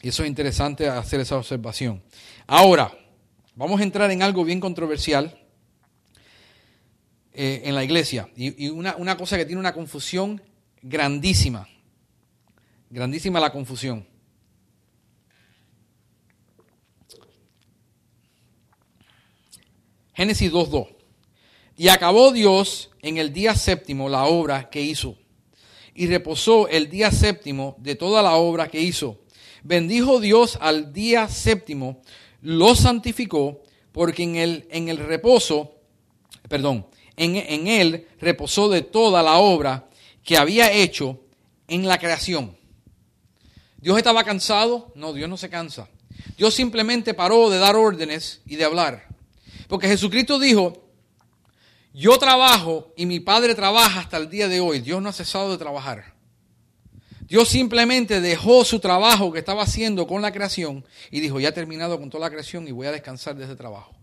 Y 0.00 0.10
eso 0.10 0.22
es 0.22 0.28
interesante 0.28 0.88
hacer 0.88 1.18
esa 1.18 1.36
observación. 1.36 2.04
Ahora, 2.46 2.96
vamos 3.56 3.80
a 3.80 3.82
entrar 3.82 4.12
en 4.12 4.22
algo 4.22 4.44
bien 4.44 4.60
controversial 4.60 5.42
eh, 7.32 7.62
en 7.64 7.74
la 7.74 7.82
iglesia. 7.82 8.28
Y, 8.36 8.68
una 8.68 9.16
cosa 9.16 9.36
que 9.36 9.44
tiene 9.44 9.58
una 9.58 9.74
confusión 9.74 10.40
grandísima. 10.84 11.66
Grandísima 12.90 13.40
la 13.40 13.50
confusión. 13.50 14.06
Génesis 20.12 20.52
2.2. 20.52 20.94
Y 21.76 21.88
acabó 21.88 22.30
Dios 22.30 22.90
en 23.02 23.16
el 23.16 23.32
día 23.32 23.56
séptimo 23.56 24.08
la 24.08 24.26
obra 24.26 24.70
que 24.70 24.80
hizo. 24.80 25.16
Y 25.94 26.06
reposó 26.06 26.68
el 26.68 26.88
día 26.88 27.10
séptimo 27.10 27.74
de 27.78 27.96
toda 27.96 28.22
la 28.22 28.34
obra 28.34 28.68
que 28.68 28.80
hizo. 28.80 29.18
Bendijo 29.64 30.20
Dios 30.20 30.58
al 30.60 30.92
día 30.92 31.26
séptimo, 31.26 32.02
lo 32.42 32.74
santificó, 32.74 33.62
porque 33.92 34.22
en 34.22 34.36
el, 34.36 34.68
en 34.70 34.88
el 34.88 34.98
reposo, 34.98 35.76
perdón, 36.48 36.86
en, 37.16 37.36
en 37.36 37.66
él 37.66 38.06
reposó 38.20 38.68
de 38.68 38.82
toda 38.82 39.22
la 39.22 39.38
obra 39.38 39.88
que 40.24 40.36
había 40.36 40.72
hecho 40.72 41.20
en 41.68 41.86
la 41.86 41.98
creación. 41.98 42.56
¿Dios 43.76 43.98
estaba 43.98 44.24
cansado? 44.24 44.92
No, 44.94 45.12
Dios 45.12 45.28
no 45.28 45.36
se 45.36 45.50
cansa. 45.50 45.88
Dios 46.36 46.54
simplemente 46.54 47.14
paró 47.14 47.50
de 47.50 47.58
dar 47.58 47.76
órdenes 47.76 48.40
y 48.46 48.56
de 48.56 48.64
hablar. 48.64 49.06
Porque 49.68 49.88
Jesucristo 49.88 50.38
dijo, 50.38 50.88
yo 51.92 52.18
trabajo 52.18 52.92
y 52.96 53.06
mi 53.06 53.20
Padre 53.20 53.54
trabaja 53.54 54.00
hasta 54.00 54.16
el 54.16 54.30
día 54.30 54.48
de 54.48 54.60
hoy. 54.60 54.80
Dios 54.80 55.00
no 55.02 55.10
ha 55.10 55.12
cesado 55.12 55.50
de 55.50 55.58
trabajar. 55.58 56.14
Dios 57.20 57.48
simplemente 57.48 58.20
dejó 58.20 58.64
su 58.64 58.80
trabajo 58.80 59.32
que 59.32 59.38
estaba 59.38 59.62
haciendo 59.62 60.06
con 60.06 60.22
la 60.22 60.32
creación 60.32 60.84
y 61.10 61.20
dijo, 61.20 61.40
ya 61.40 61.50
he 61.50 61.52
terminado 61.52 61.98
con 61.98 62.10
toda 62.10 62.26
la 62.26 62.30
creación 62.30 62.66
y 62.68 62.72
voy 62.72 62.86
a 62.86 62.92
descansar 62.92 63.36
de 63.36 63.44
ese 63.44 63.56
trabajo. 63.56 63.94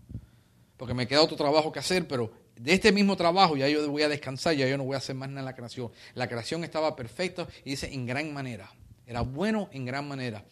Porque 0.76 0.94
me 0.94 1.06
queda 1.06 1.22
otro 1.22 1.36
trabajo 1.36 1.70
que 1.70 1.78
hacer, 1.78 2.08
pero 2.08 2.32
de 2.56 2.72
este 2.72 2.92
mismo 2.92 3.16
trabajo 3.16 3.56
ya 3.56 3.68
yo 3.68 3.88
voy 3.90 4.02
a 4.02 4.08
descansar, 4.08 4.54
ya 4.54 4.68
yo 4.68 4.76
no 4.76 4.84
voy 4.84 4.94
a 4.94 4.98
hacer 4.98 5.14
más 5.14 5.28
nada 5.28 5.40
en 5.40 5.46
la 5.46 5.54
creación. 5.54 5.90
La 6.14 6.28
creación 6.28 6.64
estaba 6.64 6.94
perfecta 6.94 7.46
y 7.64 7.70
dice 7.70 7.92
en 7.92 8.06
gran 8.06 8.32
manera. 8.32 8.70
Era 9.06 9.22
bueno 9.22 9.68
en 9.72 9.84
gran 9.84 10.06
manera. 10.06 10.44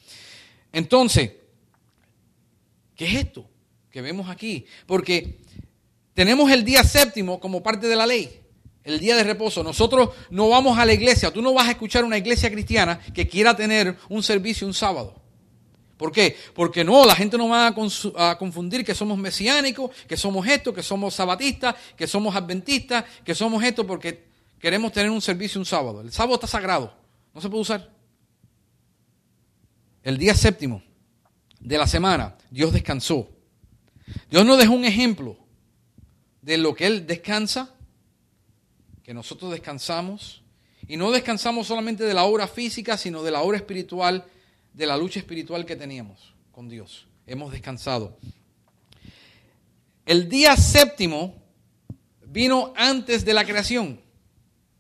Entonces, 0.73 1.33
¿qué 2.97 3.07
es 3.07 3.15
esto 3.15 3.49
que 3.91 4.01
vemos 4.03 4.29
aquí? 4.29 4.67
Porque 4.87 5.39
tenemos 6.15 6.51
el 6.51 6.65
día 6.65 6.83
séptimo 6.85 7.41
como 7.41 7.63
parte 7.63 7.87
de 7.87 7.97
la 7.97 8.07
ley, 8.07 8.41
el 8.85 8.99
día 8.99 9.17
de 9.17 9.25
reposo. 9.25 9.63
Nosotros 9.63 10.11
no 10.31 10.49
vamos 10.49 10.79
a 10.79 10.85
la 10.85 10.93
iglesia. 10.93 11.33
Tú 11.33 11.43
no 11.43 11.55
vas 11.55 11.69
a 11.69 11.73
escuchar 11.73 12.05
una 12.05 12.19
iglesia 12.19 12.51
cristiana 12.51 12.99
que 13.15 13.29
quiera 13.29 13.57
tener 13.57 13.97
un 14.09 14.23
servicio 14.23 14.67
un 14.67 14.75
sábado. 14.75 15.20
¿Por 16.01 16.13
qué? 16.13 16.35
Porque 16.55 16.83
no, 16.83 17.05
la 17.05 17.15
gente 17.15 17.37
no 17.37 17.51
va 17.51 17.67
a, 17.67 18.39
confundir 18.39 18.87
que 18.87 18.95
somos 18.95 19.19
mesiánicos, 19.19 19.91
que 20.09 20.17
somos 20.17 20.47
esto, 20.47 20.73
que 20.73 20.83
somos 20.83 21.13
sabatistas, 21.13 21.75
que 21.95 22.07
somos 22.07 22.35
adventistas, 22.35 23.05
que 23.23 23.35
somos 23.35 23.63
esto 23.63 23.87
porque 23.87 24.25
queremos 24.59 24.93
tener 24.93 25.11
un 25.11 25.21
servicio 25.21 25.61
un 25.61 25.67
sábado. 25.67 26.01
El 26.01 26.11
sábado 26.11 26.37
está 26.37 26.47
sagrado, 26.47 26.97
no 27.35 27.43
se 27.43 27.51
puede 27.51 27.61
usar. 27.61 27.91
El 30.03 30.17
día 30.17 30.35
séptimo 30.35 30.83
de 31.61 31.77
la 31.77 31.87
semana, 31.87 32.35
Dios 32.51 32.73
descansó. 32.73 33.29
Dios 34.31 34.47
nos 34.47 34.57
dejó 34.57 34.73
un 34.73 34.87
ejemplo 34.87 35.37
de 36.41 36.57
lo 36.57 36.75
que 36.75 36.87
Él 36.87 37.07
descansa, 37.07 37.75
que 39.03 39.13
nosotros 39.13 39.53
descansamos, 39.53 40.43
y 40.89 40.97
no 40.97 41.11
descansamos 41.11 41.67
solamente 41.67 42.05
de 42.05 42.15
la 42.15 42.25
obra 42.25 42.49
física, 42.49 42.97
sino 42.97 43.23
de 43.23 43.33
la 43.33 43.43
obra 43.43 43.59
espiritual, 43.59 44.25
de 44.81 44.87
la 44.87 44.97
lucha 44.97 45.19
espiritual 45.21 45.67
que 45.67 45.77
teníamos 45.77 46.33
con 46.53 46.67
Dios. 46.67 47.07
Hemos 47.27 47.53
descansado. 47.53 48.17
El 50.07 50.27
día 50.31 50.57
séptimo 50.57 51.35
vino 52.27 52.73
antes 52.75 53.27
de 53.27 53.35
la 53.35 53.45
creación, 53.45 54.01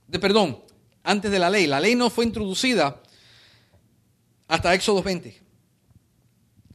de 0.08 0.18
perdón, 0.18 0.64
antes 1.02 1.30
de 1.30 1.38
la 1.38 1.50
ley. 1.50 1.66
La 1.66 1.80
ley 1.80 1.96
no 1.96 2.08
fue 2.08 2.24
introducida 2.24 3.02
hasta 4.48 4.72
Éxodo 4.72 5.02
20. 5.02 5.38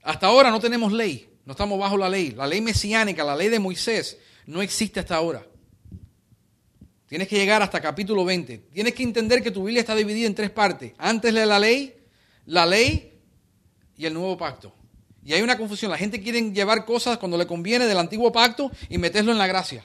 Hasta 0.03 0.28
ahora 0.28 0.51
no 0.51 0.59
tenemos 0.59 0.93
ley, 0.93 1.28
no 1.45 1.53
estamos 1.53 1.80
bajo 1.80 1.97
la 1.97 2.07
ley. 2.07 2.30
La 2.30 2.45
ley 2.45 2.61
mesiánica, 2.61 3.23
la 3.23 3.36
ley 3.36 3.49
de 3.49 3.57
Moisés, 3.57 4.19
no 4.45 4.61
existe 4.61 4.99
hasta 4.99 5.15
ahora. 5.15 5.43
Tienes 7.07 7.28
que 7.28 7.38
llegar 7.38 7.63
hasta 7.63 7.82
capítulo 7.82 8.23
20. 8.23 8.59
Tienes 8.71 8.93
que 8.93 9.01
entender 9.01 9.41
que 9.41 9.49
tu 9.49 9.63
Biblia 9.63 9.80
está 9.80 9.95
dividida 9.95 10.28
en 10.28 10.36
tres 10.36 10.51
partes. 10.51 10.93
Antes 10.99 11.34
de 11.34 11.45
la 11.47 11.57
ley, 11.57 11.95
la 12.45 12.67
ley 12.67 13.14
y 13.98 14.06
el 14.06 14.14
nuevo 14.14 14.38
pacto. 14.38 14.74
Y 15.24 15.34
hay 15.34 15.41
una 15.41 15.58
confusión. 15.58 15.91
La 15.91 15.98
gente 15.98 16.22
quiere 16.22 16.52
llevar 16.52 16.86
cosas 16.86 17.18
cuando 17.18 17.38
le 17.38 17.48
conviene 17.48 17.86
del 17.86 17.98
antiguo 17.98 18.32
pacto 18.32 18.72
y 18.89 18.98
meterlo 18.98 19.32
en 19.32 19.38
la 19.38 19.48
gracia. 19.48 19.84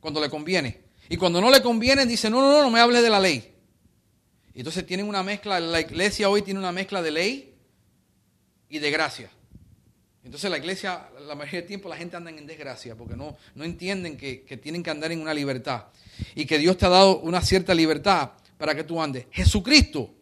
Cuando 0.00 0.20
le 0.20 0.28
conviene. 0.28 0.82
Y 1.08 1.16
cuando 1.16 1.40
no 1.40 1.50
le 1.50 1.62
conviene, 1.62 2.06
dice, 2.06 2.28
no, 2.28 2.40
no, 2.40 2.50
no, 2.50 2.62
no 2.62 2.70
me 2.70 2.80
hables 2.80 3.02
de 3.02 3.10
la 3.10 3.20
ley. 3.20 3.54
Y 4.54 4.60
entonces 4.60 4.86
tienen 4.86 5.08
una 5.08 5.22
mezcla, 5.22 5.60
la 5.60 5.80
iglesia 5.80 6.28
hoy 6.28 6.42
tiene 6.42 6.60
una 6.60 6.72
mezcla 6.72 7.02
de 7.02 7.10
ley 7.10 7.54
y 8.68 8.78
de 8.78 8.90
gracia. 8.90 9.30
Entonces 10.24 10.50
la 10.50 10.58
iglesia, 10.58 11.08
la 11.26 11.34
mayoría 11.34 11.60
del 11.60 11.68
tiempo 11.68 11.88
la 11.88 11.96
gente 11.96 12.16
anda 12.16 12.30
en 12.30 12.46
desgracia 12.46 12.96
porque 12.96 13.14
no, 13.14 13.36
no 13.54 13.64
entienden 13.64 14.16
que, 14.16 14.42
que, 14.42 14.56
tienen 14.56 14.82
que 14.82 14.90
andar 14.90 15.12
en 15.12 15.20
una 15.20 15.34
libertad 15.34 15.84
y 16.34 16.46
que 16.46 16.58
Dios 16.58 16.78
te 16.78 16.86
ha 16.86 16.88
dado 16.88 17.18
una 17.18 17.42
cierta 17.42 17.74
libertad 17.74 18.30
para 18.56 18.74
que 18.74 18.84
tú 18.84 19.02
andes. 19.02 19.26
Jesucristo 19.30 20.14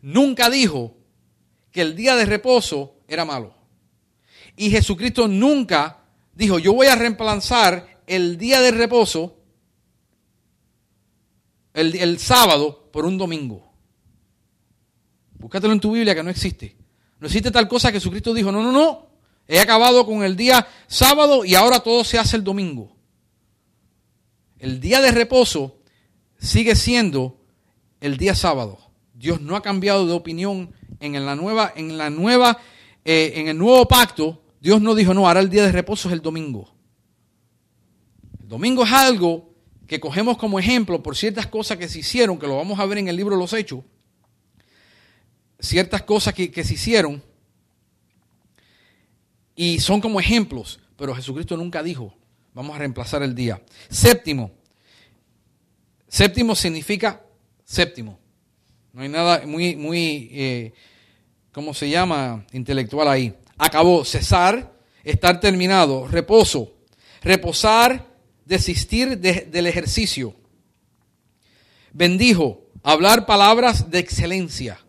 nunca 0.00 0.50
dijo 0.50 0.96
que 1.72 1.80
el 1.80 1.96
día 1.96 2.14
de 2.14 2.26
reposo 2.26 2.96
era 3.08 3.24
malo. 3.24 3.54
Y 4.56 4.70
Jesucristo 4.70 5.26
nunca 5.26 6.04
dijo, 6.34 6.58
yo 6.58 6.74
voy 6.74 6.86
a 6.86 6.94
reemplazar 6.94 8.02
el 8.06 8.36
día 8.36 8.60
de 8.60 8.70
reposo, 8.70 9.38
el, 11.72 12.18
sábado, 12.18 12.90
por 12.92 13.06
un 13.06 13.16
domingo. 13.16 13.72
Búscatelo 15.38 15.72
en 15.72 15.80
tu 15.80 15.92
Biblia 15.92 16.14
que 16.14 16.22
no 16.22 16.30
existe. 16.30 16.76
No 17.18 17.26
existe 17.26 17.50
tal 17.50 17.66
cosa 17.66 17.90
que 17.90 17.98
Jesucristo 17.98 18.34
dijo, 18.34 18.52
no, 18.52 18.62
no, 18.62 18.70
no, 18.70 19.08
he 19.48 19.58
acabado 19.58 20.04
con 20.04 20.22
el 20.22 20.36
día 20.36 20.66
sábado 20.86 21.44
y 21.44 21.54
ahora 21.54 21.80
todo 21.80 22.04
se 22.04 22.18
hace 22.18 22.36
el 22.36 22.44
domingo. 22.44 22.94
El 24.58 24.80
día 24.80 25.00
de 25.00 25.10
reposo 25.10 25.78
sigue 26.38 26.76
siendo 26.76 27.40
el 28.00 28.18
día 28.18 28.34
sábado. 28.34 28.78
Dios 29.14 29.40
no 29.40 29.56
ha 29.56 29.62
cambiado 29.62 30.06
de 30.06 30.12
opinión 30.12 30.74
en 31.02 31.26
la 31.26 31.34
nueva, 31.34 31.72
en 31.74 31.98
la 31.98 32.10
nueva, 32.10 32.58
eh, 33.04 33.32
en 33.36 33.48
el 33.48 33.58
nuevo 33.58 33.86
pacto. 33.86 34.42
Dios 34.60 34.80
no 34.80 34.94
dijo, 34.94 35.12
no, 35.12 35.26
ahora 35.26 35.40
el 35.40 35.50
día 35.50 35.64
de 35.64 35.72
reposo 35.72 36.08
es 36.08 36.14
el 36.14 36.22
domingo. 36.22 36.72
El 38.40 38.48
domingo 38.48 38.84
es 38.84 38.92
algo 38.92 39.52
que 39.86 40.00
cogemos 40.00 40.38
como 40.38 40.58
ejemplo 40.58 41.02
por 41.02 41.16
ciertas 41.16 41.46
cosas 41.46 41.76
que 41.76 41.88
se 41.88 41.98
hicieron, 41.98 42.38
que 42.38 42.46
lo 42.46 42.56
vamos 42.56 42.78
a 42.78 42.86
ver 42.86 42.98
en 42.98 43.08
el 43.08 43.16
libro 43.16 43.34
de 43.34 43.40
los 43.40 43.52
Hechos, 43.52 43.84
ciertas 45.58 46.02
cosas 46.02 46.32
que, 46.32 46.64
se 46.64 46.74
hicieron 46.74 47.22
y 49.54 49.80
son 49.80 50.00
como 50.00 50.20
ejemplos, 50.20 50.80
pero 50.96 51.14
Jesucristo 51.14 51.56
nunca 51.56 51.82
dijo, 51.82 52.14
vamos 52.54 52.74
a 52.74 52.78
reemplazar 52.78 53.22
el 53.22 53.34
día. 53.34 53.62
Séptimo, 53.90 54.52
séptimo 56.08 56.54
significa 56.54 57.22
séptimo. 57.64 58.18
No 58.92 59.02
hay 59.02 59.08
nada 59.08 59.46
muy, 59.46 59.76
muy, 59.76 60.30
eh, 60.32 60.72
¿cómo 61.52 61.74
se 61.74 61.88
llama? 61.88 62.44
Intelectual 62.52 63.08
ahí. 63.08 63.34
Acabó, 63.58 64.04
cesar, 64.04 64.72
estar 65.04 65.38
terminado, 65.40 66.08
reposo, 66.08 66.72
reposar, 67.22 68.06
desistir 68.44 69.18
del 69.18 69.66
ejercicio. 69.66 70.34
Bendijo, 71.92 72.66
hablar 72.82 73.26
palabras 73.26 73.90
de 73.90 73.98
excelencia. 73.98 74.80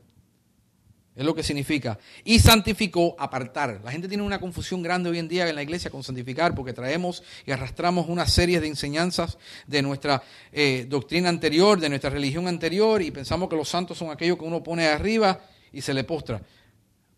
Es 1.15 1.23
lo 1.23 1.35
que 1.35 1.43
significa. 1.43 1.99
Y 2.23 2.39
santificó, 2.39 3.15
apartar. 3.19 3.81
La 3.83 3.91
gente 3.91 4.07
tiene 4.07 4.23
una 4.23 4.39
confusión 4.39 4.81
grande 4.81 5.11
hoy 5.11 5.19
en 5.19 5.27
día 5.27 5.47
en 5.47 5.53
la 5.53 5.61
iglesia 5.61 5.91
con 5.91 6.01
santificar 6.01 6.55
porque 6.55 6.73
traemos 6.73 7.21
y 7.45 7.51
arrastramos 7.51 8.09
una 8.09 8.25
serie 8.25 8.59
de 8.59 8.67
enseñanzas 8.67 9.37
de 9.67 9.83
nuestra 9.83 10.23
eh, 10.51 10.87
doctrina 10.89 11.29
anterior, 11.29 11.79
de 11.79 11.89
nuestra 11.89 12.09
religión 12.09 12.47
anterior 12.47 12.99
y 13.03 13.11
pensamos 13.11 13.47
que 13.47 13.55
los 13.55 13.69
santos 13.69 13.95
son 13.95 14.09
aquellos 14.09 14.39
que 14.39 14.45
uno 14.45 14.63
pone 14.63 14.87
arriba 14.87 15.39
y 15.73 15.81
se 15.81 15.93
le 15.93 16.05
postra. 16.05 16.41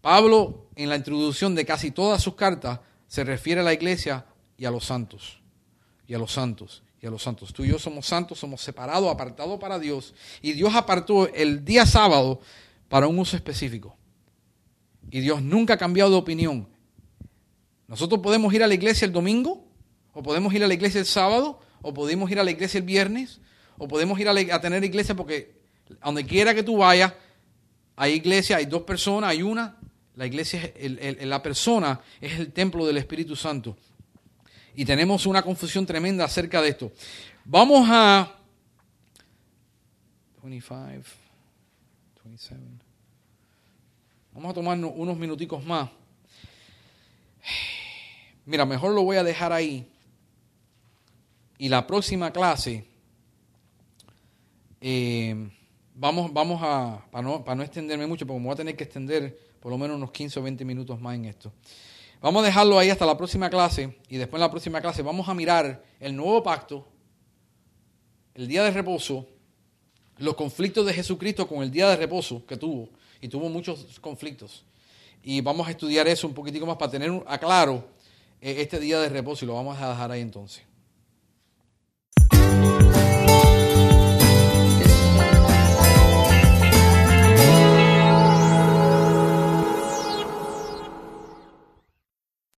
Pablo, 0.02 0.70
en 0.76 0.90
la 0.90 0.96
introducción 0.96 1.54
de 1.54 1.66
casi 1.66 1.92
todas 1.92 2.24
sus 2.24 2.36
cartas, 2.36 2.80
se 3.08 3.24
refiere 3.24 3.62
a 3.62 3.64
la 3.64 3.74
iglesia 3.74 4.26
y 4.58 4.66
a 4.66 4.72
los 4.72 4.86
santos. 4.86 5.40
Y 6.08 6.14
a 6.14 6.18
los 6.18 6.32
santos. 6.32 6.82
y 7.02 7.08
a 7.08 7.12
los 7.12 7.22
santos. 7.22 7.54
Tú 7.54 7.64
y 7.64 7.68
yo 7.68 7.78
somos 7.78 8.08
santos, 8.08 8.40
somos 8.40 8.62
separados, 8.62 9.12
apartados 9.12 9.60
para 9.60 9.78
Dios. 9.78 10.16
Y 10.42 10.54
Dios 10.54 10.74
apartó 10.74 11.32
el 11.34 11.64
día 11.64 11.86
sábado 11.86 12.40
para 12.88 13.08
un 13.08 13.20
uso 13.20 13.36
específico. 13.36 13.96
Y 15.12 15.20
Dios 15.20 15.42
nunca 15.42 15.76
ha 15.76 15.78
cambiado 15.78 16.10
de 16.10 16.18
opinión. 16.18 16.68
Nosotros 17.88 18.22
podemos 18.22 18.52
ir 18.54 18.64
a 18.64 18.68
la 18.68 18.74
iglesia 18.74 19.06
el 19.06 19.12
domingo, 19.12 19.68
o 20.14 20.24
podemos 20.24 20.54
ir 20.54 20.64
a 20.64 20.68
la 20.68 20.74
iglesia 20.74 21.00
el 21.00 21.06
sábado, 21.06 21.60
o 21.82 21.94
podemos 21.94 22.32
ir 22.32 22.40
a 22.40 22.44
la 22.44 22.52
iglesia 22.52 22.80
el 22.80 22.84
viernes, 22.84 23.40
o 23.78 23.88
podemos 23.88 24.20
ir 24.20 24.28
a, 24.30 24.62
tener 24.62 24.84
iglesia 24.84 25.16
porque 25.16 25.62
donde 26.04 26.26
quiera 26.26 26.56
que 26.56 26.64
tú 26.64 26.78
vayas, 26.78 27.14
hay 27.96 28.14
iglesia, 28.14 28.58
hay 28.58 28.66
dos 28.66 28.84
personas, 28.84 29.30
hay 29.30 29.42
una. 29.42 29.78
La 30.16 30.26
iglesia, 30.26 30.74
la 31.22 31.42
persona 31.44 32.00
es 32.22 32.40
el 32.40 32.54
templo 32.54 32.86
del 32.86 32.98
Espíritu 32.98 33.36
Santo. 33.36 33.78
Y 34.76 34.86
tenemos 34.86 35.26
una 35.26 35.42
confusión 35.42 35.86
tremenda 35.86 36.26
acerca 36.26 36.62
de 36.62 36.70
esto. 36.70 36.92
Vamos 37.46 37.88
a 37.90 38.36
25, 40.42 41.04
27. 42.24 42.62
Vamos 44.34 44.52
a 44.52 44.54
tomar 44.54 44.78
unos 44.78 45.18
minuticos 45.18 45.64
más. 45.66 45.90
Mira, 48.46 48.66
mejor 48.66 48.94
lo 48.94 49.04
voy 49.04 49.18
a 49.18 49.24
dejar 49.24 49.52
ahí. 49.52 49.90
Y 51.58 51.70
la 51.70 51.88
próxima 51.88 52.32
clase, 52.32 52.86
eh, 54.82 55.50
vamos, 55.96 56.32
vamos 56.32 56.62
a, 56.62 57.06
para 57.10 57.24
no, 57.24 57.44
para 57.44 57.56
no 57.56 57.64
extenderme 57.64 58.06
mucho, 58.06 58.28
porque 58.28 58.40
me 58.40 58.46
voy 58.46 58.54
a 58.54 58.58
tener 58.58 58.76
que 58.76 58.84
extender 58.84 59.38
por 59.60 59.72
lo 59.72 59.78
menos 59.78 59.98
unos 59.98 60.12
15 60.12 60.40
o 60.40 60.44
20 60.44 60.66
minutos 60.66 61.00
más 61.02 61.16
en 61.16 61.26
esto. 61.26 61.52
Vamos 62.22 62.44
a 62.44 62.46
dejarlo 62.46 62.78
ahí 62.78 62.90
hasta 62.90 63.06
la 63.06 63.18
próxima 63.18 63.50
clase 63.50 63.98
y 64.10 64.18
después 64.18 64.40
en 64.40 64.42
la 64.42 64.52
próxima 64.52 64.82
clase 64.82 65.02
vamos 65.02 65.28
a 65.28 65.34
mirar 65.34 65.84
el 66.00 66.16
nuevo 66.16 66.42
pacto, 66.44 66.88
el 68.34 68.48
día 68.48 68.64
de 68.64 68.72
reposo, 68.72 69.28
los 70.18 70.36
conflictos 70.36 70.86
de 70.86 70.94
Jesucristo 70.94 71.48
con 71.48 71.62
el 71.62 71.72
día 71.72 71.90
de 71.90 71.96
reposo 71.96 72.46
que 72.46 72.58
tuvo, 72.58 72.90
y 73.22 73.28
tuvo 73.28 73.50
muchos 73.50 74.00
conflictos. 74.00 74.64
Y 75.24 75.42
vamos 75.42 75.68
a 75.68 75.72
estudiar 75.72 76.08
eso 76.08 76.28
un 76.28 76.34
poquitico 76.34 76.66
más 76.66 76.78
para 76.78 76.92
tener 76.92 77.12
a 77.26 77.38
claro 77.38 77.84
eh, 78.42 78.56
este 78.60 78.80
día 78.80 79.00
de 79.00 79.10
reposo 79.10 79.44
y 79.46 79.48
lo 79.48 79.56
vamos 79.56 79.78
a 79.80 79.90
dejar 79.90 80.12
ahí 80.12 80.22
entonces. 80.22 80.64